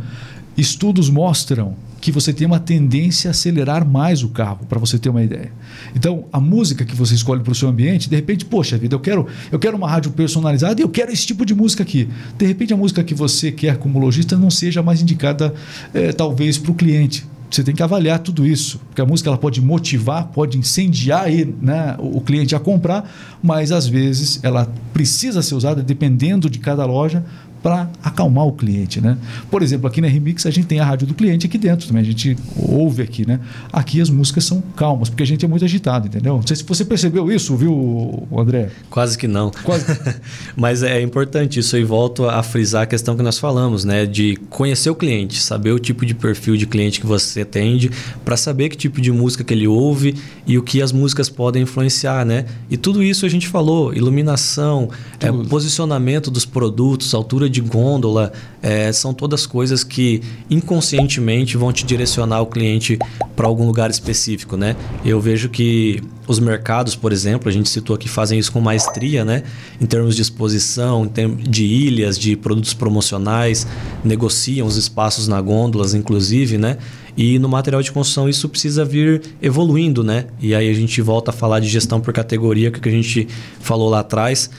Estudos 0.59 1.09
mostram 1.09 1.73
que 2.01 2.11
você 2.11 2.33
tem 2.33 2.45
uma 2.45 2.59
tendência 2.59 3.29
a 3.29 3.31
acelerar 3.31 3.85
mais 3.87 4.23
o 4.23 4.29
carro, 4.29 4.65
para 4.67 4.77
você 4.77 4.99
ter 4.99 5.09
uma 5.09 5.23
ideia. 5.23 5.51
Então, 5.95 6.25
a 6.33 6.39
música 6.39 6.83
que 6.83 6.95
você 6.95 7.15
escolhe 7.15 7.41
para 7.41 7.51
o 7.51 7.55
seu 7.55 7.69
ambiente, 7.69 8.09
de 8.09 8.15
repente, 8.15 8.43
poxa 8.43 8.77
vida, 8.77 8.95
eu 8.95 8.99
quero, 8.99 9.25
eu 9.51 9.57
quero 9.57 9.77
uma 9.77 9.89
rádio 9.89 10.11
personalizada 10.11 10.81
e 10.81 10.83
eu 10.83 10.89
quero 10.89 11.11
esse 11.11 11.25
tipo 11.25 11.45
de 11.45 11.55
música 11.55 11.83
aqui. 11.83 12.09
De 12.37 12.45
repente, 12.45 12.73
a 12.73 12.77
música 12.77 13.03
que 13.03 13.13
você 13.13 13.51
quer 13.51 13.77
como 13.77 13.99
lojista 13.99 14.37
não 14.37 14.49
seja 14.49 14.83
mais 14.83 15.01
indicada, 15.01 15.53
é, 15.93 16.11
talvez, 16.11 16.57
para 16.57 16.71
o 16.71 16.75
cliente. 16.75 17.25
Você 17.49 17.63
tem 17.63 17.73
que 17.73 17.81
avaliar 17.81 18.19
tudo 18.19 18.45
isso, 18.45 18.79
porque 18.89 19.01
a 19.01 19.05
música 19.05 19.29
ela 19.29 19.37
pode 19.37 19.59
motivar, 19.59 20.27
pode 20.27 20.57
incendiar 20.57 21.29
ele, 21.29 21.55
né, 21.59 21.95
o 21.97 22.21
cliente 22.21 22.55
a 22.55 22.59
comprar, 22.59 23.09
mas 23.41 23.71
às 23.71 23.87
vezes 23.87 24.39
ela 24.43 24.71
precisa 24.93 25.41
ser 25.41 25.55
usada 25.55 25.81
dependendo 25.81 26.47
de 26.47 26.59
cada 26.59 26.85
loja 26.85 27.25
para 27.61 27.89
acalmar 28.03 28.45
o 28.45 28.53
cliente, 28.53 29.01
né? 29.01 29.17
Por 29.49 29.61
exemplo, 29.61 29.87
aqui 29.87 30.01
na 30.01 30.07
Remix 30.07 30.45
a 30.45 30.51
gente 30.51 30.67
tem 30.67 30.79
a 30.79 30.85
rádio 30.85 31.07
do 31.07 31.13
cliente 31.13 31.45
aqui 31.45 31.57
dentro 31.57 31.87
também, 31.87 32.01
a 32.01 32.05
gente 32.05 32.37
ouve 32.57 33.01
aqui, 33.01 33.27
né? 33.27 33.39
Aqui 33.71 34.01
as 34.01 34.09
músicas 34.09 34.45
são 34.45 34.61
calmas, 34.75 35.09
porque 35.09 35.23
a 35.23 35.25
gente 35.25 35.43
é 35.43 35.47
muito 35.47 35.65
agitado, 35.65 36.07
entendeu? 36.07 36.35
Não 36.35 36.47
sei 36.47 36.55
se 36.55 36.63
você 36.63 36.85
percebeu 36.85 37.31
isso, 37.31 37.55
viu, 37.55 38.27
André? 38.35 38.69
Quase 38.89 39.17
que 39.17 39.27
não. 39.27 39.51
Quase. 39.63 39.85
Mas 40.55 40.83
é 40.83 41.01
importante 41.01 41.59
isso 41.59 41.77
e 41.77 41.83
volto 41.83 42.25
a 42.25 42.41
frisar 42.43 42.83
a 42.83 42.85
questão 42.85 43.15
que 43.15 43.23
nós 43.23 43.37
falamos, 43.37 43.83
né? 43.83 44.05
De 44.05 44.35
conhecer 44.49 44.89
o 44.89 44.95
cliente, 44.95 45.41
saber 45.41 45.71
o 45.71 45.79
tipo 45.79 46.05
de 46.05 46.13
perfil 46.13 46.55
de 46.55 46.65
cliente 46.65 46.99
que 46.99 47.05
você 47.05 47.41
atende, 47.41 47.91
para 48.23 48.37
saber 48.37 48.69
que 48.69 48.77
tipo 48.77 49.01
de 49.01 49.11
música 49.11 49.43
que 49.43 49.53
ele 49.53 49.67
ouve 49.67 50.15
e 50.45 50.57
o 50.57 50.63
que 50.63 50.81
as 50.81 50.91
músicas 50.91 51.29
podem 51.29 51.63
influenciar, 51.63 52.25
né? 52.25 52.45
E 52.69 52.77
tudo 52.77 53.03
isso 53.03 53.25
a 53.25 53.29
gente 53.29 53.47
falou, 53.47 53.93
iluminação, 53.93 54.89
é, 55.19 55.31
posicionamento 55.31 56.31
dos 56.31 56.45
produtos, 56.45 57.13
altura 57.13 57.48
de 57.49 57.61
gôndola, 57.61 58.31
é, 58.61 58.91
são 58.91 59.13
todas 59.13 59.45
coisas 59.45 59.83
que 59.83 60.21
inconscientemente 60.49 61.57
vão 61.57 61.71
te 61.71 61.85
direcionar 61.85 62.41
o 62.41 62.45
cliente 62.45 62.97
para 63.35 63.47
algum 63.47 63.65
lugar 63.65 63.89
específico, 63.89 64.57
né? 64.57 64.75
Eu 65.03 65.19
vejo 65.19 65.49
que 65.49 66.01
os 66.27 66.39
mercados, 66.39 66.95
por 66.95 67.11
exemplo, 67.11 67.49
a 67.49 67.51
gente 67.51 67.69
citou 67.69 67.95
aqui, 67.95 68.07
fazem 68.07 68.37
isso 68.37 68.51
com 68.51 68.61
maestria, 68.61 69.25
né? 69.25 69.43
Em 69.81 69.85
termos 69.85 70.15
de 70.15 70.21
exposição, 70.21 71.05
em 71.05 71.09
termos 71.09 71.43
de 71.49 71.65
ilhas, 71.65 72.19
de 72.19 72.35
produtos 72.35 72.73
promocionais, 72.73 73.65
negociam 74.03 74.67
os 74.67 74.77
espaços 74.77 75.27
na 75.27 75.41
gôndolas, 75.41 75.93
inclusive, 75.93 76.57
né? 76.57 76.77
E 77.17 77.39
no 77.39 77.49
material 77.49 77.81
de 77.81 77.91
construção 77.91 78.29
isso 78.29 78.47
precisa 78.47 78.85
vir 78.85 79.21
evoluindo, 79.41 80.03
né? 80.03 80.27
E 80.39 80.53
aí 80.53 80.69
a 80.69 80.73
gente 80.73 81.01
volta 81.01 81.31
a 81.31 81.33
falar 81.33 81.59
de 81.59 81.67
gestão 81.67 81.99
por 81.99 82.13
categoria, 82.13 82.71
que 82.71 82.87
a 82.87 82.91
gente 82.91 83.27
falou 83.59 83.89
lá 83.89 84.01
atrás, 84.01 84.49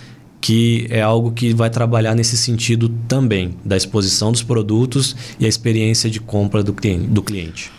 que 0.40 0.86
é 0.90 1.02
algo 1.02 1.32
que 1.32 1.52
vai 1.52 1.70
trabalhar 1.70 2.14
nesse 2.14 2.36
sentido 2.36 2.88
também, 3.06 3.54
da 3.64 3.76
exposição 3.76 4.32
dos 4.32 4.42
produtos 4.42 5.14
e 5.38 5.44
a 5.44 5.48
experiência 5.48 6.08
de 6.08 6.20
compra 6.20 6.62
do 6.62 6.72
cliente. 6.72 7.70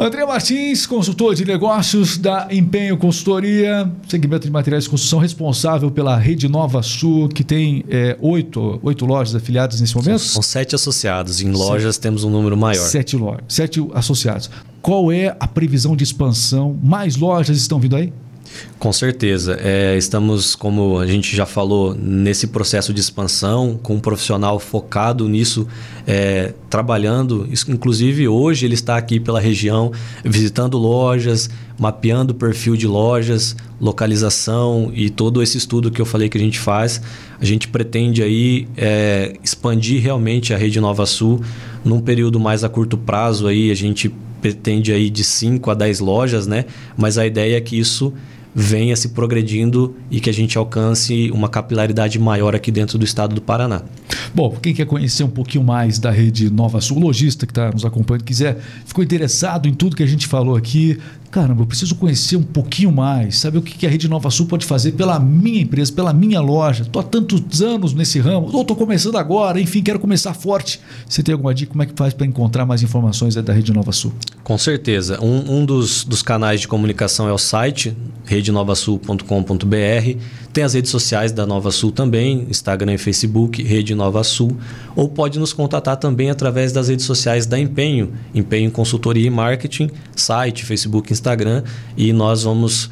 André 0.00 0.24
Martins, 0.24 0.86
consultor 0.86 1.34
de 1.34 1.44
negócios 1.44 2.16
da 2.16 2.46
Empenho 2.52 2.96
Consultoria, 2.96 3.90
segmento 4.08 4.46
de 4.46 4.52
materiais 4.52 4.84
de 4.84 4.90
construção, 4.90 5.18
responsável 5.18 5.90
pela 5.90 6.16
Rede 6.16 6.48
Nova 6.48 6.84
Sul, 6.84 7.28
que 7.28 7.42
tem 7.42 7.84
é, 7.88 8.16
oito, 8.20 8.78
oito 8.80 9.04
lojas 9.04 9.34
afiliadas 9.34 9.80
nesse 9.80 9.96
momento? 9.96 10.20
São, 10.20 10.34
são 10.34 10.42
sete 10.42 10.76
associados. 10.76 11.40
Em 11.40 11.50
lojas 11.50 11.96
sete. 11.96 12.02
temos 12.04 12.22
um 12.22 12.30
número 12.30 12.56
maior. 12.56 12.86
Sete 12.86 13.16
lojas, 13.16 13.42
sete 13.48 13.84
associados. 13.92 14.48
Qual 14.80 15.10
é 15.10 15.36
a 15.40 15.48
previsão 15.48 15.96
de 15.96 16.04
expansão? 16.04 16.78
Mais 16.80 17.16
lojas 17.16 17.58
estão 17.58 17.80
vindo 17.80 17.96
aí? 17.96 18.12
Com 18.78 18.92
certeza. 18.92 19.58
É, 19.60 19.96
estamos, 19.96 20.54
como 20.54 20.98
a 20.98 21.06
gente 21.06 21.34
já 21.34 21.44
falou, 21.44 21.94
nesse 21.94 22.46
processo 22.46 22.94
de 22.94 23.00
expansão, 23.00 23.78
com 23.82 23.96
um 23.96 24.00
profissional 24.00 24.60
focado 24.60 25.28
nisso, 25.28 25.66
é, 26.06 26.54
trabalhando. 26.70 27.48
Inclusive, 27.68 28.28
hoje 28.28 28.66
ele 28.66 28.74
está 28.74 28.96
aqui 28.96 29.18
pela 29.18 29.40
região, 29.40 29.90
visitando 30.24 30.78
lojas, 30.78 31.50
mapeando 31.78 32.32
o 32.32 32.36
perfil 32.36 32.76
de 32.76 32.86
lojas, 32.86 33.56
localização 33.80 34.92
e 34.94 35.10
todo 35.10 35.42
esse 35.42 35.58
estudo 35.58 35.90
que 35.90 36.00
eu 36.00 36.06
falei 36.06 36.28
que 36.28 36.38
a 36.38 36.40
gente 36.40 36.58
faz. 36.60 37.00
A 37.40 37.44
gente 37.44 37.68
pretende 37.68 38.22
aí 38.22 38.68
é, 38.76 39.34
expandir 39.42 40.00
realmente 40.00 40.54
a 40.54 40.56
rede 40.56 40.80
Nova 40.80 41.04
Sul 41.04 41.40
num 41.84 42.00
período 42.00 42.38
mais 42.38 42.62
a 42.62 42.68
curto 42.68 42.96
prazo. 42.96 43.46
Aí 43.48 43.70
a 43.70 43.74
gente 43.74 44.08
pretende 44.40 44.92
aí 44.92 45.10
de 45.10 45.24
5 45.24 45.70
a 45.70 45.74
10 45.74 46.00
lojas, 46.00 46.46
né? 46.46 46.64
Mas 46.96 47.18
a 47.18 47.26
ideia 47.26 47.56
é 47.56 47.60
que 47.60 47.78
isso 47.78 48.12
venha 48.58 48.96
se 48.96 49.10
progredindo 49.10 49.94
e 50.10 50.20
que 50.20 50.28
a 50.28 50.32
gente 50.32 50.58
alcance 50.58 51.30
uma 51.30 51.48
capilaridade 51.48 52.18
maior 52.18 52.56
aqui 52.56 52.72
dentro 52.72 52.98
do 52.98 53.04
estado 53.04 53.32
do 53.32 53.40
Paraná. 53.40 53.82
Bom, 54.34 54.50
quem 54.60 54.74
quer 54.74 54.84
conhecer 54.84 55.22
um 55.22 55.30
pouquinho 55.30 55.62
mais 55.62 56.00
da 56.00 56.10
rede 56.10 56.50
Nova 56.50 56.80
Sul, 56.80 56.98
lojista 56.98 57.46
que 57.46 57.52
está 57.52 57.70
nos 57.70 57.84
acompanhando, 57.84 58.24
quiser, 58.24 58.58
ficou 58.84 59.04
interessado 59.04 59.68
em 59.68 59.72
tudo 59.74 59.94
que 59.94 60.02
a 60.02 60.06
gente 60.06 60.26
falou 60.26 60.56
aqui, 60.56 60.98
caramba, 61.30 61.62
eu 61.62 61.66
preciso 61.66 61.94
conhecer 61.94 62.36
um 62.36 62.42
pouquinho 62.42 62.90
mais, 62.90 63.38
saber 63.38 63.58
o 63.58 63.62
que 63.62 63.86
a 63.86 63.90
Rede 63.90 64.08
Nova 64.08 64.30
Sul 64.30 64.46
pode 64.46 64.66
fazer 64.66 64.92
pela 64.92 65.20
minha 65.20 65.60
empresa, 65.60 65.92
pela 65.92 66.12
minha 66.12 66.40
loja. 66.40 66.82
Estou 66.82 67.00
há 67.00 67.04
tantos 67.04 67.62
anos 67.62 67.92
nesse 67.94 68.18
ramo, 68.18 68.50
ou 68.52 68.62
estou 68.62 68.76
começando 68.76 69.16
agora, 69.16 69.60
enfim, 69.60 69.82
quero 69.82 69.98
começar 69.98 70.34
forte. 70.34 70.80
Você 71.08 71.22
tem 71.22 71.32
alguma 71.32 71.54
dica? 71.54 71.70
Como 71.70 71.82
é 71.82 71.86
que 71.86 71.92
faz 71.94 72.12
para 72.12 72.26
encontrar 72.26 72.66
mais 72.66 72.82
informações 72.82 73.34
da 73.34 73.52
Rede 73.52 73.72
Nova 73.72 73.92
Sul? 73.92 74.12
Com 74.42 74.58
certeza. 74.58 75.22
Um, 75.22 75.60
um 75.60 75.64
dos, 75.64 76.04
dos 76.04 76.22
canais 76.22 76.60
de 76.60 76.68
comunicação 76.68 77.28
é 77.28 77.32
o 77.32 77.38
site 77.38 77.96
redenovasul.com.br. 78.48 80.20
Tem 80.52 80.64
as 80.64 80.74
redes 80.74 80.90
sociais 80.90 81.32
da 81.32 81.46
Nova 81.46 81.70
Sul 81.70 81.92
também, 81.92 82.46
Instagram 82.48 82.94
e 82.94 82.98
Facebook, 82.98 83.62
Rede 83.62 83.94
Nova 83.94 84.24
Sul. 84.24 84.56
Ou 84.96 85.08
pode 85.08 85.38
nos 85.38 85.52
contatar 85.52 85.96
também 85.96 86.30
através 86.30 86.72
das 86.72 86.88
redes 86.88 87.04
sociais 87.04 87.46
da 87.46 87.58
Empenho, 87.58 88.12
Empenho 88.34 88.70
Consultoria 88.70 89.26
e 89.26 89.30
Marketing, 89.30 89.90
site, 90.16 90.64
Facebook, 90.64 91.12
Instagram. 91.12 91.62
E 91.96 92.12
nós 92.12 92.42
vamos 92.42 92.90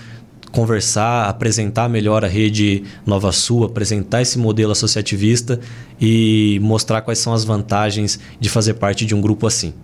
conversar, 0.52 1.28
apresentar 1.28 1.88
melhor 1.88 2.24
a 2.24 2.28
rede 2.28 2.84
Nova 3.04 3.30
Sul, 3.30 3.64
apresentar 3.64 4.22
esse 4.22 4.38
modelo 4.38 4.72
associativista 4.72 5.60
e 6.00 6.58
mostrar 6.62 7.02
quais 7.02 7.18
são 7.18 7.34
as 7.34 7.44
vantagens 7.44 8.18
de 8.40 8.48
fazer 8.48 8.74
parte 8.74 9.04
de 9.04 9.14
um 9.14 9.20
grupo 9.20 9.46
assim. 9.46 9.74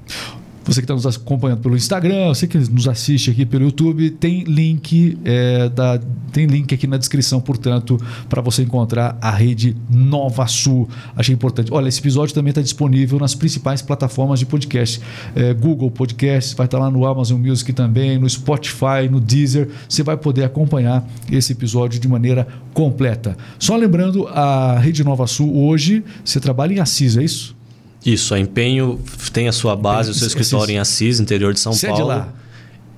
Você 0.64 0.80
que 0.80 0.84
está 0.84 0.94
nos 0.94 1.06
acompanhando 1.06 1.60
pelo 1.60 1.76
Instagram, 1.76 2.28
você 2.28 2.46
que 2.46 2.56
nos 2.56 2.86
assiste 2.86 3.30
aqui 3.30 3.44
pelo 3.44 3.64
YouTube, 3.64 4.10
tem 4.10 4.44
link, 4.44 5.18
é, 5.24 5.68
da, 5.68 5.98
tem 6.30 6.46
link 6.46 6.72
aqui 6.72 6.86
na 6.86 6.96
descrição, 6.96 7.40
portanto, 7.40 8.00
para 8.28 8.40
você 8.40 8.62
encontrar 8.62 9.18
a 9.20 9.30
rede 9.30 9.76
Nova 9.90 10.46
Sul. 10.46 10.88
Achei 11.16 11.34
importante. 11.34 11.72
Olha, 11.72 11.88
esse 11.88 12.00
episódio 12.00 12.32
também 12.32 12.50
está 12.50 12.62
disponível 12.62 13.18
nas 13.18 13.34
principais 13.34 13.82
plataformas 13.82 14.38
de 14.38 14.46
podcast. 14.46 15.00
É, 15.34 15.52
Google 15.52 15.90
Podcast, 15.90 16.54
vai 16.54 16.66
estar 16.66 16.78
tá 16.78 16.84
lá 16.84 16.90
no 16.90 17.04
Amazon 17.06 17.40
Music 17.40 17.72
também, 17.72 18.16
no 18.18 18.30
Spotify, 18.30 19.08
no 19.10 19.20
Deezer. 19.20 19.68
Você 19.88 20.04
vai 20.04 20.16
poder 20.16 20.44
acompanhar 20.44 21.04
esse 21.30 21.52
episódio 21.52 21.98
de 21.98 22.06
maneira 22.06 22.46
completa. 22.72 23.36
Só 23.58 23.76
lembrando, 23.76 24.28
a 24.28 24.78
rede 24.78 25.02
Nova 25.02 25.26
Sul 25.26 25.56
hoje, 25.64 26.04
você 26.24 26.38
trabalha 26.38 26.74
em 26.74 26.78
Assis, 26.78 27.16
é 27.16 27.24
isso? 27.24 27.61
Isso, 28.04 28.34
a 28.34 28.40
Empenho 28.40 28.98
tem 29.32 29.48
a 29.48 29.52
sua 29.52 29.76
base, 29.76 30.10
o 30.10 30.14
seu 30.14 30.26
escritório 30.26 30.74
em 30.74 30.78
Assis, 30.78 31.20
interior 31.20 31.54
de 31.54 31.60
São 31.60 31.72
Você 31.72 31.86
Paulo. 31.86 32.02
É 32.02 32.04
de 32.04 32.08
lá? 32.08 32.34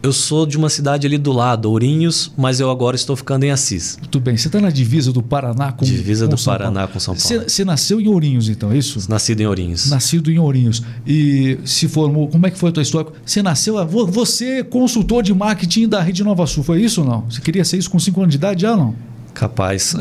Eu 0.02 0.12
sou 0.12 0.44
de 0.44 0.58
uma 0.58 0.68
cidade 0.68 1.06
ali 1.06 1.16
do 1.16 1.32
lado, 1.32 1.70
Ourinhos, 1.70 2.30
mas 2.36 2.60
eu 2.60 2.70
agora 2.70 2.94
estou 2.94 3.16
ficando 3.16 3.44
em 3.44 3.50
Assis. 3.50 3.96
Muito 3.98 4.20
bem. 4.20 4.36
Você 4.36 4.48
está 4.48 4.60
na 4.60 4.68
divisa 4.68 5.10
do 5.10 5.22
Paraná 5.22 5.72
com 5.72 5.82
Divisa 5.82 6.26
com 6.26 6.32
do 6.32 6.36
São 6.36 6.52
Paraná 6.52 6.80
Paulo. 6.80 6.92
com 6.92 7.00
São 7.00 7.16
Paulo. 7.16 7.44
Você, 7.48 7.64
nasceu 7.64 7.98
em 7.98 8.06
Ourinhos, 8.06 8.50
então, 8.50 8.70
é 8.70 8.76
isso? 8.76 9.00
Nascido 9.08 9.40
em 9.40 9.46
Ourinhos. 9.46 9.88
Nascido 9.88 10.30
em 10.30 10.38
Ourinhos. 10.38 10.82
E 11.06 11.58
se 11.64 11.88
formou. 11.88 12.28
Como 12.28 12.46
é 12.46 12.50
que 12.50 12.58
foi 12.58 12.68
a 12.68 12.72
tua 12.72 12.82
história? 12.82 13.10
Você 13.24 13.42
nasceu. 13.42 13.76
Você 13.86 14.58
é 14.58 14.62
consultor 14.62 15.22
de 15.22 15.32
marketing 15.32 15.88
da 15.88 16.02
Rede 16.02 16.22
Nova 16.22 16.46
Sul, 16.46 16.62
foi 16.62 16.82
isso 16.82 17.00
ou 17.00 17.06
não? 17.06 17.24
Você 17.30 17.40
queria 17.40 17.64
ser 17.64 17.78
isso 17.78 17.88
com 17.88 17.98
5 17.98 18.20
anos 18.20 18.32
de 18.32 18.36
idade 18.36 18.60
já 18.60 18.72
ou 18.72 18.76
não? 18.76 18.94
Capaz. 19.34 19.94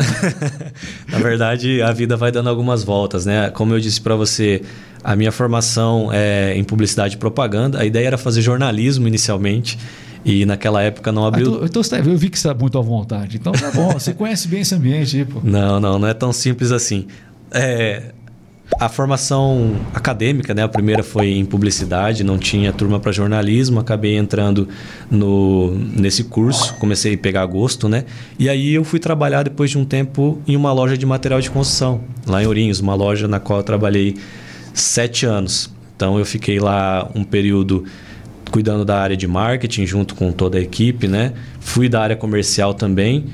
Na 1.12 1.18
verdade, 1.18 1.82
a 1.82 1.92
vida 1.92 2.16
vai 2.16 2.32
dando 2.32 2.50
algumas 2.50 2.84
voltas, 2.84 3.26
né? 3.26 3.50
Como 3.50 3.74
eu 3.74 3.80
disse 3.80 4.00
para 4.00 4.16
você, 4.16 4.62
a 5.04 5.16
minha 5.16 5.32
formação 5.32 6.10
é 6.14 6.56
em 6.56 6.64
publicidade 6.64 7.16
e 7.16 7.18
propaganda. 7.18 7.80
A 7.80 7.86
ideia 7.86 8.08
era 8.08 8.18
fazer 8.18 8.42
jornalismo 8.42 9.08
inicialmente. 9.08 9.78
E 10.26 10.46
naquela 10.46 10.82
época 10.82 11.12
não 11.12 11.26
abriu. 11.26 11.48
Ah, 11.62 11.66
então, 11.66 11.82
então 11.82 12.12
eu 12.12 12.18
vi 12.18 12.30
que 12.30 12.40
você 12.40 12.48
está 12.48 12.58
muito 12.58 12.78
à 12.78 12.82
vontade. 12.82 13.36
Então 13.36 13.52
tá 13.52 13.72
bom, 13.72 13.92
você 13.92 14.14
conhece 14.16 14.48
bem 14.48 14.62
esse 14.62 14.74
ambiente 14.74 15.18
aí, 15.18 15.26
pô. 15.26 15.42
Não, 15.44 15.82
não, 15.82 16.00
não 16.00 16.08
é 16.08 16.14
tão 16.14 16.32
simples 16.32 16.72
assim. 16.72 17.08
É, 17.52 18.14
a 18.80 18.90
formação 18.90 19.76
acadêmica, 19.94 20.54
né? 20.54 20.64
A 20.64 20.68
primeira 20.68 21.04
foi 21.04 21.32
em 21.32 21.46
publicidade, 21.46 22.24
não 22.24 22.38
tinha 22.38 22.72
turma 22.72 23.00
para 23.00 23.12
jornalismo, 23.12 23.80
acabei 23.80 24.18
entrando 24.18 24.68
no, 25.10 25.72
nesse 25.76 26.24
curso, 26.24 26.74
comecei 26.76 27.14
a 27.14 27.18
pegar 27.18 27.46
gosto, 27.46 27.88
né? 27.88 28.06
E 28.40 28.50
aí 28.50 28.74
eu 28.74 28.84
fui 28.84 29.00
trabalhar 29.00 29.44
depois 29.44 29.70
de 29.70 29.78
um 29.78 29.86
tempo 29.86 30.42
em 30.48 30.56
uma 30.56 30.72
loja 30.72 30.98
de 30.98 31.06
material 31.06 31.40
de 31.42 31.50
construção, 31.50 32.02
lá 32.26 32.42
em 32.42 32.48
Ourinhos, 32.48 32.80
uma 32.80 32.96
loja 32.96 33.28
na 33.28 33.40
qual 33.40 33.60
eu 33.60 33.64
trabalhei 33.64 34.16
sete 34.74 35.26
anos. 35.26 35.70
Então 35.96 36.18
eu 36.18 36.26
fiquei 36.26 36.60
lá 36.60 37.10
um 37.14 37.24
período 37.24 37.86
cuidando 38.50 38.86
da 38.86 39.00
área 39.00 39.18
de 39.18 39.28
marketing 39.28 39.86
junto 39.86 40.16
com 40.16 40.32
toda 40.32 40.58
a 40.58 40.62
equipe, 40.62 41.08
né? 41.08 41.34
Fui 41.60 41.90
da 41.90 42.02
área 42.02 42.16
comercial 42.16 42.74
também. 42.74 43.26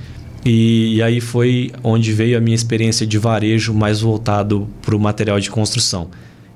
E, 0.45 0.95
e 0.95 1.03
aí 1.03 1.19
foi 1.19 1.71
onde 1.83 2.13
veio 2.13 2.37
a 2.37 2.41
minha 2.41 2.55
experiência 2.55 3.05
de 3.05 3.17
varejo 3.17 3.73
mais 3.73 4.01
voltado 4.01 4.67
para 4.81 4.95
o 4.95 4.99
material 4.99 5.39
de 5.39 5.49
construção. 5.49 6.07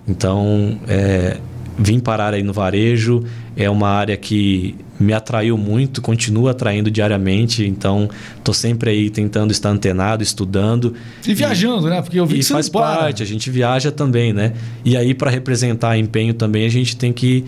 Então, 0.08 0.80
é, 0.88 1.38
vim 1.78 2.00
parar 2.00 2.34
aí 2.34 2.44
no 2.44 2.54
varejo, 2.54 3.24
é 3.56 3.70
uma 3.70 3.90
área 3.90 4.16
que 4.16 4.76
me 5.00 5.14
atraiu 5.14 5.58
muito, 5.58 6.02
continua 6.02 6.52
atraindo 6.52 6.90
diariamente, 6.90 7.66
então 7.66 8.10
estou 8.38 8.54
sempre 8.54 8.90
aí 8.92 9.10
tentando 9.10 9.52
estar 9.52 9.70
antenado, 9.70 10.24
estudando. 10.24 10.94
E 11.28 11.34
viajando, 11.34 11.88
e, 11.88 11.90
né? 11.90 12.02
Porque 12.02 12.20
eu 12.20 12.26
vi 12.26 12.36
e 12.36 12.40
que 12.40 12.46
faz 12.46 12.70
parte, 12.70 13.22
a 13.22 13.26
gente 13.26 13.50
viaja 13.50 13.92
também, 13.92 14.32
né? 14.32 14.54
E 14.86 14.96
aí 14.96 15.14
para 15.14 15.30
representar 15.30 15.98
empenho 15.98 16.34
também 16.34 16.66
a 16.66 16.70
gente 16.70 16.96
tem 16.96 17.12
que 17.12 17.44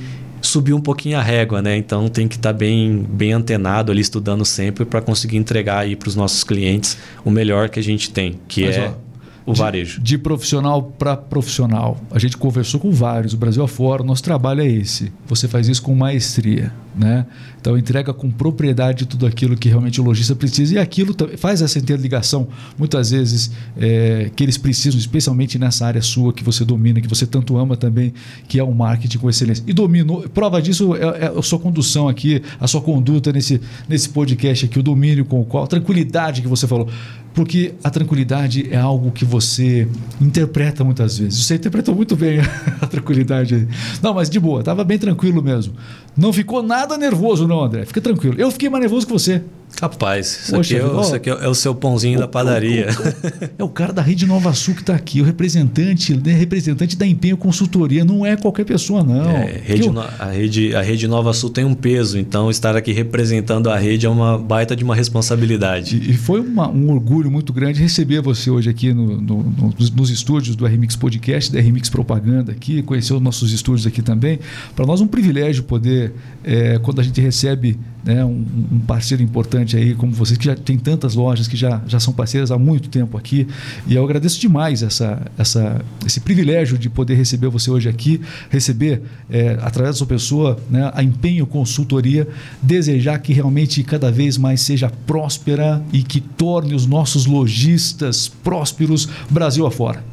subir 0.47 0.73
um 0.73 0.81
pouquinho 0.81 1.17
a 1.17 1.21
régua, 1.21 1.61
né? 1.61 1.77
Então 1.77 2.07
tem 2.07 2.27
que 2.27 2.35
estar 2.35 2.53
tá 2.53 2.57
bem, 2.57 3.05
bem 3.09 3.33
antenado 3.33 3.91
ali, 3.91 4.01
estudando 4.01 4.45
sempre 4.45 4.85
para 4.85 5.01
conseguir 5.01 5.37
entregar 5.37 5.79
aí 5.79 5.95
para 5.95 6.09
os 6.09 6.15
nossos 6.15 6.43
clientes 6.43 6.97
o 7.23 7.31
melhor 7.31 7.69
que 7.69 7.79
a 7.79 7.83
gente 7.83 8.11
tem, 8.11 8.39
que 8.47 8.65
Mas, 8.65 8.77
é 8.77 8.87
ó, 8.87 9.04
o 9.45 9.53
de, 9.53 9.59
varejo. 9.59 10.01
De 10.01 10.17
profissional 10.17 10.81
para 10.81 11.15
profissional. 11.15 11.99
A 12.11 12.17
gente 12.17 12.35
conversou 12.35 12.79
com 12.79 12.91
vários, 12.91 13.33
o 13.33 13.37
Brasil 13.37 13.63
afora, 13.63 14.01
o 14.01 14.05
nosso 14.05 14.23
trabalho 14.23 14.61
é 14.61 14.67
esse. 14.67 15.11
Você 15.27 15.47
faz 15.47 15.67
isso 15.67 15.81
com 15.81 15.93
maestria. 15.93 16.73
Né? 16.97 17.25
Então 17.59 17.77
entrega 17.77 18.13
com 18.13 18.31
propriedade 18.31 19.05
tudo 19.05 19.25
aquilo 19.25 19.57
que 19.57 19.67
realmente 19.67 19.99
o 19.99 20.03
lojista 20.03 20.33
precisa 20.33 20.75
e 20.75 20.77
aquilo 20.77 21.13
faz 21.37 21.61
essa 21.61 21.77
interligação 21.77 22.47
muitas 22.77 23.11
vezes 23.11 23.51
é, 23.77 24.31
que 24.33 24.41
eles 24.41 24.57
precisam, 24.57 24.97
especialmente 24.97 25.59
nessa 25.59 25.85
área 25.85 26.01
sua 26.01 26.31
que 26.31 26.41
você 26.41 26.63
domina, 26.63 27.01
que 27.01 27.07
você 27.07 27.27
tanto 27.27 27.57
ama 27.57 27.75
também, 27.75 28.13
que 28.47 28.59
é 28.59 28.63
o 28.63 28.73
marketing 28.73 29.17
com 29.17 29.29
excelência. 29.29 29.61
E 29.67 29.73
domino, 29.73 30.21
prova 30.29 30.61
disso 30.61 30.95
é, 30.95 31.25
é 31.25 31.37
a 31.37 31.41
sua 31.41 31.59
condução 31.59 32.07
aqui, 32.07 32.41
a 32.61 32.65
sua 32.65 32.79
conduta 32.79 33.33
nesse, 33.33 33.59
nesse 33.89 34.07
podcast 34.07 34.63
aqui, 34.63 34.79
o 34.79 34.83
domínio 34.83 35.25
com 35.25 35.41
o 35.41 35.45
qual, 35.45 35.65
a 35.65 35.67
tranquilidade 35.67 36.41
que 36.41 36.47
você 36.47 36.65
falou 36.65 36.87
porque 37.35 37.73
a 37.83 37.89
tranquilidade 37.89 38.67
é 38.71 38.77
algo 38.77 39.11
que 39.11 39.25
você 39.25 39.87
interpreta 40.21 40.85
muitas 40.85 41.17
vezes. 41.17 41.45
Você 41.45 41.55
interpretou 41.55 41.93
muito 41.93 42.15
bem 42.15 42.39
a 42.81 42.87
tranquilidade. 42.87 43.67
Não, 44.01 44.13
mas 44.13 44.29
de 44.29 44.39
boa, 44.39 44.61
estava 44.61 44.85
bem 44.85 44.97
tranquilo 44.97 45.43
mesmo. 45.43 45.73
Não 46.15 46.31
ficou 46.31 46.63
nada 46.63 46.97
nervoso, 46.97 47.45
não, 47.45 47.61
André. 47.61 47.85
Fica 47.85 47.99
tranquilo. 47.99 48.35
Eu 48.39 48.49
fiquei 48.51 48.69
mais 48.69 48.81
nervoso 48.81 49.05
que 49.05 49.11
você. 49.11 49.43
Capaz. 49.75 50.27
Isso, 50.27 50.55
Poxa, 50.55 50.77
aqui, 50.77 50.85
é, 50.85 51.01
isso 51.01 51.15
aqui 51.15 51.29
é 51.29 51.47
o 51.47 51.55
seu 51.55 51.75
pãozinho 51.75 52.19
da 52.19 52.27
padaria. 52.27 52.87
É 53.57 53.63
o 53.63 53.69
cara 53.69 53.93
da 53.93 54.01
Rede 54.01 54.25
Nova 54.25 54.53
Sul 54.53 54.73
que 54.73 54.81
está 54.81 54.95
aqui, 54.95 55.21
o 55.21 55.23
representante, 55.23 56.13
né, 56.13 56.33
representante 56.33 56.97
da 56.97 57.05
Empenho 57.05 57.37
Consultoria. 57.37 58.03
Não 58.03 58.25
é 58.25 58.35
qualquer 58.35 58.65
pessoa, 58.65 59.03
não. 59.03 59.29
É, 59.29 59.61
rede, 59.63 59.87
eu... 59.87 59.99
a, 59.99 60.25
rede, 60.25 60.75
a 60.75 60.81
Rede 60.81 61.07
Nova 61.07 61.33
Sul 61.33 61.49
tem 61.49 61.63
um 61.63 61.73
peso, 61.73 62.17
então 62.17 62.49
estar 62.49 62.75
aqui 62.75 62.91
representando 62.91 63.69
a 63.69 63.77
rede 63.77 64.05
é 64.05 64.09
uma 64.09 64.37
baita 64.37 64.75
de 64.75 64.83
uma 64.83 64.95
responsabilidade. 64.95 65.97
E, 65.97 66.11
e 66.11 66.13
foi 66.17 66.41
uma, 66.41 66.69
um 66.69 66.91
orgulho 66.91 67.31
muito 67.31 67.53
grande 67.53 67.81
receber 67.81 68.21
você 68.21 68.49
hoje 68.49 68.69
aqui 68.69 68.93
no, 68.93 69.21
no, 69.21 69.43
no, 69.43 69.73
nos 69.95 70.09
estúdios 70.09 70.55
do 70.55 70.65
RMix 70.65 70.95
Podcast, 70.95 71.51
da 71.51 71.59
RMix 71.59 71.89
Propaganda 71.89 72.51
aqui, 72.51 72.81
conhecer 72.81 73.13
os 73.13 73.21
nossos 73.21 73.51
estúdios 73.51 73.87
aqui 73.87 74.01
também. 74.01 74.39
Para 74.75 74.85
nós 74.85 75.01
é 75.01 75.03
um 75.03 75.07
privilégio 75.07 75.63
poder, 75.63 76.13
é, 76.43 76.77
quando 76.79 76.99
a 76.99 77.03
gente 77.03 77.19
recebe 77.21 77.77
né, 78.05 78.23
um, 78.23 78.45
um, 78.71 78.79
parceiro 78.85 79.23
importante 79.23 79.75
aí 79.75 79.95
como 79.95 80.11
vocês, 80.11 80.37
que 80.37 80.45
já 80.45 80.55
tem 80.55 80.77
tantas 80.77 81.15
lojas 81.15 81.47
que 81.47 81.57
já, 81.57 81.81
já 81.87 81.99
são 81.99 82.13
parceiras 82.13 82.51
há 82.51 82.57
muito 82.57 82.87
tempo 82.87 83.17
aqui. 83.17 83.47
E 83.87 83.95
eu 83.95 84.03
agradeço 84.03 84.39
demais 84.39 84.83
essa, 84.83 85.19
essa, 85.35 85.83
esse 86.05 86.19
privilégio 86.19 86.77
de 86.77 86.87
poder 86.87 87.15
receber 87.15 87.47
você 87.47 87.71
hoje 87.71 87.89
aqui, 87.89 88.21
receber, 88.49 89.01
é, 89.27 89.57
através 89.59 89.95
da 89.95 89.97
sua 89.97 90.07
pessoa, 90.07 90.59
né, 90.69 90.91
a 90.93 91.01
Empenho 91.01 91.47
Consultoria, 91.47 92.27
desejar 92.61 93.17
que 93.17 93.33
realmente 93.33 93.83
cada 93.83 94.11
vez 94.11 94.37
mais 94.37 94.61
seja 94.61 94.91
próspera 95.07 95.83
e 95.91 96.03
que 96.03 96.21
torne 96.21 96.75
os 96.75 96.85
nossos 96.85 97.25
lojistas 97.25 98.27
prósperos 98.27 99.09
Brasil 99.29 99.65
afora. 99.65 100.03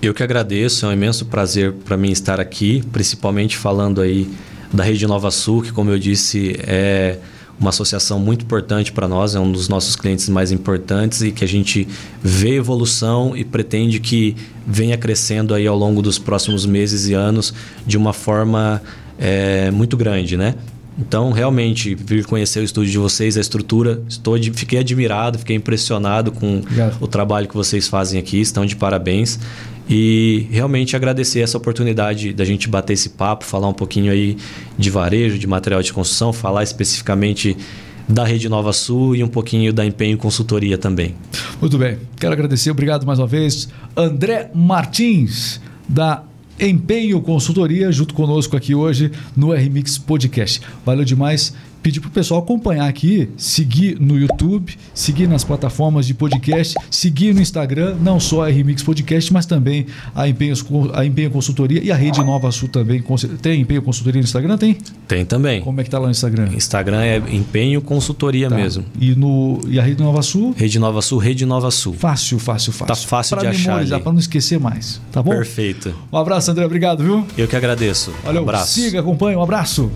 Eu 0.00 0.14
que 0.14 0.22
agradeço, 0.22 0.86
é 0.86 0.88
um 0.88 0.92
imenso 0.92 1.26
prazer 1.26 1.72
para 1.84 1.96
mim 1.96 2.10
estar 2.10 2.40
aqui, 2.40 2.82
principalmente 2.90 3.56
falando 3.56 4.00
aí 4.00 4.28
da 4.72 4.82
Rede 4.82 5.06
Nova 5.06 5.30
Sul, 5.30 5.62
que 5.62 5.70
como 5.70 5.90
eu 5.90 5.98
disse 5.98 6.56
é 6.60 7.18
uma 7.58 7.70
associação 7.70 8.18
muito 8.18 8.44
importante 8.44 8.92
para 8.92 9.06
nós, 9.06 9.34
é 9.34 9.40
um 9.40 9.50
dos 9.50 9.68
nossos 9.68 9.94
clientes 9.94 10.28
mais 10.28 10.50
importantes 10.50 11.22
e 11.22 11.30
que 11.30 11.44
a 11.44 11.48
gente 11.48 11.86
vê 12.22 12.56
evolução 12.56 13.36
e 13.36 13.44
pretende 13.44 14.00
que 14.00 14.36
venha 14.66 14.96
crescendo 14.96 15.54
aí 15.54 15.66
ao 15.66 15.76
longo 15.76 16.02
dos 16.02 16.18
próximos 16.18 16.66
meses 16.66 17.08
e 17.08 17.14
anos 17.14 17.54
de 17.86 17.96
uma 17.96 18.12
forma 18.12 18.82
é, 19.18 19.70
muito 19.70 19.96
grande, 19.96 20.36
né? 20.36 20.54
Então, 20.98 21.30
realmente, 21.32 21.94
vir 21.94 22.26
conhecer 22.26 22.60
o 22.60 22.62
estúdio 22.62 22.92
de 22.92 22.98
vocês, 22.98 23.36
a 23.36 23.40
estrutura, 23.40 24.02
estou, 24.08 24.36
fiquei 24.52 24.78
admirado, 24.78 25.38
fiquei 25.38 25.56
impressionado 25.56 26.30
com 26.30 26.58
Obrigado. 26.58 26.98
o 27.00 27.06
trabalho 27.06 27.48
que 27.48 27.54
vocês 27.54 27.88
fazem 27.88 28.20
aqui, 28.20 28.40
estão 28.40 28.66
de 28.66 28.76
parabéns. 28.76 29.38
E 29.88 30.46
realmente 30.50 30.94
agradecer 30.96 31.40
essa 31.40 31.58
oportunidade 31.58 32.32
da 32.32 32.44
gente 32.44 32.68
bater 32.68 32.92
esse 32.92 33.10
papo, 33.10 33.44
falar 33.44 33.68
um 33.68 33.74
pouquinho 33.74 34.12
aí 34.12 34.36
de 34.78 34.90
varejo, 34.90 35.38
de 35.38 35.46
material 35.46 35.82
de 35.82 35.92
construção, 35.92 36.32
falar 36.32 36.62
especificamente 36.62 37.56
da 38.08 38.24
Rede 38.24 38.48
Nova 38.48 38.72
Sul 38.72 39.16
e 39.16 39.22
um 39.22 39.28
pouquinho 39.28 39.72
da 39.72 39.84
Empenho 39.84 40.16
Consultoria 40.18 40.76
também. 40.76 41.14
Muito 41.60 41.78
bem, 41.78 41.98
quero 42.18 42.32
agradecer, 42.32 42.70
obrigado 42.70 43.06
mais 43.06 43.18
uma 43.18 43.26
vez, 43.26 43.68
André 43.96 44.50
Martins, 44.54 45.60
da 45.88 46.22
Empenho 46.60 47.20
Consultoria, 47.20 47.90
junto 47.90 48.14
conosco 48.14 48.56
aqui 48.56 48.74
hoje 48.74 49.10
no 49.36 49.52
RMix 49.52 49.98
Podcast. 49.98 50.60
Valeu 50.84 51.04
demais 51.04 51.54
pedir 51.82 52.00
para 52.00 52.08
o 52.08 52.12
pessoal 52.12 52.40
acompanhar 52.40 52.88
aqui, 52.88 53.28
seguir 53.36 53.98
no 54.00 54.18
YouTube, 54.18 54.74
seguir 54.94 55.26
nas 55.26 55.42
plataformas 55.44 56.06
de 56.06 56.14
podcast, 56.14 56.74
seguir 56.90 57.34
no 57.34 57.40
Instagram, 57.40 57.96
não 58.00 58.20
só 58.20 58.44
a 58.44 58.48
Remix 58.48 58.82
Podcast, 58.82 59.32
mas 59.32 59.46
também 59.46 59.86
a 60.14 60.28
Empenho, 60.28 60.54
a 60.94 61.04
Empenho 61.04 61.30
Consultoria 61.30 61.82
e 61.82 61.90
a 61.90 61.96
Rede 61.96 62.20
Nova 62.20 62.50
Sul 62.52 62.68
também. 62.68 63.02
Tem 63.40 63.60
Empenho 63.60 63.82
Consultoria 63.82 64.20
no 64.20 64.24
Instagram? 64.24 64.56
Tem? 64.56 64.78
Tem 65.08 65.24
também. 65.24 65.60
Como 65.60 65.80
é 65.80 65.84
que 65.84 65.90
tá 65.90 65.98
lá 65.98 66.06
no 66.06 66.12
Instagram? 66.12 66.48
Instagram 66.54 67.02
é 67.02 67.16
Empenho 67.16 67.82
Consultoria 67.82 68.48
tá. 68.48 68.56
mesmo. 68.56 68.84
E, 69.00 69.14
no, 69.14 69.60
e 69.66 69.78
a 69.78 69.82
Rede 69.82 70.02
Nova 70.02 70.22
Sul? 70.22 70.54
Rede 70.56 70.78
Nova 70.78 71.02
Sul, 71.02 71.18
Rede 71.18 71.44
Nova 71.44 71.70
Sul. 71.70 71.94
Fácil, 71.94 72.38
fácil, 72.38 72.72
fácil. 72.72 72.86
Tá 72.86 73.08
fácil 73.08 73.36
pra 73.36 73.50
de 73.50 73.56
achar. 73.56 74.00
Para 74.00 74.12
não 74.12 74.18
esquecer 74.20 74.58
mais, 74.58 75.00
tá 75.10 75.22
bom? 75.22 75.30
Perfeito. 75.30 75.94
Um 76.12 76.16
abraço, 76.16 76.50
André. 76.50 76.64
Obrigado, 76.64 77.02
viu? 77.02 77.26
Eu 77.36 77.48
que 77.48 77.56
agradeço. 77.56 78.12
Valeu. 78.24 78.42
Um 78.42 78.44
abraço. 78.44 78.80
Siga, 78.80 79.00
acompanhe. 79.00 79.36
Um 79.36 79.42
abraço. 79.42 79.90